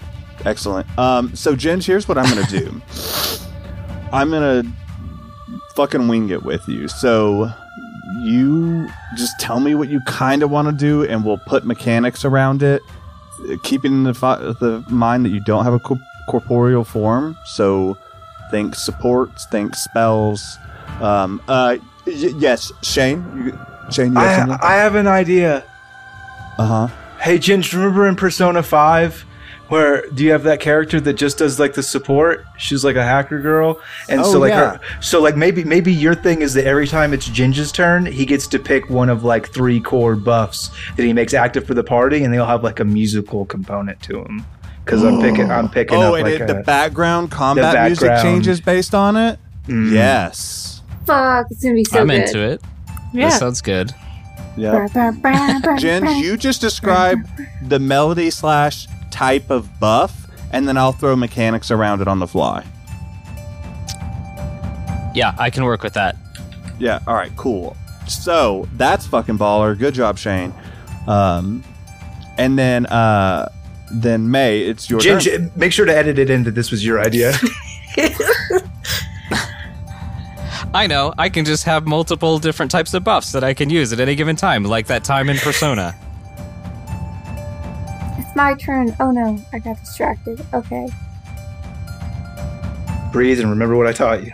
excellent. 0.45 0.87
Um, 0.97 1.35
so 1.35 1.55
Ginge, 1.55 1.85
here's 1.85 2.07
what 2.07 2.17
I'm 2.17 2.25
gonna 2.25 2.47
do. 2.47 2.81
I'm 4.11 4.31
gonna 4.31 4.63
fucking 5.75 6.07
wing 6.07 6.29
it 6.29 6.43
with 6.43 6.67
you. 6.67 6.87
So 6.87 7.51
you 8.21 8.89
just 9.15 9.39
tell 9.39 9.59
me 9.59 9.75
what 9.75 9.89
you 9.89 10.01
kind 10.01 10.43
of 10.43 10.49
want 10.49 10.67
to 10.67 10.71
do, 10.73 11.03
and 11.03 11.23
we'll 11.23 11.37
put 11.37 11.65
mechanics 11.65 12.25
around 12.25 12.63
it, 12.63 12.81
keeping 13.63 13.91
in 13.93 14.03
the 14.03 14.13
fi- 14.13 14.37
the 14.39 14.83
mind 14.89 15.25
that 15.25 15.29
you 15.29 15.39
don't 15.39 15.63
have 15.63 15.73
a 15.73 15.79
co- 15.79 15.99
corporeal 16.27 16.83
form. 16.83 17.37
So 17.45 17.97
think 18.51 18.75
supports, 18.75 19.45
think 19.51 19.75
spells. 19.75 20.57
Um, 21.01 21.41
uh, 21.47 21.77
y- 22.07 22.33
yes, 22.37 22.71
Shane. 22.81 23.23
You, 23.45 23.59
Shane, 23.91 24.13
you 24.13 24.19
have 24.19 24.49
I, 24.49 24.59
I 24.61 24.75
have 24.77 24.95
an 24.95 25.07
idea. 25.07 25.63
Uh 26.57 26.65
huh. 26.65 26.87
Hey, 27.21 27.37
Ginge, 27.37 27.73
remember 27.73 28.07
in 28.07 28.15
Persona 28.15 28.63
5 28.63 29.25
where 29.69 30.03
do 30.09 30.23
you 30.23 30.31
have 30.31 30.43
that 30.43 30.59
character 30.59 30.99
that 30.99 31.13
just 31.13 31.37
does 31.37 31.59
like 31.59 31.73
the 31.73 31.83
support? 31.83 32.45
She's 32.57 32.83
like 32.83 32.95
a 32.95 33.03
hacker 33.03 33.39
girl. 33.39 33.79
And 34.09 34.21
Oh, 34.21 34.31
so 34.33 34.39
like 34.39 34.49
yeah. 34.49 34.77
her 34.77 34.81
so 35.01 35.21
like 35.21 35.35
maybe 35.37 35.63
maybe 35.63 35.93
your 35.93 36.15
thing 36.15 36.41
is 36.41 36.53
that 36.55 36.65
every 36.65 36.87
time 36.87 37.13
it's 37.13 37.27
Ginge's 37.27 37.71
turn, 37.71 38.05
he 38.05 38.25
gets 38.25 38.47
to 38.47 38.59
pick 38.59 38.89
one 38.89 39.09
of 39.09 39.23
like 39.23 39.49
three 39.53 39.79
core 39.79 40.15
buffs 40.15 40.69
that 40.97 41.03
he 41.03 41.13
makes 41.13 41.33
active 41.33 41.65
for 41.65 41.73
the 41.73 41.83
party 41.83 42.23
and 42.23 42.33
they'll 42.33 42.45
have 42.45 42.63
like 42.63 42.79
a 42.79 42.85
musical 42.85 43.45
component 43.45 44.01
to 44.03 44.13
them. 44.23 44.45
Cuz 44.85 45.03
I'm 45.03 45.21
picking 45.21 45.51
I'm 45.51 45.69
picking 45.69 45.97
Oh, 45.97 46.15
up 46.15 46.15
and 46.15 46.23
like 46.23 46.41
it, 46.41 46.49
a, 46.49 46.53
the 46.53 46.63
background 46.63 47.29
combat 47.31 47.85
music 47.85 48.09
background. 48.09 48.35
changes 48.43 48.59
based 48.61 48.95
on 48.95 49.15
it. 49.15 49.39
Mm. 49.67 49.91
Yes. 49.93 50.81
Fuck, 51.05 51.45
it's 51.51 51.61
gonna 51.63 51.75
be 51.75 51.83
so 51.83 51.99
I'm 52.01 52.07
good. 52.07 52.21
into 52.21 52.39
it. 52.41 52.61
Yeah. 53.13 53.29
That 53.29 53.39
sounds 53.39 53.61
good. 53.61 53.91
Yeah. 54.57 54.87
Jen, 55.77 56.05
you 56.19 56.35
just 56.37 56.59
described 56.61 57.27
the 57.67 57.79
melody 57.79 58.29
slash 58.29 58.87
type 59.19 59.49
of 59.49 59.79
buff, 59.81 60.27
and 60.53 60.65
then 60.65 60.77
I'll 60.77 60.93
throw 60.93 61.13
mechanics 61.17 61.71
around 61.71 61.99
it 62.01 62.07
on 62.07 62.19
the 62.19 62.27
fly. 62.27 62.65
Yeah, 65.13 65.35
I 65.37 65.49
can 65.49 65.65
work 65.65 65.83
with 65.83 65.93
that. 65.93 66.15
Yeah. 66.79 66.99
All 67.05 67.15
right. 67.15 67.35
Cool. 67.35 67.75
So 68.07 68.69
that's 68.75 69.05
fucking 69.07 69.37
baller. 69.37 69.77
Good 69.77 69.93
job, 69.93 70.17
Shane. 70.17 70.53
Um, 71.05 71.65
and 72.37 72.57
then 72.57 72.85
uh, 72.85 73.49
then 73.91 74.31
May, 74.31 74.61
it's 74.61 74.89
your 74.89 75.01
turn. 75.01 75.19
Ginge, 75.19 75.53
make 75.57 75.73
sure 75.73 75.85
to 75.85 75.93
edit 75.95 76.17
it 76.17 76.29
in 76.29 76.45
that 76.45 76.55
this 76.55 76.71
was 76.71 76.85
your 76.85 77.01
idea. 77.01 77.33
I 80.73 80.87
know. 80.87 81.13
I 81.17 81.27
can 81.27 81.43
just 81.43 81.65
have 81.65 81.85
multiple 81.85 82.39
different 82.39 82.71
types 82.71 82.93
of 82.93 83.03
buffs 83.03 83.33
that 83.33 83.43
I 83.43 83.53
can 83.53 83.69
use 83.69 83.91
at 83.91 83.99
any 83.99 84.15
given 84.15 84.37
time, 84.37 84.63
like 84.63 84.87
that 84.87 85.03
time 85.03 85.27
in 85.29 85.35
Persona. 85.37 85.93
It's 88.39 88.45
my 88.45 88.53
turn. 88.53 88.95
Oh 89.01 89.11
no, 89.11 89.37
I 89.51 89.59
got 89.59 89.77
distracted. 89.79 90.45
Okay. 90.53 90.87
Breathe 93.11 93.41
and 93.41 93.49
remember 93.49 93.75
what 93.75 93.85
I 93.85 93.91
taught 93.91 94.23
you. 94.23 94.31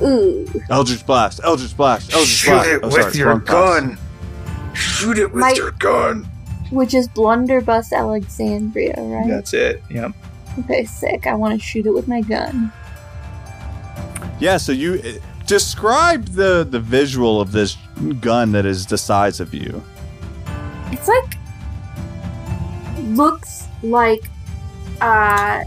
Ooh, 0.06 0.46
Eldritch 0.70 1.04
Blast, 1.04 1.40
Eldritch 1.42 1.76
Blast, 1.76 2.12
Eldritch 2.12 2.28
Shoot 2.28 2.50
Blast. 2.52 2.68
it 2.68 2.80
Oh, 2.84 2.86
with 2.86 3.02
sorry, 3.02 3.16
your 3.18 3.28
wrong 3.30 3.40
class. 3.40 3.80
gun. 3.80 3.98
Shoot 4.74 5.18
it 5.18 5.32
with 5.32 5.40
My- 5.40 5.52
your 5.56 5.72
gun. 5.72 6.28
which 6.70 6.94
is 6.94 7.08
Blunderbuss 7.08 7.92
Alexandria, 7.92 8.94
right? 8.98 9.26
That's 9.28 9.52
it. 9.52 9.82
Yeah. 9.90 10.10
Okay, 10.60 10.84
sick. 10.84 11.26
I 11.26 11.34
want 11.34 11.58
to 11.58 11.66
shoot 11.66 11.84
it 11.86 11.90
with 11.92 12.06
my 12.06 12.20
gun. 12.20 12.72
Yeah, 14.38 14.58
so 14.58 14.70
you 14.70 15.00
uh, 15.04 15.18
describe 15.46 16.26
the 16.26 16.62
the 16.70 16.78
visual 16.78 17.40
of 17.40 17.50
this 17.50 17.76
gun 18.20 18.52
that 18.52 18.66
is 18.66 18.86
the 18.86 18.98
size 18.98 19.40
of 19.40 19.52
you. 19.52 19.82
It's 20.92 21.08
like 21.08 21.34
looks 23.08 23.66
like 23.82 24.28
uh 25.00 25.64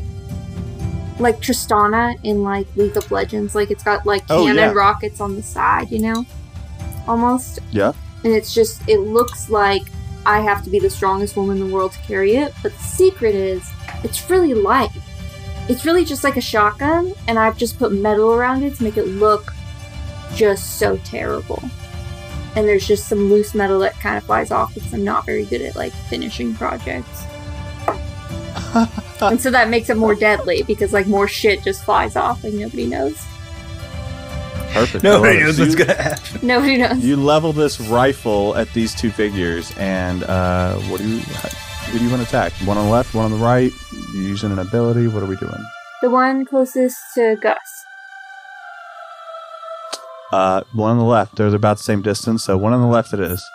like 1.19 1.39
Tristana 1.39 2.17
in 2.23 2.41
like 2.43 2.67
League 2.75 2.97
of 2.97 3.11
Legends. 3.11 3.53
Like 3.55 3.71
it's 3.71 3.83
got 3.83 4.05
like 4.05 4.23
Oh, 4.29 4.45
cannon 4.45 4.55
yeah. 4.57 4.71
rockets 4.71 5.21
on 5.21 5.35
the 5.35 5.43
side, 5.43 5.91
you 5.91 5.99
know? 5.99 6.25
Almost. 7.07 7.59
Yeah. 7.71 7.93
And 8.23 8.33
it's 8.33 8.53
just 8.53 8.87
it 8.87 8.99
looks 8.99 9.49
like 9.49 9.83
I 10.25 10.39
have 10.41 10.63
to 10.63 10.69
be 10.69 10.79
the 10.79 10.89
strongest 10.89 11.35
woman 11.35 11.57
in 11.59 11.67
the 11.67 11.73
world 11.73 11.93
to 11.93 11.99
carry 11.99 12.35
it, 12.35 12.53
but 12.61 12.71
the 12.73 12.83
secret 12.83 13.33
is 13.35 13.67
it's 14.03 14.29
really 14.29 14.53
light. 14.53 14.91
It's 15.69 15.85
really 15.85 16.05
just 16.05 16.23
like 16.23 16.37
a 16.37 16.41
shotgun, 16.41 17.13
and 17.27 17.37
I've 17.39 17.57
just 17.57 17.77
put 17.79 17.91
metal 17.91 18.33
around 18.33 18.63
it 18.63 18.75
to 18.75 18.83
make 18.83 18.97
it 18.97 19.05
look 19.05 19.53
just 20.35 20.77
so 20.79 20.97
terrible. 20.97 21.61
And 22.55 22.67
there's 22.67 22.85
just 22.87 23.07
some 23.07 23.29
loose 23.29 23.53
metal 23.55 23.79
that 23.79 23.93
kind 23.99 24.17
of 24.17 24.23
flies 24.23 24.51
off 24.51 24.73
because 24.73 24.93
I'm 24.93 25.03
not 25.03 25.25
very 25.25 25.45
good 25.45 25.61
at 25.61 25.75
like 25.75 25.93
finishing 25.93 26.53
projects. 26.55 27.23
and 29.21 29.39
so 29.39 29.51
that 29.51 29.69
makes 29.69 29.89
it 29.89 29.97
more 29.97 30.15
deadly 30.15 30.63
because 30.63 30.93
like 30.93 31.07
more 31.07 31.27
shit 31.27 31.63
just 31.63 31.83
flies 31.83 32.15
off 32.15 32.43
and 32.43 32.59
nobody 32.59 32.85
knows. 32.85 33.21
Perfect. 34.73 35.03
Nobody 35.03 35.39
knows 35.39 35.59
what's 35.59 35.75
gonna 35.75 36.01
happen. 36.01 36.39
Nobody 36.47 36.77
knows. 36.77 37.03
You 37.03 37.17
level 37.17 37.51
this 37.51 37.79
rifle 37.81 38.55
at 38.55 38.71
these 38.73 38.95
two 38.95 39.11
figures, 39.11 39.73
and 39.77 40.23
uh, 40.23 40.75
what 40.75 41.01
do 41.01 41.09
you? 41.09 41.19
Who 41.19 41.99
do 41.99 42.05
you 42.05 42.09
want 42.09 42.21
to 42.21 42.27
attack? 42.27 42.53
One 42.65 42.77
on 42.77 42.85
the 42.85 42.91
left, 42.91 43.13
one 43.13 43.25
on 43.25 43.31
the 43.31 43.45
right. 43.45 43.71
You 44.13 44.21
using 44.21 44.49
an 44.51 44.59
ability? 44.59 45.07
What 45.07 45.23
are 45.23 45.25
we 45.25 45.35
doing? 45.35 45.65
The 46.01 46.09
one 46.09 46.45
closest 46.45 46.97
to 47.15 47.35
Gus. 47.41 47.57
Uh, 50.31 50.61
one 50.71 50.91
on 50.91 50.97
the 50.97 51.03
left. 51.03 51.35
They're 51.35 51.53
about 51.53 51.77
the 51.77 51.83
same 51.83 52.01
distance, 52.01 52.43
so 52.45 52.57
one 52.57 52.71
on 52.71 52.79
the 52.79 52.87
left 52.87 53.13
it 53.13 53.19
is. 53.19 53.45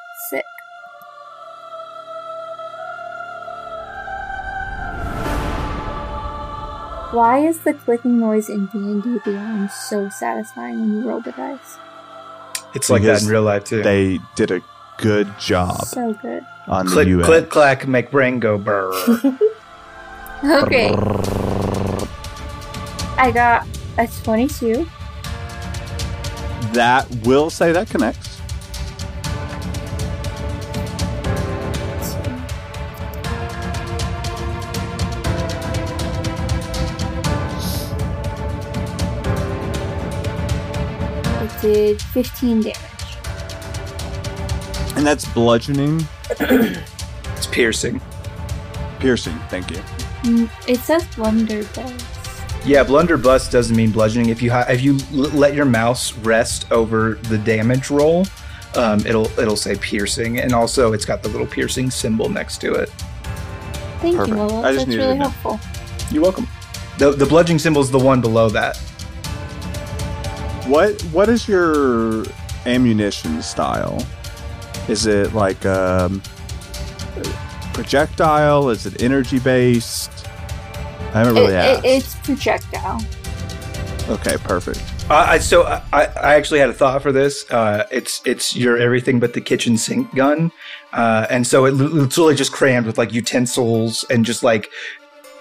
Why 7.13 7.39
is 7.47 7.61
the 7.61 7.73
clicking 7.75 8.19
noise 8.19 8.49
in 8.49 8.67
D&D 8.67 9.21
Beyond 9.25 9.71
so 9.71 10.09
satisfying 10.09 10.81
when 10.81 10.93
you 11.03 11.09
roll 11.09 11.21
the 11.21 11.33
dice? 11.33 11.77
It's 12.75 12.91
like 12.91 13.03
that 13.03 13.23
in 13.23 13.29
real 13.29 13.43
life 13.43 13.65
too. 13.65 13.83
They 13.83 14.19
did 14.35 14.51
a 14.51 14.61
good 14.99 15.29
job 15.39 15.83
So 15.85 16.15
good. 16.15 16.45
on 16.67 16.87
click, 16.89 17.07
the 17.07 17.19
UX. 17.19 17.27
click, 17.27 17.49
clack, 17.51 17.87
make 17.87 18.11
brain 18.11 18.41
go 18.41 18.59
burr. 18.59 18.93
Okay, 20.45 20.93
I 23.17 23.31
got 23.33 23.67
a 23.97 24.07
22. 24.23 24.87
That 26.75 27.09
will 27.25 27.49
say 27.49 27.73
that 27.73 27.89
connects. 27.89 28.36
Did 41.73 42.01
15 42.03 42.61
damage. 42.63 42.77
And 44.97 45.07
that's 45.07 45.27
bludgeoning, 45.33 46.07
it's 46.31 47.47
piercing. 47.51 48.01
piercing. 48.99 49.37
Thank 49.51 49.71
you. 49.71 49.77
Mm, 50.23 50.51
It 50.69 50.79
says 50.81 51.05
blunderbuss. 51.15 52.03
Yeah, 52.65 52.83
blunderbuss 52.83 53.51
doesn't 53.51 53.77
mean 53.77 53.91
bludgeoning. 53.93 54.31
If 54.31 54.41
you 54.43 54.51
ha- 54.51 54.67
if 54.69 54.83
you 54.83 54.95
l- 55.13 55.31
let 55.31 55.55
your 55.55 55.67
mouse 55.67 56.13
rest 56.19 56.71
over 56.73 57.15
the 57.25 57.39
damage 57.39 57.91
roll, 57.91 58.27
um, 58.75 59.01
it'll 59.07 59.27
it'll 59.39 59.55
say 59.57 59.77
piercing, 59.77 60.39
and 60.41 60.53
also 60.53 60.93
it's 60.93 61.05
got 61.05 61.23
the 61.23 61.29
little 61.29 61.47
piercing 61.47 61.91
symbol 61.91 62.29
next 62.29 62.59
to 62.63 62.73
it. 62.75 62.89
Thank 64.01 64.17
Perfect. 64.17 64.29
you, 64.29 64.35
Willow. 64.35 64.63
I 64.65 64.73
just 64.73 64.79
That's 64.79 64.89
needed 64.89 65.03
really 65.05 65.19
know. 65.19 65.29
helpful. 65.29 65.61
You're 66.11 66.23
welcome. 66.23 66.49
The 66.99 67.13
the 67.13 67.27
bludgeoning 67.27 67.61
symbol 67.61 67.83
is 67.83 67.91
the 67.91 67.99
one 68.01 68.21
below 68.21 68.49
that. 68.49 68.81
What 70.67 71.01
What 71.13 71.29
is 71.29 71.47
your 71.49 72.25
ammunition 72.65 73.41
style? 73.43 74.05
Is 74.89 75.07
it 75.07 75.33
like 75.35 75.65
um, 75.67 76.21
projectile? 77.73 78.71
Is 78.71 78.87
it 78.87 79.03
energy 79.03 79.39
based? 79.39 80.11
I 81.15 81.19
haven't 81.21 81.35
really 81.35 81.55
It- 81.55 81.57
asked. 81.57 81.85
it- 81.85 81.89
it's 81.89 82.15
projectile. 82.17 83.01
okay, 84.11 84.37
perfect. 84.39 84.81
Uh, 85.09 85.15
I, 85.29 85.39
so 85.39 85.63
I, 85.63 86.07
I 86.21 86.35
actually 86.35 86.59
had 86.59 86.69
a 86.69 86.73
thought 86.75 87.01
for 87.01 87.13
this. 87.13 87.49
Uh, 87.49 87.87
it's 87.93 88.21
it's 88.25 88.57
your 88.57 88.77
everything 88.77 89.21
but 89.21 89.35
the 89.35 89.41
kitchen 89.41 89.79
sink 89.79 90.13
gun, 90.17 90.51
uh, 90.93 91.27
and 91.31 91.47
so 91.47 91.65
it, 91.65 91.75
it's 91.75 91.93
literally 92.19 92.35
just 92.35 92.51
crammed 92.51 92.87
with 92.87 92.99
like 92.99 93.13
utensils 93.13 94.05
and 94.11 94.25
just 94.25 94.43
like 94.43 94.69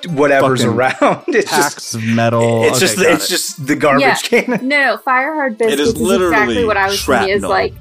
whatever's 0.07 0.63
around. 0.63 0.95
It's 1.27 1.49
Packs 1.49 1.73
just 1.75 1.95
of 1.95 2.03
metal. 2.03 2.63
it's 2.63 2.71
Okay, 2.77 2.79
just 2.79 2.95
got 2.97 3.05
it's 3.07 3.25
it. 3.25 3.29
just 3.29 3.67
the 3.67 3.75
garbage 3.75 4.01
Yeah. 4.03 4.15
can. 4.41 4.67
No, 4.67 4.91
no, 4.91 4.97
fire 4.97 5.33
hard 5.33 5.57
biscuits 5.57 5.81
is 5.81 5.87
is, 5.89 6.01
literally 6.01 6.33
exactly 6.35 6.65
what 6.65 6.77
I 6.77 6.87
was 6.87 7.03
thinking. 7.05 7.29
Is 7.29 7.41
shrapnel. 7.41 7.49
like 7.49 7.73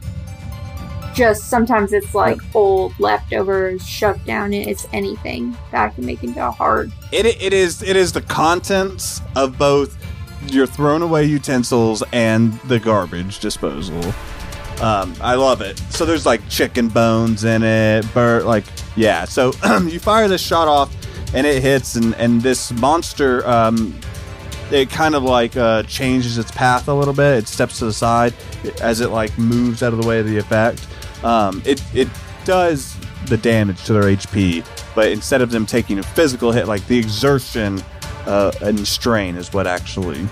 just 1.14 1.48
sometimes 1.48 1.92
it's 1.92 2.12
like 2.14 2.40
old 2.56 2.92
leftovers 2.98 3.86
shoved 3.86 4.24
down 4.26 4.52
in 4.52 4.68
it's 4.68 4.88
anything 4.92 5.56
that 5.70 5.84
I 5.84 5.88
can 5.94 6.04
make 6.04 6.24
into 6.24 6.44
a 6.44 6.50
hard. 6.50 6.90
It, 7.12 7.26
it 7.26 7.52
is 7.52 7.82
it 7.82 7.94
is 7.96 8.12
the 8.12 8.22
contents 8.22 9.20
of 9.36 9.56
both 9.56 9.96
your 10.50 10.66
thrown 10.66 11.02
away 11.02 11.24
utensils 11.24 12.02
and 12.12 12.52
the 12.62 12.78
garbage 12.80 13.38
disposal. 13.38 14.00
Um, 14.82 15.14
I 15.20 15.36
love 15.36 15.60
it. 15.60 15.78
So 15.90 16.04
there's 16.04 16.26
like 16.26 16.46
chicken 16.48 16.88
bones 16.88 17.44
in 17.44 17.62
it, 17.62 18.12
bur- 18.12 18.42
like 18.42 18.64
yeah. 18.96 19.24
So 19.24 19.52
you 19.84 20.00
fire 20.00 20.26
this 20.26 20.42
shot 20.42 20.66
off, 20.66 20.92
and 21.34 21.46
it 21.46 21.62
hits, 21.62 21.96
and 21.96 22.14
and 22.14 22.40
this 22.40 22.72
monster, 22.72 23.46
um, 23.46 23.94
it 24.70 24.88
kind 24.88 25.14
of 25.14 25.22
like 25.22 25.56
uh, 25.56 25.82
changes 25.82 26.38
its 26.38 26.50
path 26.52 26.88
a 26.88 26.94
little 26.94 27.14
bit. 27.14 27.38
It 27.38 27.48
steps 27.48 27.80
to 27.80 27.86
the 27.86 27.92
side 27.92 28.32
as 28.80 29.00
it 29.00 29.10
like 29.10 29.36
moves 29.36 29.82
out 29.82 29.92
of 29.92 30.00
the 30.00 30.06
way 30.06 30.20
of 30.20 30.26
the 30.26 30.38
effect. 30.38 30.86
Um, 31.22 31.60
it 31.64 31.82
it 31.94 32.08
does 32.44 32.96
the 33.26 33.36
damage 33.36 33.82
to 33.84 33.92
their 33.92 34.04
HP, 34.04 34.64
but 34.94 35.10
instead 35.10 35.42
of 35.42 35.50
them 35.50 35.66
taking 35.66 35.98
a 35.98 36.02
physical 36.02 36.52
hit, 36.52 36.68
like 36.68 36.86
the 36.86 36.98
exertion 36.98 37.82
uh, 38.26 38.52
and 38.62 38.86
strain 38.86 39.36
is 39.36 39.52
what 39.52 39.66
actually 39.66 40.26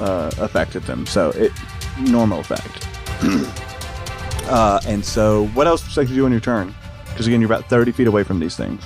uh, 0.00 0.30
affected 0.38 0.82
them. 0.84 1.06
So 1.06 1.30
it 1.30 1.52
normal 2.00 2.40
effect. 2.40 2.86
uh, 4.48 4.80
and 4.86 5.04
so, 5.04 5.48
what 5.48 5.66
else 5.66 5.82
would 5.84 5.96
you 5.96 6.02
like 6.02 6.08
to 6.08 6.14
do 6.14 6.24
on 6.26 6.30
your 6.30 6.40
turn? 6.40 6.74
Because 7.08 7.26
again, 7.26 7.40
you're 7.40 7.50
about 7.52 7.68
thirty 7.68 7.92
feet 7.92 8.06
away 8.06 8.22
from 8.22 8.38
these 8.38 8.56
things. 8.56 8.82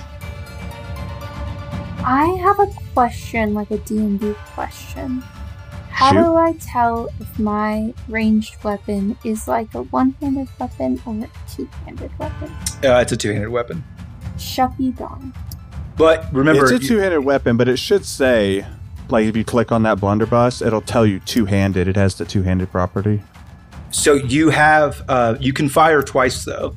I 2.05 2.25
have 2.41 2.59
a 2.59 2.67
question, 2.93 3.53
like 3.53 3.71
a 3.71 3.77
D&D 3.77 4.35
question. 4.53 5.23
How 5.89 6.11
Shoot. 6.11 6.23
do 6.23 6.35
I 6.35 6.53
tell 6.59 7.07
if 7.19 7.39
my 7.39 7.93
ranged 8.09 8.61
weapon 8.63 9.17
is 9.23 9.47
like 9.47 9.73
a 9.73 9.83
one-handed 9.83 10.49
weapon 10.59 11.01
or 11.05 11.13
a 11.23 11.29
two-handed 11.49 12.11
weapon? 12.19 12.49
Uh, 12.83 12.99
it's 12.99 13.11
a 13.11 13.17
two-handed 13.17 13.49
weapon. 13.49 13.83
Shucky 14.37 14.95
darn. 14.97 15.33
But 15.95 16.25
remember, 16.33 16.63
it's 16.63 16.83
a 16.83 16.87
two-handed 16.87 17.21
weapon, 17.21 17.55
but 17.55 17.67
it 17.69 17.77
should 17.77 18.05
say, 18.05 18.65
like, 19.09 19.25
if 19.27 19.37
you 19.37 19.45
click 19.45 19.71
on 19.71 19.83
that 19.83 19.99
blunderbuss, 19.99 20.61
it'll 20.61 20.81
tell 20.81 21.05
you 21.05 21.19
two-handed. 21.19 21.87
It 21.87 21.95
has 21.95 22.15
the 22.15 22.25
two-handed 22.25 22.71
property. 22.71 23.21
so 23.91 24.15
you 24.15 24.49
have 24.49 25.03
uh, 25.07 25.35
you 25.39 25.53
can 25.53 25.69
fire 25.69 26.01
twice 26.01 26.43
though, 26.43 26.75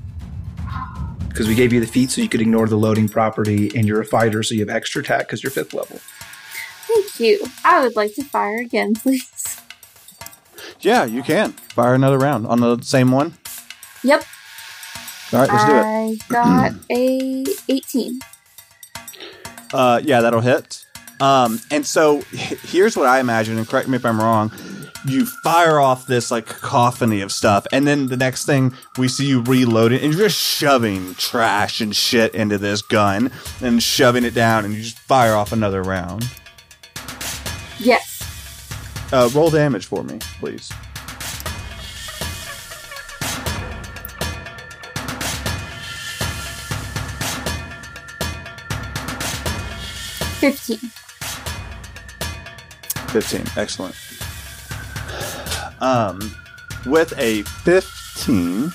because 1.37 1.49
we 1.49 1.55
gave 1.55 1.71
you 1.71 1.81
the 1.81 1.87
feat 1.87 2.11
so 2.11 2.23
you 2.23 2.31
could 2.31 2.41
ignore 2.41 2.67
the 2.67 2.79
loading 2.79 3.11
property, 3.11 3.71
and 3.77 3.87
you're 3.87 4.01
a 4.01 4.07
fighter, 4.07 4.43
so 4.43 4.55
you 4.55 4.61
have 4.61 4.71
extra 4.71 5.03
attack 5.03 5.27
because 5.27 5.43
you're 5.43 5.51
fifth 5.51 5.75
level. 5.75 6.01
Thank 6.87 7.21
you. 7.21 7.47
I 7.63 7.85
would 7.85 7.95
like 7.95 8.15
to 8.15 8.25
fire 8.25 8.57
again, 8.57 8.95
please. 9.03 9.61
Yeah, 10.81 11.05
you 11.05 11.23
can 11.23 11.53
fire 11.53 11.93
another 11.93 12.19
round 12.19 12.47
on 12.47 12.61
the 12.61 12.81
same 12.81 13.13
one. 13.13 13.35
Yep. 14.03 14.25
All 15.35 15.41
right, 15.41 15.51
let's 15.51 15.65
do 15.67 15.73
it. 15.73 15.85
I 15.85 16.19
got 16.31 16.73
a 16.91 17.45
18. 17.69 18.21
Uh, 19.75 20.01
yeah, 20.03 20.23
that'll 20.23 20.41
hit. 20.41 20.87
Um, 21.21 21.61
and 21.71 21.85
so 21.85 22.21
here's 22.31 22.97
what 22.97 23.09
I 23.09 23.21
imagine, 23.21 23.59
and 23.59 23.69
correct 23.69 23.89
me 23.89 23.97
if 23.97 24.07
I'm 24.07 24.19
wrong. 24.19 24.51
You 25.07 25.25
fire 25.25 25.79
off 25.79 26.07
this 26.07 26.31
like 26.33 26.47
cacophony 26.47 27.21
of 27.21 27.31
stuff, 27.31 27.65
and 27.73 27.87
then 27.87 28.09
the 28.09 28.17
next 28.17 28.45
thing 28.45 28.75
we 28.99 29.07
see 29.07 29.27
you 29.27 29.41
reloading, 29.43 30.01
and 30.01 30.13
you're 30.13 30.29
just 30.29 30.41
shoving 30.41 31.15
trash 31.15 31.81
and 31.81 31.95
shit 31.95 32.35
into 32.35 32.59
this 32.59 32.83
gun 32.83 33.31
and 33.61 33.81
shoving 33.81 34.25
it 34.25 34.35
down, 34.35 34.65
and 34.65 34.75
you 34.75 34.83
just 34.83 34.99
fire 34.99 35.35
off 35.35 35.53
another 35.53 35.83
round. 35.83 36.29
Yes. 37.79 38.23
Uh, 39.13 39.31
roll 39.33 39.51
damage 39.51 39.87
for 39.87 40.03
me, 40.03 40.19
please. 40.41 40.73
Fifteen. 50.41 50.91
15. 53.09 53.45
Excellent. 53.57 53.95
Um, 55.81 56.19
with 56.87 57.13
a 57.19 57.43
15. 57.43 58.73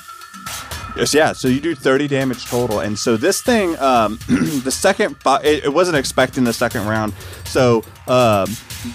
Yes, 0.98 1.14
yeah, 1.14 1.32
so 1.32 1.48
you 1.48 1.62
do 1.62 1.74
30 1.74 2.08
damage 2.10 2.46
total. 2.46 2.82
And 2.82 3.00
so 3.00 3.16
this 3.16 3.42
thing, 3.42 3.80
um, 3.80 4.20
the 4.28 4.72
second, 4.72 5.16
fi- 5.22 5.42
it, 5.42 5.64
it 5.66 5.74
wasn't 5.74 5.98
expecting 5.98 6.44
the 6.44 6.54
second 6.54 6.86
round. 6.86 7.14
So 7.46 7.84
um, 8.08 8.48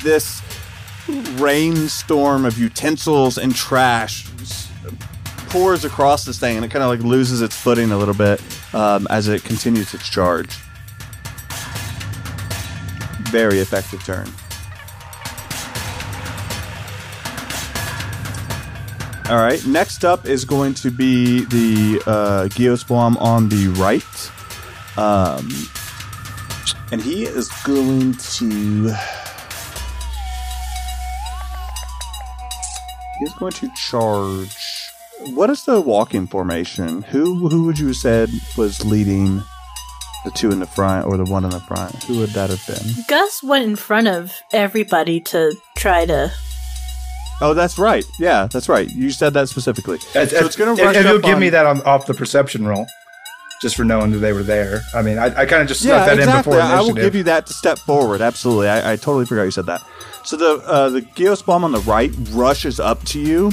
this 0.03 0.43
rainstorm 1.37 2.45
of 2.45 2.59
utensils 2.59 3.39
and 3.39 3.55
trash 3.55 4.29
pours 5.49 5.85
across 5.85 6.25
this 6.25 6.39
thing 6.39 6.57
and 6.57 6.65
it 6.65 6.71
kind 6.71 6.83
of 6.83 6.91
like 6.91 7.01
loses 7.01 7.41
its 7.41 7.57
footing 7.57 7.93
a 7.93 7.97
little 7.97 8.15
bit 8.15 8.43
um, 8.75 9.07
as 9.11 9.29
it 9.29 9.45
continues 9.45 9.95
its 9.95 10.09
charge. 10.09 10.55
Very 13.31 13.61
effective 13.61 14.05
turn. 14.05 14.29
All 19.29 19.39
right. 19.39 19.64
Next 19.66 20.05
up 20.05 20.24
is 20.24 20.45
going 20.45 20.74
to 20.74 20.91
be 20.91 21.45
the 21.47 22.01
uh, 22.07 22.45
Geoswarm 22.49 23.20
on 23.20 23.49
the 23.49 23.66
right, 23.70 24.05
um, 24.97 25.49
and 26.93 27.03
he 27.03 27.24
is 27.24 27.49
going 27.64 28.14
to. 28.14 28.95
He's 33.18 33.35
going 33.35 33.53
to 33.53 33.68
charge. 33.74 34.57
What 35.35 35.51
is 35.51 35.64
the 35.64 35.81
walking 35.81 36.29
formation? 36.29 37.03
Who 37.03 37.49
who 37.49 37.64
would 37.64 37.81
you 37.81 37.89
have 37.89 37.97
said 37.97 38.31
was 38.57 38.85
leading 38.85 39.43
the 40.24 40.31
two 40.37 40.53
in 40.53 40.61
the 40.61 40.66
front 40.66 41.05
or 41.05 41.16
the 41.16 41.24
one 41.24 41.45
in 41.45 41.51
the 41.51 41.59
front? 41.59 42.01
Who 42.05 42.18
would 42.18 42.31
that 42.31 42.51
have 42.51 42.64
been? 42.68 43.05
Gus 43.09 43.43
went 43.43 43.64
in 43.64 43.74
front 43.74 44.07
of 44.07 44.33
everybody 44.53 45.18
to 45.22 45.57
try 45.74 46.07
to. 46.07 46.31
Oh, 47.41 47.53
that's 47.55 47.78
right. 47.78 48.05
Yeah, 48.18 48.49
that's 48.51 48.68
right. 48.68 48.89
You 48.91 49.11
said 49.11 49.34
that 49.34 49.49
specifically. 49.49 49.99
That's- 50.14 50.30
so 50.30 50.47
it's 50.47 50.57
going 50.57 50.74
to 50.76 50.82
rush 50.82 50.97
and 50.97 51.07
up 51.07 51.12
you'll 51.12 51.20
give 51.22 51.34
on- 51.34 51.41
me 51.41 51.51
that 51.51 51.66
on, 51.66 51.82
off 51.82 52.07
the 52.07 52.14
perception 52.14 52.66
roll, 52.66 52.87
just 53.61 53.76
for 53.76 53.84
knowing 53.84 54.11
that 54.12 54.18
they 54.18 54.32
were 54.32 54.43
there. 54.43 54.80
I 54.95 55.03
mean, 55.03 55.18
I, 55.18 55.26
I 55.26 55.45
kind 55.47 55.61
of 55.62 55.68
just 55.68 55.82
snuck 55.82 56.01
Yeah, 56.01 56.07
that 56.07 56.12
in 56.14 56.18
exactly. 56.20 56.53
before 56.53 56.62
I 56.62 56.80
will 56.80 56.95
give 56.95 57.14
you 57.14 57.24
that 57.24 57.47
to 57.47 57.53
step 57.53 57.78
forward. 57.78 58.20
Absolutely. 58.22 58.68
I, 58.68 58.93
I 58.93 58.97
totally 58.97 59.26
forgot 59.26 59.43
you 59.45 59.51
said 59.51 59.66
that. 59.66 59.82
So 60.24 60.37
the 60.37 60.62
uh, 60.66 60.89
the 60.89 61.03
Geos 61.03 61.43
bomb 61.43 61.62
on 61.62 61.72
the 61.72 61.80
right 61.80 62.11
rushes 62.30 62.80
up 62.80 63.05
to 63.05 63.20
you, 63.20 63.53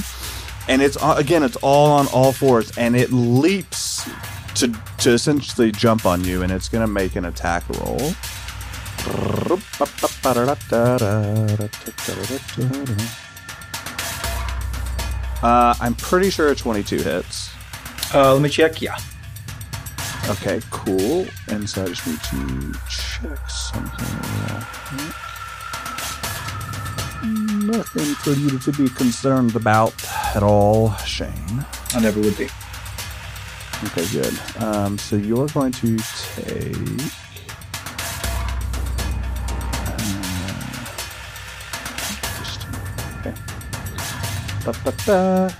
and 0.66 0.80
it's 0.82 0.96
uh, 1.02 1.14
again 1.18 1.42
it's 1.42 1.56
all 1.56 1.92
on 1.92 2.06
all 2.08 2.32
fours, 2.32 2.76
and 2.78 2.96
it 2.96 3.12
leaps 3.12 4.08
to 4.56 4.74
to 4.98 5.10
essentially 5.10 5.70
jump 5.70 6.04
on 6.06 6.24
you, 6.24 6.42
and 6.42 6.50
it's 6.50 6.68
going 6.68 6.82
to 6.84 6.92
make 6.92 7.14
an 7.16 7.26
attack 7.26 7.62
roll. 7.68 8.12
Uh, 15.44 15.74
I'm 15.78 15.94
pretty 15.96 16.30
sure 16.30 16.48
a 16.48 16.54
22 16.54 17.02
hits. 17.02 17.50
Uh, 18.14 18.32
let 18.32 18.40
me 18.40 18.48
check. 18.48 18.80
Yeah. 18.80 18.96
Okay, 20.30 20.58
cool. 20.70 21.26
And 21.48 21.68
so 21.68 21.82
I 21.82 21.88
just 21.88 22.06
need 22.06 22.18
to 22.18 22.72
check 22.88 23.50
something. 23.50 24.06
Nothing 27.66 28.14
for 28.14 28.30
you 28.32 28.58
to 28.58 28.72
be 28.72 28.88
concerned 28.88 29.54
about 29.54 29.92
at 30.34 30.42
all, 30.42 30.94
Shane. 31.04 31.66
I 31.92 32.00
never 32.00 32.20
would 32.20 32.38
be. 32.38 32.48
Okay, 33.84 34.06
good. 34.12 34.62
Um, 34.62 34.96
so 34.96 35.16
you're 35.16 35.48
going 35.48 35.72
to 35.72 35.98
take. 35.98 37.23
Ba-ba-ba. 44.64 45.54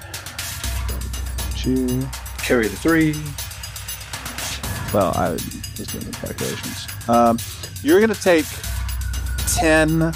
Two. 1.57 2.07
Carry 2.39 2.69
the 2.69 2.77
three. 2.77 3.15
Well, 4.93 5.13
I 5.17 5.31
was 5.31 5.43
doing 5.43 6.05
the 6.05 6.13
calculations. 6.13 6.87
Um, 7.09 7.39
you're 7.83 8.01
going 8.01 8.15
to 8.15 8.23
take 8.23 8.47
10 9.57 10.13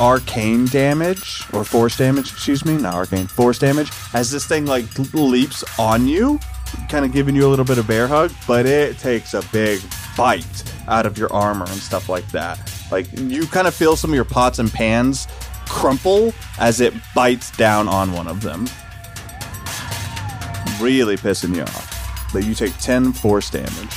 arcane 0.00 0.66
damage, 0.66 1.44
or 1.52 1.64
force 1.64 1.96
damage, 1.96 2.30
excuse 2.30 2.64
me, 2.64 2.76
not 2.76 2.94
arcane, 2.94 3.26
force 3.26 3.58
damage, 3.58 3.90
as 4.14 4.30
this 4.30 4.46
thing, 4.46 4.66
like, 4.66 4.86
leaps 5.12 5.64
on 5.78 6.06
you, 6.06 6.38
kind 6.88 7.04
of 7.04 7.12
giving 7.12 7.34
you 7.34 7.46
a 7.46 7.50
little 7.50 7.64
bit 7.64 7.78
of 7.78 7.86
bear 7.86 8.06
hug, 8.06 8.32
but 8.46 8.66
it 8.66 8.98
takes 8.98 9.34
a 9.34 9.42
big 9.52 9.80
bite 10.16 10.64
out 10.88 11.06
of 11.06 11.18
your 11.18 11.32
armor 11.32 11.66
and 11.66 11.80
stuff 11.80 12.08
like 12.08 12.26
that. 12.32 12.58
Like, 12.90 13.06
you 13.16 13.46
kind 13.46 13.66
of 13.66 13.74
feel 13.74 13.96
some 13.96 14.10
of 14.10 14.14
your 14.14 14.24
pots 14.24 14.58
and 14.58 14.72
pans 14.72 15.26
crumple 15.68 16.32
as 16.58 16.80
it 16.80 16.94
bites 17.14 17.50
down 17.56 17.88
on 17.88 18.12
one 18.12 18.28
of 18.28 18.42
them. 18.42 18.66
Really 20.80 21.16
pissing 21.16 21.54
you 21.54 21.62
off. 21.62 22.30
But 22.32 22.44
you 22.44 22.54
take 22.54 22.76
10 22.78 23.12
force 23.12 23.50
damage. 23.50 23.94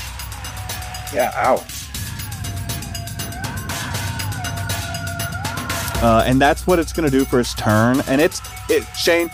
Yeah. 1.13 1.31
Ow. 1.35 1.63
uh, 6.05 6.23
and 6.25 6.39
that's 6.39 6.67
what 6.67 6.77
it's 6.77 6.93
going 6.93 7.09
to 7.09 7.17
do 7.17 7.25
for 7.25 7.39
its 7.39 7.53
turn. 7.55 8.01
And 8.07 8.21
it's 8.21 8.41
it 8.69 8.83
Shane, 8.95 9.29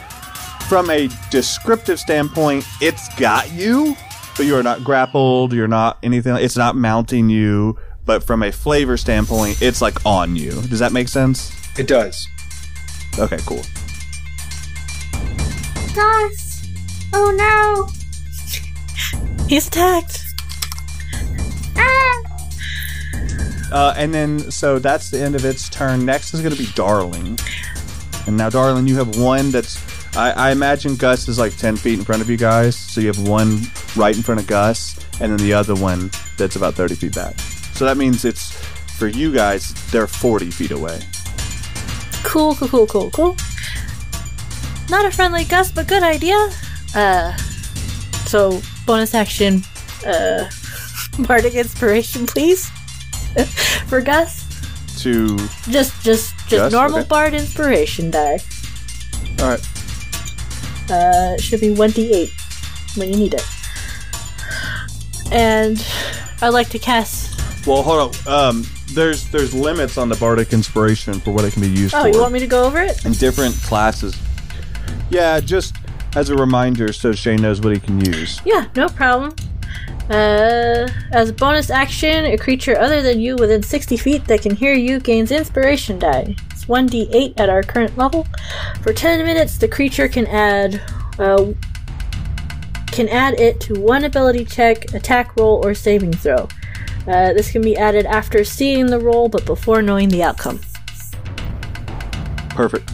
from 0.68 0.90
a 0.90 1.10
descriptive 1.30 2.00
standpoint, 2.00 2.66
it's 2.80 3.14
got 3.16 3.52
you, 3.52 3.96
but 4.38 4.46
you 4.46 4.56
are 4.56 4.64
not 4.64 4.84
grappled. 4.84 5.54
You're 5.54 5.68
not 5.68 5.98
anything. 6.02 6.36
It's 6.38 6.58
not 6.58 6.76
mounting 6.76 7.30
you. 7.30 7.78
But 8.06 8.24
from 8.24 8.42
a 8.42 8.52
flavor 8.52 8.98
standpoint, 8.98 9.62
it's 9.62 9.82
like 9.82 10.06
on 10.06 10.36
you. 10.36 10.52
Does 10.64 10.80
that 10.80 10.92
make 10.92 11.08
sense? 11.08 11.52
It 11.78 11.88
does. 11.88 12.28
Okay, 13.18 13.38
cool. 13.46 13.64
Gus! 15.94 16.68
Oh 17.14 17.32
no! 17.36 17.90
He's 19.48 19.68
attacked. 19.68 20.24
Ah! 21.76 22.22
Uh, 23.72 23.94
and 23.98 24.14
then, 24.14 24.40
so 24.52 24.80
that's 24.80 25.10
the 25.10 25.22
end 25.22 25.36
of 25.36 25.44
its 25.44 25.70
turn. 25.70 26.06
Next 26.06 26.34
is 26.34 26.42
going 26.42 26.56
to 26.56 26.62
be 26.62 26.70
Darling. 26.74 27.38
And 28.28 28.38
now, 28.38 28.50
Darling, 28.50 28.88
you 28.88 28.96
have 28.96 29.18
one 29.18 29.52
that's. 29.52 29.80
I, 30.16 30.32
I 30.32 30.52
imagine 30.52 30.96
Gus 30.96 31.28
is 31.30 31.40
like 31.40 31.56
10 31.56 31.78
feet 31.78 31.98
in 32.00 32.06
front 32.06 32.22
of 32.22 32.30
you 32.30 32.38
guys. 32.38 32.78
So 32.78 33.02
you 33.02 33.08
have 33.08 33.28
one 33.28 33.62
right 33.96 34.16
in 34.16 34.24
front 34.24 34.42
of 34.42 34.48
Gus, 34.48 35.00
and 35.22 35.32
then 35.32 35.38
the 35.38 35.54
other 35.54 35.76
one 35.76 36.12
that's 36.38 36.58
about 36.58 36.74
30 36.76 36.96
feet 36.96 37.16
back. 37.16 37.40
So 37.74 37.86
that 37.86 37.98
means 37.98 38.26
it's. 38.26 38.52
For 38.98 39.08
you 39.08 39.34
guys, 39.34 39.74
they're 39.90 40.06
40 40.06 40.52
feet 40.52 40.70
away. 40.70 41.00
Cool, 42.32 42.56
cool, 42.56 42.70
cool, 42.70 42.88
cool, 42.88 43.12
cool. 43.12 43.36
Not 44.90 45.06
a 45.06 45.12
friendly 45.12 45.44
Gus, 45.44 45.70
but 45.70 45.86
good 45.86 46.02
idea. 46.02 46.50
Uh, 46.96 47.36
so 48.26 48.62
bonus 48.86 49.14
action, 49.14 49.64
uh, 50.08 50.50
bardic 51.28 51.56
inspiration, 51.56 52.26
please, 52.26 52.70
for 53.88 54.00
Gus. 54.00 54.48
To. 55.02 55.36
Just, 55.70 56.02
just, 56.04 56.34
just 56.48 56.50
Gus? 56.50 56.72
normal 56.72 57.00
Okay. 57.00 57.08
bard 57.10 57.34
inspiration 57.34 58.12
die. 58.12 58.40
Alright. 59.42 59.60
Uh, 60.90 61.36
it 61.36 61.42
should 61.42 61.60
be 61.60 61.72
one 61.72 61.90
d8 61.90 62.98
when 62.98 63.10
you 63.10 63.18
need 63.18 63.34
it. 63.34 63.46
And 65.34 65.86
I'd 66.42 66.50
like 66.54 66.70
to 66.70 66.80
cast. 66.80 67.68
Well, 67.68 67.84
hold 67.84 68.16
on. 68.26 68.34
Um, 68.34 68.66
there's 68.94 69.30
there's 69.32 69.54
limits 69.54 69.98
on 69.98 70.10
the 70.10 70.16
bardic 70.16 70.54
inspiration 70.54 71.20
for 71.20 71.32
what 71.32 71.46
it 71.46 71.54
can 71.54 71.62
be 71.62 71.70
used 71.70 71.92
for. 71.92 72.00
Oh, 72.00 72.02
for. 72.04 72.10
you 72.10 72.20
want 72.20 72.34
me 72.34 72.40
to 72.40 72.48
go 72.48 72.66
over 72.66 72.80
it? 72.80 73.06
in 73.06 73.14
different 73.14 73.56
classes. 73.56 74.18
Yeah, 75.10 75.40
just 75.40 75.76
as 76.16 76.30
a 76.30 76.36
reminder, 76.36 76.94
so 76.94 77.12
Shane 77.12 77.42
knows 77.42 77.62
what 77.62 77.74
he 77.74 77.80
can 77.80 78.04
use. 78.04 78.42
Yeah, 78.46 78.68
no 78.76 78.88
problem. 78.88 79.36
Uh, 80.10 80.90
as 81.12 81.30
a 81.30 81.34
bonus 81.34 81.70
action, 81.70 82.26
a 82.26 82.38
creature 82.38 82.78
other 82.78 83.02
than 83.02 83.20
you 83.22 83.36
within 83.38 83.64
60 83.64 83.96
feet 83.98 84.26
that 84.26 84.42
can 84.42 84.56
hear 84.56 84.74
you 84.74 85.00
gains 85.00 85.32
inspiration 85.32 86.00
die. 86.00 86.36
It's 86.52 86.66
1d8 86.66 87.40
at 87.40 87.50
our 87.50 87.64
current 87.64 87.98
level. 87.98 88.28
For 88.82 88.92
10 88.92 89.26
minutes, 89.26 89.58
the 89.58 89.70
creature 89.70 90.10
can 90.10 90.28
add 90.28 90.82
uh, 91.18 91.54
can 92.88 93.08
add 93.08 93.36
it 93.36 93.62
to 93.62 93.80
one 93.80 94.04
ability 94.04 94.44
check, 94.44 94.94
attack 94.94 95.38
roll, 95.38 95.66
or 95.66 95.74
saving 95.74 96.12
throw. 96.12 96.48
Uh, 97.08 97.34
this 97.34 97.52
can 97.52 97.62
be 97.62 97.76
added 97.78 98.06
after 98.06 98.44
seeing 98.44 98.86
the 98.86 99.00
roll, 99.00 99.28
but 99.28 99.46
before 99.46 99.82
knowing 99.82 100.10
the 100.10 100.24
outcome. 100.24 100.60
Perfect. 102.50 102.90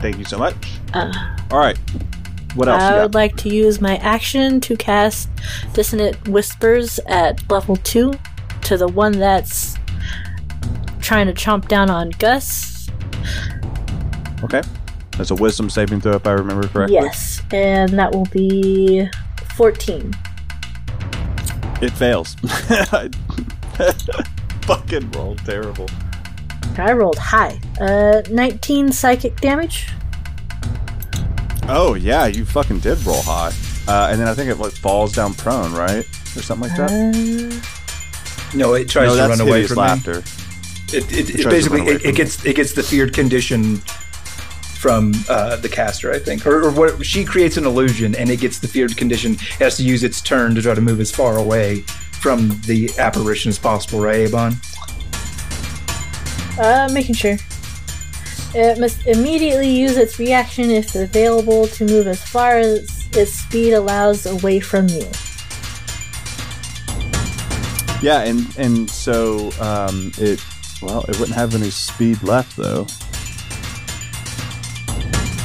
Thank 0.00 0.18
you 0.18 0.24
so 0.24 0.38
much. 0.38 0.54
Uh, 0.92 1.12
All 1.50 1.58
right. 1.58 1.78
What 2.54 2.68
else 2.68 2.82
I 2.82 3.02
would 3.02 3.14
like 3.14 3.36
to 3.38 3.50
use 3.50 3.80
my 3.80 3.96
action 3.98 4.60
to 4.62 4.76
cast 4.76 5.28
Dissonant 5.74 6.28
Whispers 6.28 6.98
at 7.06 7.50
level 7.50 7.76
2 7.76 8.12
to 8.62 8.76
the 8.76 8.88
one 8.88 9.12
that's 9.12 9.76
trying 11.06 11.26
to 11.26 11.32
chomp 11.32 11.68
down 11.68 11.88
on 11.88 12.10
Gus. 12.18 12.88
Okay. 14.42 14.62
That's 15.12 15.30
a 15.30 15.34
wisdom 15.36 15.70
saving 15.70 16.00
throw, 16.00 16.14
if 16.14 16.26
I 16.26 16.32
remember 16.32 16.66
correctly. 16.66 16.94
Yes, 16.94 17.40
and 17.52 17.96
that 17.98 18.12
will 18.12 18.26
be 18.26 19.08
14. 19.54 20.12
It 21.82 21.90
fails. 21.90 22.34
Fucking 24.62 25.10
rolled 25.12 25.38
terrible. 25.44 25.88
I 26.78 26.92
rolled 26.92 27.18
high. 27.18 27.58
Uh, 27.80 28.22
19 28.30 28.92
psychic 28.92 29.40
damage. 29.40 29.88
Oh 31.68 31.94
yeah, 31.94 32.26
you 32.26 32.44
fucking 32.44 32.80
did 32.80 33.02
roll 33.04 33.22
high. 33.22 33.52
Uh, 33.88 34.08
and 34.10 34.20
then 34.20 34.28
I 34.28 34.34
think 34.34 34.50
it 34.50 34.58
like 34.58 34.72
falls 34.72 35.12
down 35.12 35.34
prone, 35.34 35.72
right, 35.72 36.04
or 36.36 36.42
something 36.42 36.68
like 36.68 36.76
that. 36.78 36.90
Uh, 36.90 38.56
No, 38.56 38.74
it 38.74 38.88
tries 38.88 39.08
no, 39.08 39.16
to 39.16 39.28
run 39.28 39.40
away 39.40 39.62
hideous 39.62 39.68
from 39.72 39.76
me. 39.78 39.82
laughter. 39.82 40.18
It, 40.92 41.04
it, 41.10 41.10
tries 41.10 41.30
it 41.30 41.42
to 41.42 41.48
basically 41.48 41.80
it, 41.86 42.04
it 42.04 42.14
gets 42.14 42.44
it 42.44 42.54
gets 42.56 42.72
the 42.72 42.82
feared 42.82 43.12
condition 43.12 43.82
from 44.76 45.12
uh, 45.28 45.56
the 45.56 45.68
caster, 45.68 46.12
I 46.12 46.18
think, 46.18 46.46
or, 46.46 46.66
or 46.66 46.70
what 46.70 47.04
she 47.04 47.24
creates 47.24 47.56
an 47.56 47.66
illusion, 47.66 48.14
and 48.14 48.30
it 48.30 48.40
gets 48.40 48.58
the 48.58 48.68
feared 48.68 48.96
condition. 48.96 49.32
It 49.32 49.40
has 49.64 49.76
to 49.78 49.82
use 49.82 50.04
its 50.04 50.20
turn 50.20 50.54
to 50.54 50.62
try 50.62 50.74
to 50.74 50.80
move 50.80 51.00
as 51.00 51.10
far 51.10 51.38
away 51.38 51.80
from 52.20 52.60
the 52.66 52.90
apparition 52.98 53.48
as 53.48 53.58
possible, 53.58 54.00
right, 54.00 54.16
Avon? 54.16 54.56
uh, 56.58 56.88
making 56.92 57.14
sure. 57.14 57.36
It 58.54 58.78
must 58.78 59.06
immediately 59.06 59.68
use 59.68 59.96
its 59.96 60.18
reaction 60.18 60.70
if 60.70 60.94
available 60.94 61.66
to 61.68 61.84
move 61.84 62.06
as 62.06 62.22
far 62.22 62.58
as 62.58 63.08
its 63.12 63.32
speed 63.32 63.74
allows 63.74 64.24
away 64.26 64.60
from 64.60 64.88
you. 64.88 65.06
Yeah, 68.02 68.22
and 68.22 68.46
and 68.56 68.88
so 68.88 69.50
um, 69.60 70.12
it 70.18 70.42
well, 70.80 71.04
it 71.08 71.18
wouldn't 71.18 71.36
have 71.36 71.54
any 71.54 71.70
speed 71.70 72.22
left 72.22 72.56
though. 72.56 72.86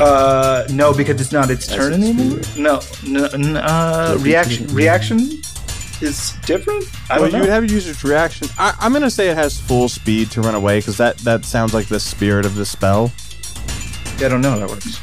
Uh, 0.02 0.68
no, 0.72 0.94
because 0.94 1.20
it's 1.22 1.32
not 1.32 1.50
its 1.50 1.70
As 1.70 1.76
turn 1.76 1.94
anymore. 1.94 2.40
No, 2.58 2.80
no, 3.06 3.26
n- 3.28 3.58
uh, 3.58 4.14
So 4.18 4.24
reaction 4.24 4.66
it- 4.66 4.72
reaction 4.72 5.20
is 6.02 6.34
different. 6.46 6.86
I 7.10 7.20
well, 7.20 7.24
don't 7.24 7.32
know. 7.34 7.38
you 7.38 7.42
would 7.44 7.50
have 7.52 7.64
a 7.64 7.68
user's 7.68 8.04
reaction. 8.04 8.48
I, 8.58 8.76
I'm 8.80 8.92
gonna 8.94 9.12
say 9.12 9.30
it 9.30 9.36
has 9.38 9.60
full 9.60 9.88
speed 9.90 10.32
to 10.32 10.42
run 10.42 10.56
away 10.56 10.80
because 10.80 10.98
that 10.98 11.18
that 11.20 11.46
sounds 11.46 11.74
like 11.74 11.88
the 11.88 12.00
spirit 12.00 12.46
of 12.46 12.56
the 12.56 12.66
spell 12.66 13.12
I 14.18 14.28
don't 14.28 14.42
know 14.42 14.52
how 14.52 14.58
that 14.60 14.70
works. 14.70 14.98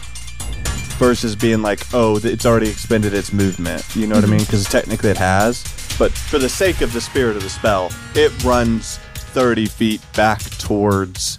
versus 0.99 1.35
being 1.37 1.61
like, 1.63 1.81
oh, 1.95 2.19
it's 2.23 2.47
already 2.47 2.69
expended 2.69 3.15
its 3.15 3.33
movement. 3.33 3.85
You 3.97 4.07
know 4.07 4.15
what 4.17 4.25
I 4.25 4.29
mean? 4.29 4.41
Because 4.41 4.65
technically 4.65 5.11
it 5.11 5.17
has, 5.17 5.63
but 5.99 6.13
for 6.13 6.39
the 6.39 6.49
sake 6.49 6.81
of 6.83 6.93
the 6.93 7.01
spirit 7.01 7.37
of 7.37 7.43
the 7.43 7.51
spell, 7.51 7.91
it 8.15 8.33
runs 8.45 8.99
30 9.15 9.67
feet 9.67 10.01
back 10.17 10.41
towards, 10.59 11.37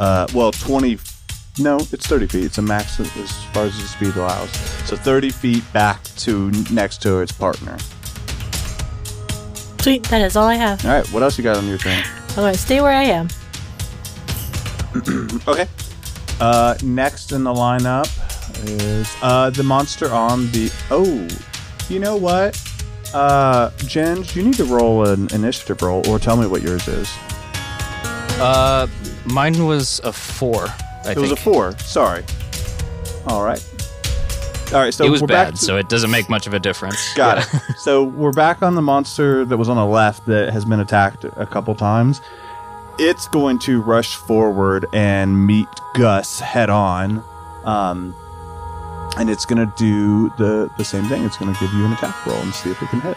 uh, 0.00 0.26
well, 0.34 0.52
20. 0.52 0.98
No, 1.58 1.76
it's 1.76 2.06
30 2.06 2.26
feet. 2.28 2.44
It's 2.44 2.58
a 2.58 2.62
max 2.62 2.98
as 2.98 3.14
as 3.16 3.44
far 3.46 3.64
as 3.64 3.76
the 3.76 3.86
speed 3.86 4.16
allows. 4.16 4.50
So 4.86 4.96
30 4.96 5.30
feet 5.30 5.62
back 5.72 6.02
to 6.18 6.50
next 6.72 7.02
to 7.02 7.20
its 7.20 7.32
partner. 7.32 7.76
Sweet, 9.80 10.04
that 10.04 10.22
is 10.22 10.36
all 10.36 10.46
I 10.46 10.54
have. 10.54 10.84
All 10.84 10.92
right, 10.92 11.06
what 11.12 11.22
else 11.22 11.36
you 11.36 11.44
got 11.44 11.56
on 11.56 11.66
your 11.66 11.76
turn? 11.76 12.02
I'm 12.30 12.36
gonna 12.36 12.54
stay 12.54 12.80
where 12.80 12.92
I 12.92 13.04
am. 13.04 13.28
Okay. 15.48 15.66
Uh, 16.40 16.76
next 16.82 17.32
in 17.32 17.44
the 17.44 17.52
lineup 17.52 18.08
is 18.68 19.08
uh, 19.22 19.50
the 19.50 19.62
monster 19.62 20.10
on 20.12 20.50
the. 20.52 20.70
Oh, 20.90 21.28
you 21.88 21.98
know 21.98 22.16
what? 22.16 22.60
Uh, 23.12 23.70
Jens, 23.78 24.34
you 24.36 24.42
need 24.42 24.54
to 24.54 24.64
roll 24.64 25.06
an 25.06 25.28
initiative 25.34 25.82
roll, 25.82 26.06
or 26.08 26.18
tell 26.18 26.36
me 26.36 26.46
what 26.46 26.62
yours 26.62 26.86
is. 26.88 27.10
Uh, 28.40 28.86
mine 29.26 29.64
was 29.66 30.00
a 30.04 30.12
four. 30.12 30.66
I 31.04 31.12
it 31.12 31.18
was 31.18 31.32
a 31.32 31.36
four. 31.36 31.76
Sorry. 31.78 32.24
All 33.26 33.44
right. 33.44 33.62
All 34.72 34.80
right. 34.80 34.92
So 34.94 35.04
it 35.04 35.10
was 35.10 35.20
we're 35.20 35.26
back 35.28 35.48
bad, 35.48 35.56
to- 35.56 35.64
so 35.64 35.76
it 35.76 35.88
doesn't 35.88 36.10
make 36.10 36.28
much 36.28 36.46
of 36.46 36.54
a 36.54 36.58
difference. 36.60 37.14
Got 37.14 37.38
it. 37.38 37.60
so 37.78 38.02
we're 38.04 38.32
back 38.32 38.62
on 38.62 38.74
the 38.74 38.82
monster 38.82 39.44
that 39.44 39.56
was 39.56 39.68
on 39.68 39.76
the 39.76 39.86
left 39.86 40.26
that 40.26 40.52
has 40.52 40.64
been 40.64 40.80
attacked 40.80 41.24
a 41.24 41.46
couple 41.46 41.74
times. 41.74 42.20
It's 42.98 43.26
going 43.28 43.58
to 43.60 43.80
rush 43.80 44.16
forward 44.16 44.86
and 44.92 45.46
meet 45.46 45.68
Gus 45.94 46.40
head 46.40 46.68
on. 46.70 47.24
Um, 47.64 48.14
and 49.16 49.28
it's 49.30 49.44
going 49.44 49.66
to 49.66 49.72
do 49.76 50.30
the, 50.38 50.70
the 50.78 50.84
same 50.84 51.04
thing. 51.06 51.24
It's 51.24 51.36
going 51.36 51.52
to 51.52 51.60
give 51.60 51.72
you 51.74 51.84
an 51.84 51.92
attack 51.92 52.26
roll 52.26 52.36
and 52.38 52.52
see 52.54 52.70
if 52.70 52.82
it 52.82 52.88
can 52.88 53.00
hit. 53.00 53.16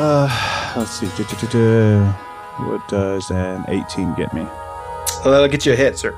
Uh, 0.00 0.28
let's 0.76 0.90
see. 0.92 1.06
What 1.06 2.88
does 2.88 3.30
an 3.30 3.64
18 3.68 4.14
get 4.14 4.32
me? 4.34 4.42
Well, 4.42 5.32
that'll 5.32 5.48
get 5.48 5.64
you 5.66 5.72
a 5.72 5.76
hit, 5.76 5.98
sir. 5.98 6.16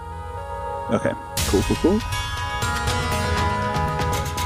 Okay. 0.90 1.12
Cool, 1.48 1.62
cool, 1.62 1.76
cool. 1.76 2.00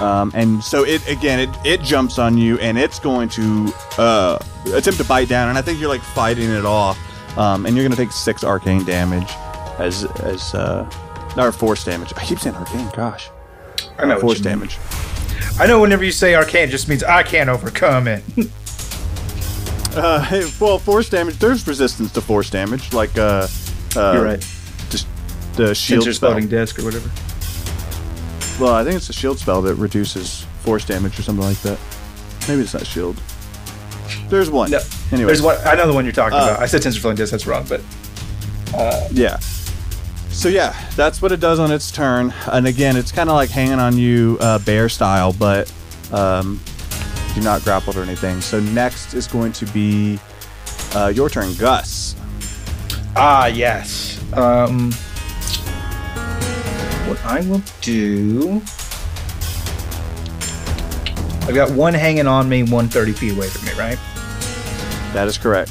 Um, 0.03 0.33
and 0.35 0.63
so 0.63 0.85
it 0.85 1.07
again, 1.09 1.39
it, 1.39 1.51
it 1.65 1.81
jumps 1.83 2.19
on 2.19 2.37
you, 2.37 2.59
and 2.59 2.77
it's 2.77 2.99
going 2.99 3.29
to 3.31 3.73
uh, 3.97 4.39
attempt 4.75 4.99
to 4.99 5.05
bite 5.05 5.29
down, 5.29 5.49
and 5.49 5.57
I 5.57 5.63
think 5.63 5.81
you're 5.81 5.89
like 5.89 6.03
fighting 6.03 6.51
it 6.51 6.65
off, 6.65 6.99
um, 7.39 7.65
and 7.65 7.77
you're 7.77 7.85
going 7.85 7.97
to 7.97 7.97
take 7.97 8.13
six 8.13 8.43
arcane 8.43 8.85
damage 8.85 9.31
as 9.79 10.05
as 10.21 10.53
uh, 10.55 10.91
or 11.37 11.53
force 11.53 11.85
damage. 11.85 12.13
I 12.17 12.25
keep 12.25 12.41
saying 12.41 12.57
arcane. 12.57 12.91
Gosh, 12.95 13.31
I 13.99 14.07
know 14.07 14.19
force 14.19 14.41
damage. 14.41 14.79
I 15.59 15.67
know 15.67 15.81
whenever 15.81 16.03
you 16.03 16.13
say 16.13 16.35
arcane, 16.35 16.69
it 16.69 16.73
just 16.73 16.89
means 16.89 17.05
I 17.05 17.23
can't 17.23 17.49
overcome 17.49 18.09
it. 18.09 18.25
Uh, 19.97 20.49
well, 20.61 20.79
force 20.79 21.09
damage. 21.09 21.39
There's 21.39 21.67
resistance 21.67 22.13
to 22.13 22.21
force 22.21 22.51
damage, 22.51 22.93
like 22.93 23.17
uh, 23.19 23.47
uh, 23.97 24.13
You're 24.15 24.25
right. 24.25 24.41
Just 24.91 25.07
the 25.55 25.75
shield 25.75 26.03
spell. 26.05 26.31
spouting 26.31 26.49
desk 26.49 26.79
or 26.79 26.85
whatever. 26.85 27.11
Well, 28.63 28.75
I 28.75 28.85
think 28.85 28.97
it's 28.97 29.09
a 29.09 29.13
shield 29.13 29.39
spell 29.39 29.63
that 29.63 29.75
reduces 29.77 30.43
force 30.63 30.85
damage 30.85 31.19
or 31.19 31.23
something 31.23 31.45
like 31.45 31.61
that. 31.63 31.79
Maybe 32.49 32.63
it's 32.63 32.75
not 32.75 32.87
shield. 32.87 33.21
There's 34.29 34.51
one. 34.51 34.71
No, 34.71 34.81
Anyway, 35.13 35.27
There's 35.27 35.43
one. 35.43 35.57
I 35.65 35.75
know 35.75 35.87
the 35.87 35.93
one 35.93 36.05
you're 36.05 36.13
talking 36.13 36.39
Uh, 36.39 36.43
about. 36.45 36.61
I 36.61 36.67
said 36.67 36.83
Tenser 36.83 37.01
floating 37.01 37.17
disc. 37.17 37.31
That's 37.31 37.47
wrong, 37.47 37.65
but 37.69 37.81
uh, 38.75 39.09
Yeah. 39.13 39.39
So 40.31 40.49
yeah, 40.49 40.75
that's 40.97 41.23
what 41.23 41.31
it 41.31 41.39
does 41.41 41.59
on 41.61 41.71
its 41.71 41.93
turn, 41.93 42.35
and 42.51 42.67
again, 42.67 42.97
it's 42.97 43.13
kind 43.13 43.31
of 43.31 43.37
like 43.37 43.51
hanging 43.51 43.79
on 43.79 43.97
you, 43.97 44.37
uh, 44.41 44.59
bear 44.59 44.89
style, 44.89 45.33
but 45.33 45.73
um, 46.13 46.61
you're 47.35 47.45
not 47.45 47.63
grappled 47.63 47.97
or 47.97 48.03
anything. 48.03 48.41
So 48.41 48.61
next 48.61 49.15
is 49.15 49.27
going 49.27 49.53
to 49.53 49.67
be 49.67 50.19
uh, 50.95 51.13
your 51.15 51.29
turn, 51.29 51.55
Gus. 51.55 52.15
ah, 53.17 53.47
yes. 53.47 54.21
Um, 54.33 54.93
what 57.09 57.23
I 57.25 57.41
will 57.43 57.63
do. 57.81 58.63
I've 61.47 61.55
got 61.55 61.71
one 61.73 61.93
hanging 61.93 62.27
on 62.27 62.49
me, 62.49 62.63
one 62.63 62.89
30 62.89 63.13
feet 63.13 63.33
away 63.37 63.49
from 63.49 63.67
me, 63.67 63.73
right? 63.79 63.99
That 65.13 65.27
is 65.29 65.37
correct. 65.37 65.71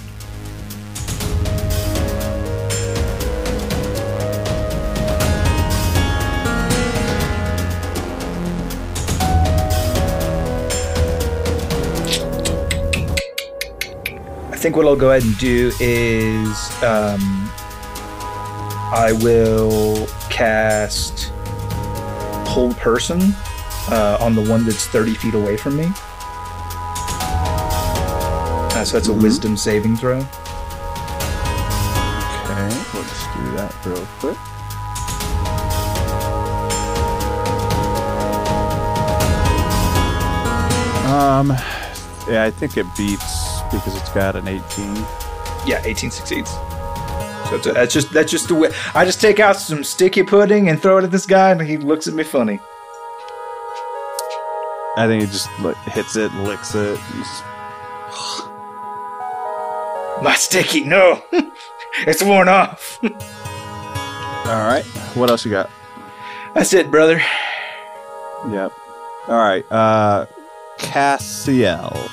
Think 14.64 14.78
what 14.78 14.86
I'll 14.86 14.96
go 14.96 15.12
ahead 15.12 15.24
and 15.24 15.38
do 15.38 15.74
is 15.82 16.48
um, 16.84 17.20
I 18.94 19.12
will 19.22 20.08
cast 20.30 21.34
Hold 22.48 22.78
Person 22.78 23.20
uh, 23.92 24.18
on 24.22 24.36
the 24.36 24.42
one 24.42 24.64
that's 24.64 24.88
30 24.88 25.16
feet 25.16 25.34
away 25.34 25.58
from 25.58 25.76
me. 25.76 25.92
Uh, 28.72 28.86
so 28.86 28.94
that's 28.96 29.10
a 29.10 29.12
Mhm. 29.12 29.22
Wisdom 29.22 29.58
saving 29.58 29.98
throw. 29.98 30.20
Okay, 30.20 30.30
let's 32.94 33.24
do 33.36 33.52
that 33.58 33.76
real 33.86 34.08
quick. 34.22 34.38
Um, 41.12 41.50
yeah, 42.32 42.46
I 42.46 42.50
think 42.50 42.78
it 42.78 42.86
beats 42.96 43.33
because 43.74 43.96
it's 44.00 44.12
got 44.12 44.36
an 44.36 44.48
18. 44.48 44.96
Yeah, 45.66 45.82
18 45.84 46.12
succeeds. 46.12 46.52
So 47.50 47.56
it's- 47.56 47.74
that's 47.74 47.94
just 47.94 48.12
that's 48.14 48.32
just 48.32 48.48
the 48.48 48.56
way. 48.56 48.72
I 48.96 49.06
just 49.06 49.20
take 49.22 49.40
out 49.40 49.58
some 49.58 49.84
sticky 49.84 50.24
pudding 50.24 50.70
and 50.70 50.82
throw 50.82 50.98
it 50.98 51.04
at 51.04 51.12
this 51.12 51.26
guy, 51.26 51.52
and 51.52 51.62
he 51.62 51.78
looks 51.78 52.08
at 52.08 52.14
me 52.14 52.24
funny. 52.24 52.60
I 54.96 55.08
think 55.08 55.24
it 55.24 55.30
just 55.32 55.50
like, 55.60 55.76
hits 55.88 56.16
it, 56.16 56.32
licks 56.36 56.76
it. 56.76 57.00
just- 57.16 57.44
My 60.22 60.36
sticky, 60.38 60.84
no, 60.86 61.22
it's 62.08 62.24
worn 62.24 62.48
off. 62.48 63.00
All 63.04 63.10
right, 64.68 64.84
what 65.16 65.30
else 65.30 65.44
you 65.46 65.52
got? 65.52 65.70
That's 66.54 66.74
it, 66.74 66.90
brother. 66.92 67.22
Yep. 68.50 68.72
All 69.28 69.38
right, 69.38 69.66
uh, 69.72 70.26
Cassiel. 70.78 72.10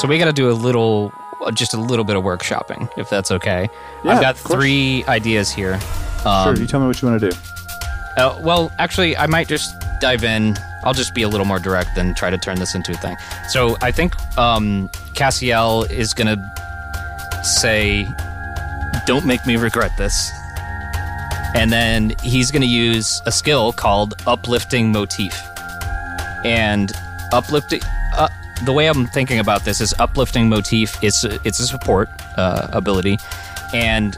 So 0.00 0.08
we 0.08 0.16
got 0.18 0.24
to 0.24 0.32
do 0.32 0.50
a 0.50 0.52
little 0.52 1.12
just 1.52 1.74
a 1.74 1.76
little 1.76 2.06
bit 2.06 2.16
of 2.16 2.22
workshopping, 2.24 2.88
if 2.96 3.10
that's 3.10 3.30
okay. 3.30 3.68
Yeah, 4.02 4.12
I've 4.12 4.20
got 4.22 4.36
three 4.36 5.04
ideas 5.08 5.50
here. 5.50 5.78
sure, 6.22 6.28
Um, 6.30 6.56
you 6.56 6.66
tell 6.66 6.80
me 6.80 6.86
what 6.86 7.00
you 7.02 7.08
want 7.08 7.20
to 7.20 7.30
do. 7.30 7.36
uh, 8.16 8.40
well, 8.42 8.72
actually, 8.78 9.14
I 9.16 9.26
might 9.26 9.46
just 9.46 9.74
dive 10.00 10.24
in. 10.24 10.56
I'll 10.84 10.94
just 10.94 11.14
be 11.14 11.20
a 11.20 11.28
little 11.28 11.44
more 11.44 11.58
direct 11.58 11.94
than 11.96 12.14
try 12.14 12.30
to 12.30 12.38
turn 12.38 12.58
this 12.58 12.74
into 12.74 12.92
a 12.92 12.96
thing. 12.96 13.14
So 13.50 13.76
I 13.82 13.90
think 13.90 14.14
um, 14.38 14.88
Cassiel 15.14 15.90
is 15.90 16.14
going 16.14 16.28
to 16.34 17.42
say, 17.44 18.08
Don't 19.06 19.26
make 19.26 19.44
me 19.46 19.56
regret 19.56 19.92
this. 19.98 20.30
And 21.54 21.70
then 21.70 22.14
he's 22.22 22.50
going 22.50 22.62
to 22.62 22.68
use 22.68 23.20
a 23.26 23.32
skill 23.32 23.72
called 23.74 24.14
Uplifting 24.26 24.92
Motif. 24.92 25.38
And 26.44 26.90
uplifting. 27.32 27.82
The 28.64 28.72
way 28.72 28.88
I'm 28.88 29.06
thinking 29.06 29.38
about 29.38 29.64
this 29.64 29.80
is 29.80 29.94
uplifting 29.98 30.48
motif 30.48 31.02
is 31.02 31.24
it's 31.44 31.60
a 31.60 31.66
support 31.66 32.08
uh, 32.36 32.68
ability, 32.72 33.18
and 33.72 34.14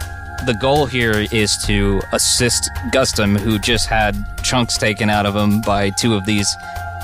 the 0.46 0.54
goal 0.54 0.86
here 0.86 1.26
is 1.30 1.56
to 1.66 2.02
assist 2.12 2.68
Gustum, 2.90 3.38
who 3.38 3.58
just 3.60 3.86
had 3.86 4.16
chunks 4.42 4.76
taken 4.76 5.08
out 5.08 5.26
of 5.26 5.36
him 5.36 5.60
by 5.60 5.90
two 5.90 6.14
of 6.14 6.26
these 6.26 6.52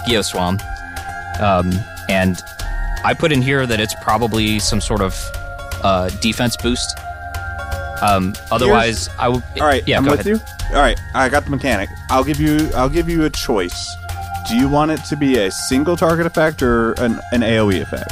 Geoswam. 0.09 0.61
Um, 1.41 1.73
and 2.09 2.43
I 3.05 3.15
put 3.15 3.31
in 3.31 3.41
here 3.41 3.67
that 3.67 3.79
it's 3.79 3.95
probably 4.03 4.59
some 4.59 4.81
sort 4.81 5.01
of 5.01 5.15
uh, 5.85 6.09
defense 6.21 6.57
boost. 6.57 6.99
Um, 8.03 8.35
otherwise, 8.51 9.09
I 9.19 9.29
would. 9.29 9.43
All 9.61 9.67
right, 9.67 9.87
yeah, 9.87 9.99
I'm 9.99 10.05
go 10.05 10.13
with 10.13 10.27
ahead. 10.27 10.41
you. 10.41 10.77
All 10.77 10.83
right, 10.83 10.99
I 11.15 11.29
got 11.29 11.45
the 11.45 11.51
mechanic. 11.51 11.89
I'll 12.11 12.25
give 12.25 12.41
you. 12.41 12.69
I'll 12.75 12.89
give 12.89 13.09
you 13.09 13.25
a 13.25 13.31
choice. 13.31 13.97
Do 14.49 14.57
you 14.57 14.69
want 14.69 14.91
it 14.91 15.05
to 15.05 15.17
be 15.17 15.39
a 15.39 15.51
single 15.51 15.95
target 15.97 16.25
effect 16.27 16.63
or 16.63 16.93
an, 16.93 17.21
an 17.33 17.43
AOE 17.43 17.83
effect, 17.83 18.11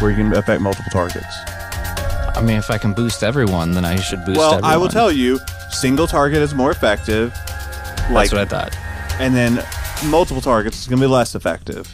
where 0.00 0.10
you 0.10 0.16
can 0.16 0.32
affect 0.34 0.60
multiple 0.60 0.90
targets? 0.90 1.26
I 2.36 2.42
mean, 2.42 2.56
if 2.56 2.70
I 2.70 2.78
can 2.78 2.92
boost 2.92 3.22
everyone, 3.22 3.70
then 3.70 3.84
I 3.84 3.96
should 3.96 4.24
boost. 4.24 4.38
well, 4.38 4.54
everyone. 4.54 4.70
I 4.72 4.76
will 4.78 4.88
tell 4.88 5.12
you, 5.12 5.38
single 5.70 6.08
target 6.08 6.42
is 6.42 6.54
more 6.54 6.72
effective. 6.72 7.32
Like, 8.10 8.30
That's 8.30 8.32
what 8.32 8.40
I 8.40 8.44
thought. 8.46 8.76
and 9.20 9.34
then 9.34 9.64
multiple 10.06 10.40
targets 10.42 10.80
is 10.80 10.86
going 10.88 10.98
to 11.00 11.06
be 11.06 11.10
less 11.12 11.34
effective. 11.36 11.88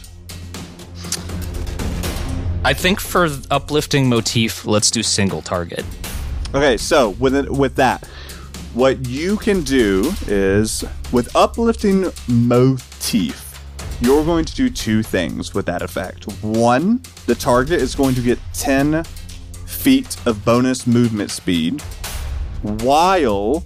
I 2.65 2.73
think 2.73 2.99
for 2.99 3.29
uplifting 3.51 4.09
motif, 4.09 4.65
let's 4.65 4.89
do 4.89 5.03
single 5.03 5.41
target. 5.41 5.85
Okay, 6.55 6.77
so 6.77 7.11
with 7.11 7.35
it, 7.35 7.51
with 7.51 7.75
that, 7.75 8.05
what 8.73 9.05
you 9.07 9.37
can 9.37 9.61
do 9.61 10.13
is 10.27 10.83
with 11.11 11.35
uplifting 11.35 12.11
motif, 12.27 13.42
you're 14.01 14.25
going 14.25 14.45
to 14.45 14.55
do 14.55 14.69
two 14.69 15.03
things 15.03 15.53
with 15.53 15.65
that 15.67 15.81
effect. 15.81 16.25
One, 16.43 17.01
the 17.25 17.35
target 17.35 17.81
is 17.81 17.95
going 17.95 18.15
to 18.15 18.21
get 18.21 18.39
10 18.53 19.03
feet 19.65 20.15
of 20.25 20.43
bonus 20.45 20.87
movement 20.87 21.31
speed, 21.31 21.81
while 22.61 23.63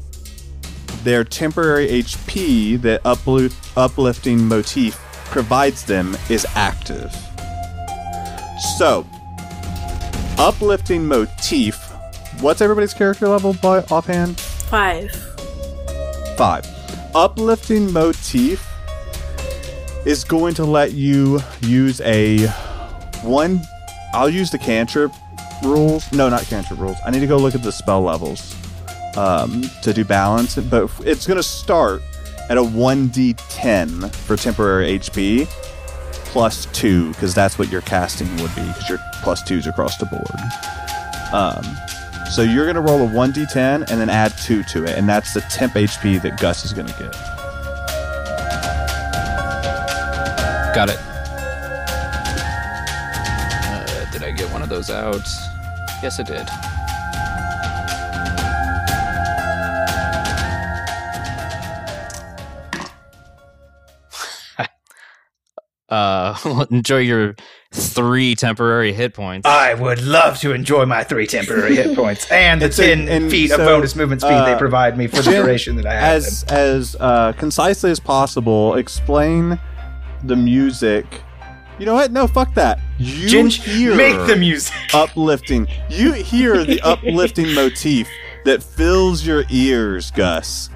their 1.03 1.23
temporary 1.23 1.88
HP 1.88 2.82
that 2.82 3.03
upli- 3.03 3.53
uplifting 3.78 4.43
motif 4.43 4.95
provides 5.25 5.84
them 5.84 6.17
is 6.30 6.45
active. 6.55 7.13
So, 8.78 9.07
uplifting 10.38 11.05
motif. 11.05 11.75
What's 12.41 12.61
everybody's 12.61 12.93
character 12.93 13.28
level 13.28 13.53
by 13.53 13.80
offhand? 13.91 14.39
Five. 14.39 15.11
Five. 16.38 16.65
Uplifting 17.15 17.91
motif 17.91 18.67
is 20.05 20.23
going 20.23 20.53
to 20.55 20.65
let 20.65 20.93
you 20.93 21.39
use 21.61 22.01
a 22.01 22.47
one. 23.23 23.61
I'll 24.13 24.29
use 24.29 24.51
the 24.51 24.57
cantrip 24.57 25.11
rules. 25.63 26.11
No, 26.11 26.29
not 26.29 26.43
cantrip 26.43 26.79
rules. 26.79 26.97
I 27.05 27.11
need 27.11 27.19
to 27.19 27.27
go 27.27 27.37
look 27.37 27.55
at 27.55 27.63
the 27.63 27.71
spell 27.71 28.01
levels 28.01 28.55
um, 29.17 29.63
to 29.81 29.93
do 29.93 30.05
balance. 30.05 30.55
But 30.55 30.91
it's 31.01 31.27
going 31.27 31.37
to 31.37 31.43
start 31.43 32.01
at 32.49 32.57
a 32.57 32.61
1d10 32.61 34.13
for 34.15 34.37
temporary 34.37 34.99
HP 34.99 35.45
plus 36.25 36.65
two 36.67 37.09
because 37.09 37.33
that's 37.33 37.57
what 37.57 37.69
your 37.71 37.81
casting 37.81 38.29
would 38.37 38.53
be 38.55 38.61
because 38.61 38.87
you're 38.87 38.99
plus 39.23 39.43
twos 39.43 39.67
across 39.67 39.97
the 39.97 40.05
board. 40.05 41.33
Um, 41.33 41.63
so 42.31 42.41
you're 42.41 42.71
going 42.71 42.75
to 42.75 42.81
roll 42.81 43.05
a 43.05 43.09
1d10 43.09 43.89
and 43.89 44.01
then 44.01 44.09
add 44.09 44.37
2 44.37 44.63
to 44.63 44.83
it, 44.83 44.97
and 44.97 45.07
that's 45.07 45.33
the 45.33 45.41
temp 45.41 45.73
HP 45.73 46.21
that 46.21 46.39
Gus 46.39 46.65
is 46.65 46.73
going 46.73 46.87
to 46.87 46.93
get. 46.99 47.36
Got 50.78 50.89
it. 50.89 50.99
Uh, 53.63 54.11
did 54.11 54.21
I 54.21 54.30
get 54.30 54.47
one 54.51 54.61
of 54.61 54.69
those 54.69 54.91
out? 54.91 55.28
Yes, 56.03 56.19
I 56.19 56.23
did. 56.23 56.47
uh, 65.89 66.65
enjoy 66.69 66.99
your 66.99 67.36
three 67.71 68.36
temporary 68.36 68.93
hit 68.93 69.15
points. 69.15 69.47
I 69.47 69.73
would 69.73 70.03
love 70.03 70.38
to 70.41 70.51
enjoy 70.53 70.86
my 70.86 71.03
three 71.03 71.25
temporary 71.25 71.75
hit 71.75 71.95
points 71.95 72.30
and 72.30 72.61
the 72.61 72.65
And 72.65 72.73
so- 72.75 72.84
10 72.84 73.09
and 73.09 73.32
feet 73.32 73.49
of 73.49 73.57
bonus 73.57 73.95
movement 73.95 74.21
speed 74.21 74.30
they 74.30 74.53
uh, 74.53 74.59
provide 74.59 74.95
me 74.95 75.07
for 75.07 75.23
the 75.23 75.32
duration 75.32 75.75
that 75.78 75.88
I 75.88 75.95
have. 75.95 76.03
As 76.03 76.45
as 76.49 76.95
uh, 76.99 77.34
concisely 77.34 77.89
as 77.89 77.99
possible, 77.99 78.75
explain 78.75 79.59
the 80.24 80.36
music. 80.36 81.05
You 81.80 81.86
know 81.86 81.93
what? 81.93 82.11
No, 82.11 82.26
fuck 82.28 82.53
that. 82.55 82.80
You 82.97 83.28
Jin, 83.28 83.47
hear 83.49 83.95
make 83.95 84.28
the 84.28 84.36
music. 84.36 84.74
uplifting. 84.93 85.68
You 85.89 86.13
hear 86.13 86.63
the 86.63 86.82
uplifting 86.84 87.53
motif 87.53 88.07
that 88.45 88.63
fills 88.63 89.26
your 89.26 89.43
ears, 89.49 90.09
Gus, 90.11 90.70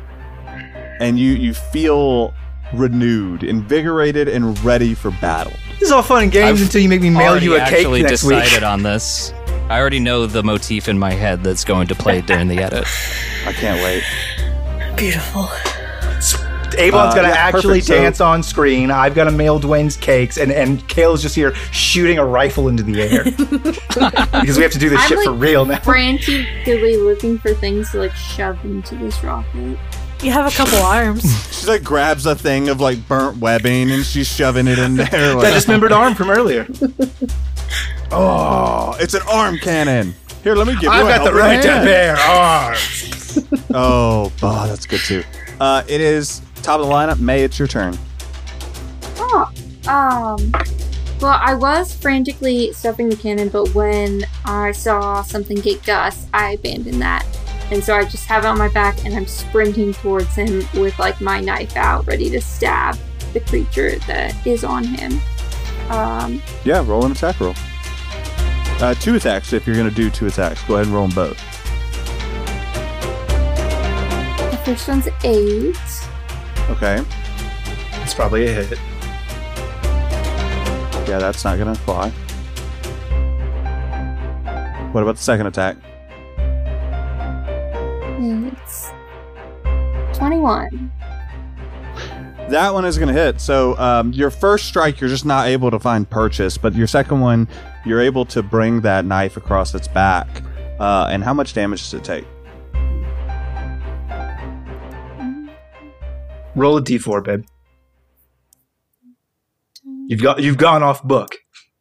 and 0.99 1.17
you 1.17 1.31
you 1.33 1.53
feel 1.53 2.33
renewed, 2.73 3.43
invigorated, 3.43 4.27
and 4.27 4.57
ready 4.63 4.93
for 4.93 5.11
battle. 5.11 5.53
This 5.73 5.87
is 5.87 5.91
all 5.91 6.03
fun 6.03 6.23
and 6.23 6.31
games 6.31 6.59
I've 6.59 6.67
until 6.67 6.81
you 6.81 6.89
make 6.89 7.01
me 7.01 7.09
mail 7.09 7.41
you 7.41 7.55
a 7.55 7.59
cake 7.59 7.73
actually 7.73 8.03
next 8.03 8.21
decided 8.21 8.53
week. 8.53 8.63
on 8.63 8.83
this. 8.83 9.33
I 9.69 9.79
already 9.79 9.99
know 9.99 10.25
the 10.27 10.43
motif 10.43 10.87
in 10.87 10.99
my 10.99 11.11
head 11.11 11.43
that's 11.43 11.63
going 11.63 11.87
to 11.87 11.95
play 11.95 12.21
during 12.21 12.47
the 12.47 12.59
edit. 12.59 12.85
I 13.45 13.53
can't 13.53 13.81
wait. 13.81 14.03
Beautiful. 14.97 15.49
Avon's 16.75 17.13
Uh, 17.13 17.15
gonna 17.17 17.27
yeah, 17.29 17.33
actually 17.35 17.79
perfect. 17.79 17.85
So- 17.87 17.95
dance 17.95 18.21
on 18.21 18.43
screen. 18.43 18.91
I've 18.91 19.15
got 19.15 19.25
to 19.25 19.31
mail 19.31 19.59
Dwayne's 19.59 19.97
cakes, 19.97 20.37
and 20.37 20.51
and 20.51 20.87
Kale's 20.87 21.21
just 21.21 21.35
here 21.35 21.53
shooting 21.71 22.17
a 22.19 22.25
rifle 22.25 22.67
into 22.67 22.83
the 22.83 23.01
air 23.01 23.23
because 24.41 24.57
we 24.57 24.63
have 24.63 24.71
to 24.73 24.79
do 24.79 24.89
this 24.89 24.99
I'm 25.01 25.07
shit 25.09 25.23
for 25.23 25.31
real 25.33 25.65
now. 25.65 25.79
Frantically 25.79 26.97
looking 26.97 27.37
for 27.39 27.53
things 27.53 27.91
to 27.91 27.97
like 27.99 28.13
shove 28.13 28.63
into 28.65 28.95
this 28.95 29.23
rocket. 29.23 29.77
You 30.21 30.29
have 30.31 30.51
a 30.51 30.55
couple 30.55 30.77
arms. 30.79 31.23
She 31.61 31.67
like 31.67 31.83
grabs 31.83 32.25
a 32.25 32.33
thing 32.35 32.69
of 32.69 32.81
like 32.81 33.07
burnt 33.07 33.37
webbing 33.37 33.91
and 33.91 34.03
she's 34.03 34.27
shoving 34.27 34.67
it 34.67 34.79
in 34.79 34.95
there. 34.95 35.05
That 35.09 35.35
Like, 35.35 35.53
dismembered 35.53 35.91
arm 35.91 36.15
from 36.15 36.31
earlier. 36.31 36.67
oh, 38.11 38.95
it's 38.99 39.13
an 39.13 39.21
arm 39.29 39.57
cannon. 39.57 40.13
Here, 40.43 40.55
let 40.55 40.65
me 40.67 40.73
give 40.73 40.83
you. 40.83 40.89
I've 40.89 41.05
a 41.05 41.09
got 41.09 41.17
the 41.19 41.23
helping 41.25 41.39
right 41.39 41.61
to 41.61 41.69
hand. 41.71 41.85
bear 41.85 42.15
arms. 42.17 43.39
Oh, 43.73 44.31
oh, 44.41 44.67
that's 44.67 44.85
good 44.87 44.99
too. 45.01 45.23
Uh, 45.59 45.83
it 45.87 46.01
is 46.01 46.41
top 46.61 46.79
of 46.79 46.87
the 46.87 46.91
lineup. 46.93 47.19
May, 47.19 47.43
it's 47.43 47.57
your 47.59 47.67
turn. 47.67 47.97
Oh, 49.17 49.51
um. 49.87 50.51
Well, 51.21 51.37
I 51.39 51.53
was 51.53 51.93
frantically 51.93 52.73
stuffing 52.73 53.07
the 53.07 53.15
cannon, 53.15 53.49
but 53.49 53.75
when 53.75 54.23
I 54.43 54.71
saw 54.71 55.21
something 55.21 55.57
get 55.57 55.83
Gus, 55.83 56.25
I 56.33 56.53
abandoned 56.53 56.99
that. 57.03 57.23
And 57.69 57.83
so 57.83 57.95
I 57.95 58.03
just 58.05 58.25
have 58.25 58.43
it 58.43 58.47
on 58.47 58.57
my 58.57 58.69
back 58.69 59.05
and 59.05 59.13
I'm 59.13 59.27
sprinting 59.27 59.93
towards 59.93 60.33
him 60.33 60.63
with 60.73 60.97
like 60.97 61.21
my 61.21 61.39
knife 61.39 61.77
out, 61.77 62.07
ready 62.07 62.29
to 62.31 62.41
stab 62.41 62.97
the 63.33 63.39
creature 63.39 63.99
that 64.07 64.35
is 64.47 64.63
on 64.63 64.83
him. 64.83 65.19
Um, 65.89 66.41
Yeah, 66.65 66.83
roll 66.85 67.05
an 67.05 67.11
attack 67.11 67.39
roll. 67.39 67.53
Uh, 68.81 68.95
two 68.95 69.13
attacks 69.15 69.53
if 69.53 69.67
you're 69.67 69.75
going 69.75 69.89
to 69.89 69.95
do 69.95 70.09
two 70.09 70.25
attacks. 70.25 70.63
Go 70.63 70.73
ahead 70.73 70.87
and 70.87 70.95
roll 70.95 71.07
them 71.07 71.15
both. 71.15 71.37
the 74.49 74.57
first 74.65 74.87
one's 74.87 75.07
eight. 75.23 75.77
Okay. 76.69 77.03
It's 78.01 78.13
probably 78.13 78.47
a 78.47 78.53
hit. 78.53 78.79
Yeah, 81.07 81.19
that's 81.19 81.43
not 81.43 81.57
going 81.57 81.73
to 81.73 81.81
fly. 81.81 82.09
What 84.91 85.03
about 85.03 85.15
the 85.15 85.21
second 85.21 85.47
attack? 85.47 85.77
It's 88.19 88.91
21. 90.17 90.91
That 92.49 92.73
one 92.73 92.83
is 92.85 92.97
going 92.97 93.13
to 93.13 93.19
hit. 93.19 93.39
So 93.39 93.77
um, 93.77 94.11
your 94.11 94.29
first 94.29 94.65
strike, 94.65 94.99
you're 94.99 95.09
just 95.09 95.25
not 95.25 95.47
able 95.47 95.71
to 95.71 95.79
find 95.79 96.09
purchase, 96.09 96.57
but 96.57 96.75
your 96.75 96.87
second 96.87 97.21
one, 97.21 97.47
you're 97.85 98.01
able 98.01 98.25
to 98.25 98.43
bring 98.43 98.81
that 98.81 99.05
knife 99.05 99.37
across 99.37 99.73
its 99.73 99.87
back. 99.87 100.27
Uh, 100.79 101.07
and 101.09 101.23
how 101.23 101.33
much 101.33 101.53
damage 101.53 101.81
does 101.81 101.93
it 101.93 102.03
take? 102.03 102.25
Roll 106.55 106.77
a 106.77 106.81
d4, 106.81 107.23
babe. 107.23 107.45
You've 110.07 110.21
got 110.21 110.41
you've 110.41 110.57
gone 110.57 110.83
off 110.83 111.03
book. 111.03 111.35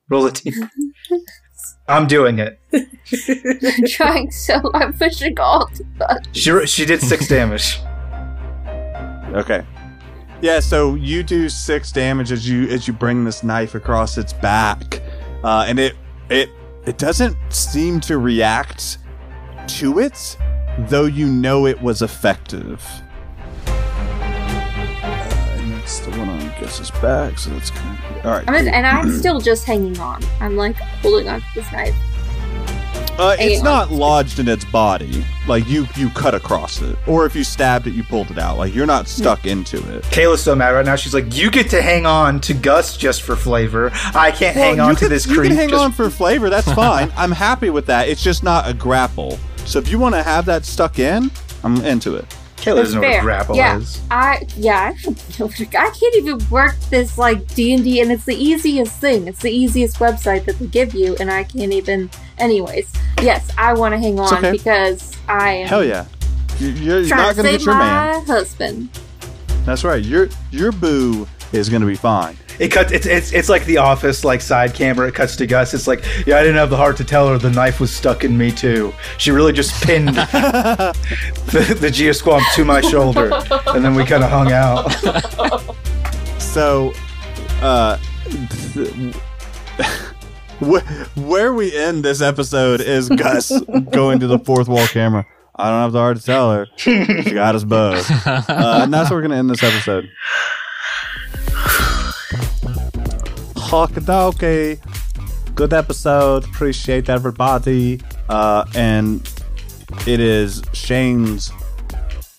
Roll 0.08 0.26
a 0.26 0.32
d. 0.32 0.50
buttons. 0.50 0.94
I'm 1.88 2.06
doing 2.06 2.38
it. 2.38 2.60
I'm 2.72 3.86
trying 3.88 4.30
so 4.30 4.60
I'm 4.74 4.92
pushing 4.92 5.38
all 5.40 5.68
the 5.74 5.84
buttons. 5.98 6.36
She 6.36 6.66
she 6.66 6.86
did 6.86 7.02
six 7.02 7.26
damage. 7.28 7.80
Okay. 9.34 9.64
Yeah, 10.42 10.60
so 10.60 10.94
you 10.94 11.22
do 11.22 11.48
six 11.48 11.92
damage 11.92 12.32
as 12.32 12.48
you 12.48 12.68
as 12.68 12.86
you 12.86 12.94
bring 12.94 13.24
this 13.24 13.42
knife 13.42 13.74
across 13.74 14.16
its 14.16 14.32
back, 14.32 15.02
uh, 15.44 15.64
and 15.68 15.78
it 15.78 15.96
it 16.30 16.50
it 16.86 16.96
doesn't 16.96 17.36
seem 17.50 18.00
to 18.00 18.18
react 18.18 18.98
to 19.66 19.98
it, 19.98 20.38
though 20.88 21.04
you 21.04 21.26
know 21.26 21.66
it 21.66 21.80
was 21.82 22.00
effective. 22.00 22.82
And 25.98 26.06
that's 26.06 26.16
the 26.16 26.18
one 26.20 26.28
on 26.28 26.60
Gus's 26.60 26.90
back, 27.02 27.38
so 27.38 27.50
that's 27.50 27.70
kind 27.70 27.98
of 27.98 28.26
all 28.26 28.32
right. 28.32 28.44
I'm 28.48 28.64
cool. 28.64 28.74
and 28.74 28.86
I'm 28.86 29.10
still 29.18 29.40
just 29.40 29.64
hanging 29.64 29.98
on. 29.98 30.22
I'm 30.40 30.56
like 30.56 30.76
holding 30.76 31.28
on 31.28 31.40
to 31.40 31.46
this 31.54 31.72
knife. 31.72 31.94
Uh, 33.18 33.36
it's 33.38 33.56
Hang 33.56 33.64
not 33.64 33.90
lodged 33.90 34.38
in 34.38 34.48
its 34.48 34.64
body. 34.64 35.24
Like 35.46 35.68
you, 35.68 35.86
you 35.96 36.08
cut 36.10 36.34
across 36.34 36.80
it, 36.80 36.96
or 37.06 37.26
if 37.26 37.34
you 37.36 37.44
stabbed 37.44 37.86
it, 37.86 37.92
you 37.92 38.02
pulled 38.04 38.30
it 38.30 38.38
out. 38.38 38.56
Like 38.56 38.74
you're 38.74 38.86
not 38.86 39.08
stuck 39.08 39.44
into 39.46 39.76
it. 39.94 40.04
Kayla's 40.04 40.42
so 40.42 40.54
mad 40.54 40.70
right 40.70 40.86
now. 40.86 40.96
She's 40.96 41.12
like, 41.12 41.34
"You 41.36 41.50
get 41.50 41.68
to 41.70 41.82
hang 41.82 42.06
on 42.06 42.40
to 42.42 42.54
Gus 42.54 42.96
just 42.96 43.22
for 43.22 43.36
flavor. 43.36 43.90
I 44.14 44.30
can't 44.30 44.56
hang 44.56 44.80
on 44.80 44.94
to 44.94 45.00
can- 45.00 45.08
this 45.10 45.26
You 45.26 45.34
creep." 45.34 45.48
can 45.48 45.56
hang 45.56 45.68
just- 45.70 45.82
on 45.82 45.92
for 45.92 46.08
flavor. 46.08 46.48
That's 46.48 46.72
fine. 46.72 47.12
I'm 47.16 47.32
happy 47.32 47.68
with 47.68 47.86
that. 47.86 48.08
It's 48.08 48.22
just 48.22 48.42
not 48.42 48.66
a 48.68 48.72
grapple. 48.72 49.38
So 49.66 49.78
if 49.78 49.90
you 49.90 49.98
want 49.98 50.14
to 50.14 50.22
have 50.22 50.46
that 50.46 50.64
stuck 50.64 50.98
in, 50.98 51.30
I'm 51.62 51.76
into 51.84 52.14
it. 52.14 52.24
Kayla 52.60 52.76
doesn't 52.76 53.00
know 53.00 53.06
what 53.06 53.12
Fair. 53.14 53.22
grapple 53.22 53.56
yeah, 53.56 53.78
is. 53.78 54.00
I 54.10 54.46
yeah, 54.56 54.92
I 54.94 55.02
don't 55.02 55.38
know. 55.40 55.46
what- 55.46 55.60
I 55.60 55.90
can't 55.90 56.14
even 56.16 56.38
work 56.50 56.78
this 56.90 57.16
like 57.18 57.46
D 57.54 57.72
and 57.74 57.82
D, 57.82 58.00
and 58.00 58.12
it's 58.12 58.24
the 58.24 58.36
easiest 58.36 58.96
thing. 58.98 59.26
It's 59.28 59.40
the 59.40 59.50
easiest 59.50 59.98
website 59.98 60.44
that 60.44 60.58
they 60.58 60.66
give 60.66 60.94
you, 60.94 61.16
and 61.20 61.30
I 61.30 61.44
can't 61.44 61.72
even. 61.72 62.10
Anyways, 62.38 62.90
yes, 63.22 63.50
I 63.58 63.72
want 63.74 63.92
to 63.94 63.98
hang 63.98 64.18
on 64.20 64.32
okay. 64.38 64.52
because 64.52 65.16
I 65.28 65.52
am 65.54 65.68
Hell 65.68 65.84
yeah. 65.84 66.04
You- 66.58 66.68
You're, 66.68 67.00
you're 67.00 67.16
not 67.16 67.36
going 67.36 67.46
to 67.46 67.52
get 67.52 67.62
your 67.64 67.74
my 67.74 67.80
man. 68.12 68.26
husband. 68.26 68.88
That's 69.64 69.84
right. 69.84 70.02
Your 70.02 70.28
your 70.50 70.72
boo 70.72 71.26
is 71.52 71.68
going 71.68 71.80
to 71.82 71.86
be 71.86 71.94
fine. 71.96 72.36
It 72.58 72.68
cuts. 72.68 72.92
It's, 72.92 73.06
it's 73.06 73.32
it's 73.32 73.48
like 73.48 73.64
the 73.64 73.78
office 73.78 74.22
like 74.24 74.42
side 74.42 74.74
camera. 74.74 75.08
It 75.08 75.14
cuts 75.14 75.34
to 75.36 75.46
Gus. 75.46 75.72
It's 75.72 75.86
like, 75.86 76.04
yeah, 76.26 76.36
I 76.36 76.40
didn't 76.42 76.56
have 76.56 76.68
the 76.68 76.76
heart 76.76 76.96
to 76.98 77.04
tell 77.04 77.26
her 77.28 77.38
the 77.38 77.48
knife 77.50 77.80
was 77.80 77.90
stuck 77.94 78.22
in 78.22 78.36
me 78.36 78.50
too. 78.52 78.92
She 79.16 79.30
really 79.30 79.52
just 79.54 79.82
pinned 79.82 80.08
the, 80.14 81.76
the 81.80 81.88
geosquam 81.88 82.42
to 82.54 82.64
my 82.66 82.82
shoulder, 82.82 83.30
and 83.68 83.82
then 83.84 83.94
we 83.94 84.04
kind 84.04 84.22
of 84.22 84.30
hung 84.30 84.52
out. 84.52 84.94
So, 86.38 86.92
uh, 87.62 87.96
th- 88.74 89.14
wh- 90.60 91.16
where 91.16 91.54
we 91.54 91.74
end 91.76 92.04
this 92.04 92.20
episode 92.20 92.80
is 92.80 93.08
Gus 93.08 93.52
going 93.90 94.18
to 94.20 94.26
the 94.26 94.38
fourth 94.38 94.66
wall 94.68 94.86
camera. 94.88 95.26
I 95.54 95.70
don't 95.70 95.80
have 95.80 95.92
the 95.92 95.98
heart 96.00 96.16
to 96.16 96.22
tell 96.24 96.52
her. 96.52 96.66
She 96.76 97.04
got 97.32 97.54
us 97.54 97.64
both. 97.64 98.10
Uh, 98.26 98.80
and 98.82 98.92
that's 98.92 99.10
where 99.10 99.18
we're 99.18 99.22
going 99.22 99.32
to 99.32 99.36
end 99.36 99.50
this 99.50 99.62
episode. 99.62 100.10
Hokadoke. 103.70 104.78
Good 105.54 105.72
episode. 105.72 106.44
Appreciate 106.44 107.08
everybody. 107.08 108.00
Uh, 108.28 108.64
and 108.74 109.20
it 110.08 110.18
is 110.18 110.60
Shane's 110.72 111.52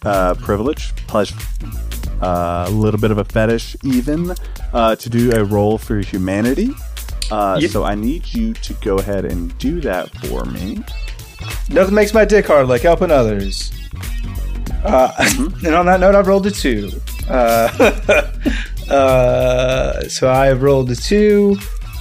uh, 0.04 0.34
privilege, 0.36 0.94
pleasure, 1.08 1.38
uh, 2.22 2.66
a 2.68 2.72
little 2.72 3.00
bit 3.00 3.12
of 3.12 3.18
a 3.18 3.24
fetish, 3.24 3.78
even 3.84 4.36
uh, 4.74 4.98
to 4.98 5.10
do 5.10 5.32
a 5.34 5.46
roll 5.46 5.78
for 5.78 6.00
humanity. 6.00 6.72
Uh, 7.32 7.58
Yep. 7.62 7.72
So 7.72 7.86
I 7.86 7.96
need 7.96 8.34
you 8.34 8.54
to 8.54 8.74
go 8.76 8.98
ahead 8.98 9.24
and 9.24 9.58
do 9.58 9.80
that 9.82 10.10
for 10.26 10.44
me. 10.44 10.84
Nothing 11.70 11.96
makes 11.96 12.14
my 12.14 12.26
dick 12.26 12.46
hard 12.48 12.68
like 12.68 12.82
helping 12.82 13.10
others. 13.10 13.72
Uh, 14.84 15.14
and 15.66 15.74
on 15.76 15.86
that 15.86 16.02
note, 16.02 16.14
I've 16.14 16.28
rolled 16.28 16.46
a 16.48 16.52
two. 16.52 16.92
Uh, 17.30 18.30
uh, 18.92 20.08
so 20.10 20.30
I've 20.30 20.62
rolled 20.62 20.92
a 20.92 20.96
two 20.96 21.56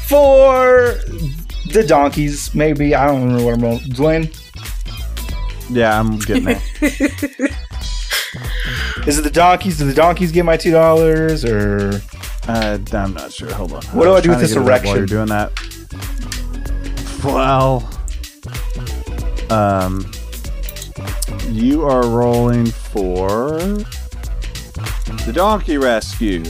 for 0.06 0.94
the 1.72 1.84
donkeys. 1.86 2.54
Maybe 2.54 2.94
I 2.94 3.06
don't 3.06 3.22
remember 3.22 3.44
what 3.44 3.54
I'm 3.54 3.60
rolling. 3.62 3.80
Dwayne, 3.80 4.28
Yeah, 5.70 5.98
I'm 5.98 6.18
getting 6.18 6.48
it. 6.48 6.62
Is 9.06 9.18
it 9.18 9.22
the 9.22 9.30
donkeys? 9.30 9.78
Do 9.78 9.86
the 9.86 9.94
donkeys 9.94 10.32
get 10.32 10.44
my 10.44 10.56
two 10.56 10.72
dollars 10.72 11.44
or? 11.44 12.00
uh, 12.48 12.78
I'm 12.92 13.14
not 13.14 13.32
sure. 13.32 13.52
Hold 13.52 13.72
on. 13.72 13.82
What 13.84 14.04
do 14.04 14.10
was 14.10 14.18
I 14.18 14.20
do 14.22 14.30
with 14.30 14.40
this 14.40 14.56
up 14.56 14.64
While 14.84 14.96
you're 14.96 15.06
doing 15.06 15.28
that. 15.28 15.52
Well, 17.24 17.88
um, 19.50 20.10
you 21.48 21.84
are 21.84 22.06
rolling 22.06 22.66
for 22.66 23.58
the 25.26 25.32
donkey 25.34 25.76
rescue. 25.76 26.42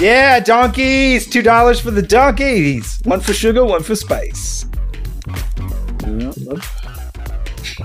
Yeah, 0.00 0.40
donkeys. 0.40 1.28
Two 1.28 1.42
dollars 1.42 1.80
for 1.80 1.90
the 1.90 2.02
donkeys. 2.02 3.00
One 3.04 3.20
for 3.20 3.32
sugar, 3.32 3.64
one 3.64 3.82
for 3.82 3.94
spice. 3.94 4.66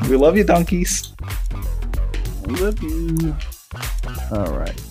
We 0.09 0.15
love 0.15 0.35
you, 0.37 0.43
donkeys. 0.43 1.13
I 1.21 2.51
love 2.51 2.81
you. 2.81 3.35
All 4.31 4.57
right. 4.57 4.81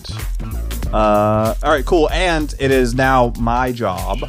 Uh, 0.93 1.53
all 1.63 1.71
right, 1.71 1.85
cool. 1.85 2.09
And 2.11 2.53
it 2.59 2.71
is 2.71 2.93
now 2.95 3.33
my 3.39 3.71
job 3.71 4.19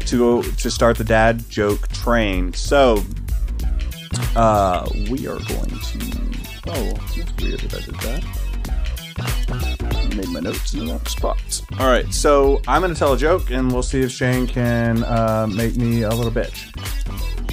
to 0.00 0.42
to 0.42 0.70
start 0.70 0.98
the 0.98 1.04
dad 1.04 1.48
joke 1.50 1.88
train. 1.88 2.52
So, 2.52 3.02
uh, 4.36 4.88
we 5.10 5.26
are 5.26 5.38
going 5.38 5.80
to. 5.80 6.16
Oh, 6.68 6.92
that's 7.16 7.42
weird 7.42 7.60
that 7.60 7.74
I 7.74 7.80
did 7.80 7.94
that. 8.00 8.45
Made 10.16 10.28
my 10.28 10.40
notes 10.40 10.72
in 10.72 10.80
the 10.80 10.92
wrong 10.92 11.04
spot. 11.06 11.62
All 11.78 11.88
right, 11.90 12.12
so 12.12 12.62
I'm 12.66 12.80
going 12.80 12.92
to 12.92 12.98
tell 12.98 13.12
a 13.12 13.18
joke, 13.18 13.50
and 13.50 13.70
we'll 13.70 13.82
see 13.82 14.00
if 14.00 14.10
Shane 14.10 14.46
can 14.46 15.04
uh, 15.04 15.46
make 15.50 15.76
me 15.76 16.02
a 16.02 16.10
little 16.10 16.32
bitch. 16.32 16.72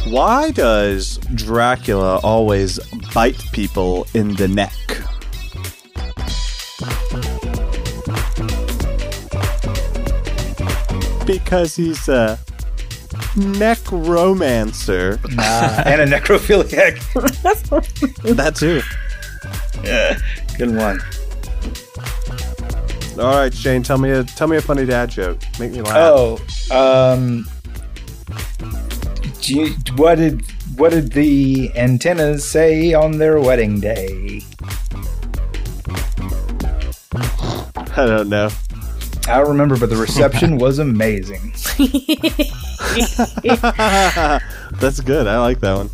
Why 0.09 0.51
does 0.51 1.17
Dracula 1.35 2.19
always 2.23 2.79
bite 3.13 3.41
people 3.51 4.07
in 4.13 4.33
the 4.35 4.47
neck? 4.47 4.71
Because 11.25 11.75
he's 11.75 12.09
a 12.09 12.37
necromancer. 13.37 15.19
and 15.85 16.01
a 16.01 16.05
necrophiliac. 16.05 16.99
That 18.35 18.55
too. 18.55 18.81
Yeah, 19.83 20.17
good 20.57 20.75
one. 20.75 20.99
All 23.19 23.35
right, 23.35 23.53
Shane, 23.53 23.83
tell 23.83 23.97
me 23.97 24.09
a 24.09 24.23
tell 24.23 24.47
me 24.47 24.57
a 24.57 24.61
funny 24.61 24.85
dad 24.85 25.09
joke. 25.09 25.39
Make 25.59 25.71
me 25.71 25.81
laugh. 25.81 26.41
Oh, 26.71 27.11
um, 27.11 27.47
you, 29.41 29.75
what 29.95 30.15
did 30.15 30.41
what 30.77 30.91
did 30.91 31.11
the 31.11 31.71
antennas 31.75 32.43
say 32.43 32.93
on 32.93 33.19
their 33.19 33.39
wedding 33.39 33.79
day? 33.79 34.41
I 37.95 38.05
don't 38.07 38.29
know. 38.29 38.49
I 39.27 39.37
don't 39.37 39.49
remember, 39.49 39.77
but 39.77 39.89
the 39.89 39.95
reception 39.95 40.57
was 40.57 40.79
amazing. 40.79 41.53
That's 44.79 44.99
good. 44.99 45.27
I 45.27 45.39
like 45.39 45.59
that 45.59 45.75
one. 45.75 45.89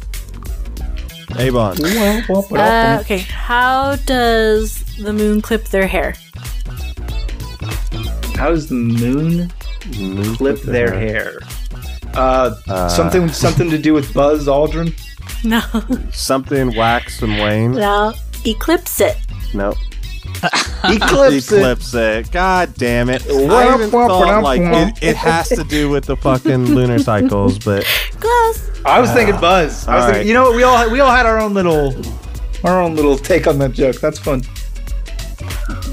Avon. 1.37 1.77
Uh, 2.55 2.97
okay, 3.01 3.19
how 3.19 3.95
does 3.97 4.83
the 4.95 5.13
moon 5.13 5.41
clip 5.41 5.65
their 5.65 5.87
hair? 5.87 6.15
How 8.39 8.51
does 8.51 8.69
the 8.69 8.75
moon 8.75 9.49
clip 10.37 10.61
their 10.61 10.93
hair? 10.93 11.39
Uh, 12.13 12.55
Uh, 12.69 12.87
something 12.87 13.27
something 13.27 13.69
to 13.69 13.77
do 13.77 13.93
with 13.93 14.13
Buzz 14.13 14.47
Aldrin. 14.47 14.93
No, 15.43 15.61
Something 16.13 16.73
wax 16.75 17.21
and 17.21 17.33
wane. 17.33 17.73
no, 17.73 18.13
eclipse 18.45 19.01
it. 19.01 19.17
Nope. 19.53 19.75
Eclipse 20.85 21.51
it. 21.51 21.57
Eclipse 21.57 21.93
it. 21.93 22.31
God 22.31 22.73
damn 22.75 23.09
it. 23.09 23.25
I 23.27 23.73
even 23.75 23.89
thought 23.89 24.41
like 24.41 24.61
it, 24.61 25.03
it 25.03 25.15
has 25.17 25.49
to 25.49 25.65
do 25.65 25.89
with 25.89 26.05
the 26.05 26.15
fucking 26.15 26.65
lunar 26.73 26.99
cycles, 26.99 27.59
but 27.59 27.83
Close. 28.21 28.69
I 28.85 29.01
was 29.01 29.11
thinking 29.11 29.35
Buzz. 29.41 29.85
I 29.85 29.95
was 29.95 30.05
thinking, 30.05 30.19
right. 30.19 30.25
you 30.25 30.33
know 30.33 30.43
what? 30.43 30.55
We 30.55 30.63
all 30.63 30.89
we 30.89 30.99
all 31.01 31.11
had 31.11 31.25
our 31.25 31.39
own 31.39 31.53
little 31.53 31.93
our 32.63 32.81
own 32.81 32.95
little 32.95 33.17
take 33.17 33.47
on 33.47 33.59
that 33.59 33.73
joke. 33.73 33.97
That's 33.99 34.19
fun. 34.19 34.43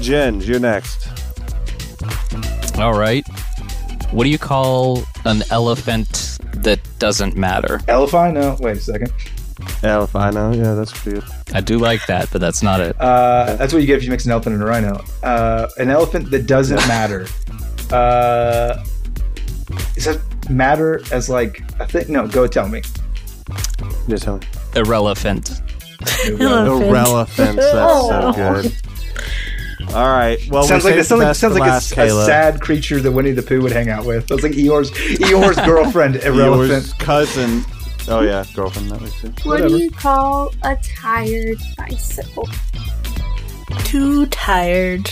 Jen, 0.01 0.39
you're 0.39 0.59
next. 0.59 1.06
All 2.77 2.93
right. 2.97 3.27
What 4.11 4.23
do 4.23 4.29
you 4.29 4.37
call 4.37 5.03
an 5.25 5.43
elephant 5.51 6.37
that 6.53 6.79
doesn't 6.99 7.35
matter? 7.35 7.81
Elephant? 7.87 8.35
No, 8.35 8.55
wait 8.59 8.77
a 8.77 8.79
second. 8.79 9.11
Alfino. 9.81 10.55
Yeah, 10.55 10.75
that's 10.75 10.91
pretty 10.93 11.19
good. 11.19 11.29
I 11.53 11.61
do 11.61 11.77
like 11.79 12.05
that, 12.07 12.29
but 12.31 12.39
that's 12.39 12.61
not 12.61 12.79
it. 12.79 12.95
Uh, 12.99 13.55
that's 13.55 13.73
what 13.73 13.81
you 13.81 13.87
get 13.87 13.97
if 13.97 14.03
you 14.03 14.09
mix 14.11 14.25
an 14.25 14.31
elephant 14.31 14.53
and 14.55 14.63
a 14.63 14.67
rhino. 14.67 15.03
Uh, 15.23 15.67
an 15.77 15.89
elephant 15.89 16.29
that 16.31 16.45
doesn't 16.45 16.77
matter. 16.87 17.25
Uh, 17.91 18.83
does 19.95 20.05
that 20.05 20.21
matter 20.49 21.01
as 21.11 21.29
like 21.29 21.61
a 21.79 21.87
thing? 21.87 22.05
No, 22.13 22.27
go 22.27 22.47
tell 22.47 22.67
me. 22.67 22.81
Just 24.07 24.23
tell 24.23 24.37
me. 24.37 24.45
Irrelevant. 24.75 25.61
Hello, 26.01 26.79
Finn. 26.79 26.87
Irrelevant. 26.89 27.55
That's 27.57 27.71
so 27.71 28.09
Oh. 28.23 28.33
good. 28.61 28.75
All 29.93 30.09
right. 30.09 30.37
Well, 30.49 30.63
sounds 30.63 30.83
we 30.83 30.91
like 30.91 30.97
saved 30.97 31.07
sounds 31.07 31.09
the 31.09 31.15
like 31.17 31.23
best 31.27 31.39
sounds 31.39 31.53
like 31.55 32.11
a, 32.11 32.17
a 32.17 32.25
sad 32.25 32.61
creature 32.61 32.99
that 32.99 33.11
Winnie 33.11 33.31
the 33.31 33.41
Pooh 33.41 33.61
would 33.61 33.71
hang 33.71 33.89
out 33.89 34.05
with. 34.05 34.27
That's 34.27 34.43
like 34.43 34.51
Eeyore's 34.51 34.91
Eeyore's 34.91 35.55
girlfriend, 35.65 36.15
irrelevant. 36.23 36.69
Yours 36.69 36.93
cousin. 36.93 37.63
Oh 38.09 38.21
yeah, 38.21 38.45
girlfriend. 38.53 38.91
That 38.91 39.01
was 39.01 39.13
too. 39.15 39.27
What 39.29 39.45
Whatever. 39.45 39.69
do 39.69 39.77
you 39.83 39.91
call 39.91 40.53
a 40.63 40.75
tired 40.77 41.57
bicycle? 41.77 42.47
Too 43.79 44.25
tired. 44.27 45.09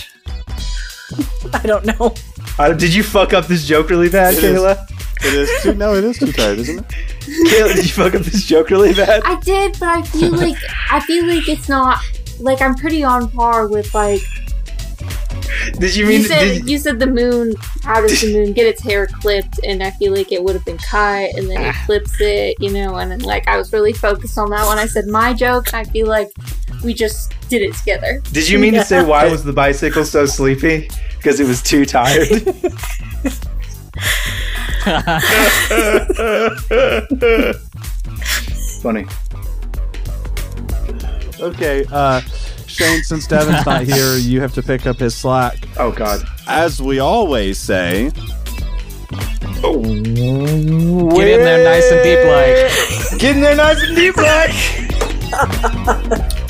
I 1.54 1.62
don't 1.64 1.84
know. 1.84 2.14
Uh, 2.58 2.72
did 2.72 2.94
you 2.94 3.02
fuck 3.02 3.32
up 3.32 3.46
this 3.46 3.66
joke 3.66 3.90
really 3.90 4.08
bad, 4.08 4.34
It 4.34 4.44
is. 4.44 4.58
Kayla? 4.60 4.90
It 5.24 5.34
is 5.34 5.62
too. 5.62 5.74
No, 5.74 5.94
it 5.94 6.04
is 6.04 6.18
too 6.18 6.32
tired, 6.32 6.58
isn't 6.58 6.78
it? 6.78 6.84
Kayla, 7.20 7.74
did 7.74 7.84
you 7.84 7.92
fuck 7.92 8.14
up 8.14 8.22
this 8.22 8.44
joke 8.44 8.70
really 8.70 8.94
bad? 8.94 9.22
I 9.24 9.38
did, 9.40 9.78
but 9.78 9.88
I 9.88 10.02
feel 10.02 10.32
like 10.32 10.56
I 10.90 11.00
feel 11.00 11.26
like 11.26 11.48
it's 11.48 11.68
not 11.68 11.98
like 12.38 12.60
I'm 12.60 12.74
pretty 12.74 13.02
on 13.04 13.30
par 13.30 13.66
with 13.68 13.94
like 13.94 14.20
Did 15.78 15.94
you 15.96 16.04
you 16.04 16.10
mean? 16.10 16.22
said. 16.24 16.40
did, 16.40 16.68
you 16.70 16.78
said 16.78 16.98
the 16.98 17.06
moon. 17.06 17.54
How 17.82 18.00
does 18.00 18.20
the 18.20 18.32
moon 18.32 18.52
get 18.54 18.66
its 18.66 18.82
hair 18.82 19.06
clipped? 19.06 19.60
And 19.64 19.82
I 19.82 19.90
feel 19.92 20.14
like 20.14 20.32
it 20.32 20.42
would 20.42 20.54
have 20.54 20.64
been 20.64 20.78
cut, 20.78 21.34
and 21.34 21.48
then 21.50 21.60
it 21.62 21.74
Ah. 21.74 21.82
clips 21.86 22.20
it, 22.20 22.56
you 22.60 22.70
know. 22.72 22.96
And 22.96 23.10
then 23.10 23.20
like 23.20 23.48
I 23.48 23.56
was 23.56 23.72
really 23.72 23.92
focused 23.92 24.38
on 24.38 24.50
that 24.50 24.66
when 24.68 24.78
I 24.78 24.86
said 24.86 25.06
my 25.06 25.32
joke. 25.32 25.74
I 25.74 25.84
feel 25.84 26.06
like 26.06 26.28
we 26.84 26.94
just 26.94 27.32
did 27.48 27.62
it 27.62 27.74
together. 27.74 28.20
did 28.32 28.48
you 28.48 28.58
mean 28.58 28.74
to 28.74 28.84
say 28.84 29.04
why 29.04 29.28
was 29.28 29.44
the 29.44 29.52
bicycle 29.52 30.04
so 30.04 30.26
sleepy? 30.26 30.88
Because 31.16 31.40
it 31.40 31.46
was 31.46 31.62
too 31.62 31.84
tired. 31.86 32.28
Funny. 38.82 39.06
Okay. 41.40 41.84
Uh, 41.90 42.20
Shane, 42.76 43.02
since 43.02 43.26
Devin's 43.26 43.64
not 43.64 43.82
here, 43.86 44.16
you 44.16 44.40
have 44.42 44.52
to 44.54 44.62
pick 44.62 44.86
up 44.86 44.98
his 44.98 45.14
slack. 45.14 45.56
Oh 45.78 45.90
God. 45.90 46.20
As 46.46 46.80
we 46.82 46.98
always 46.98 47.58
say, 47.58 48.10
Get 48.10 49.62
Get 51.16 51.28
in 51.28 51.40
there 51.40 51.64
nice 51.64 51.90
and 51.90 52.02
deep 52.02 52.24
like. 52.26 53.18
Get 53.18 53.36
in 53.36 53.40
there 53.42 53.56
nice 53.56 53.82
and 53.82 53.96
deep 53.96 54.16
like. 54.16 54.54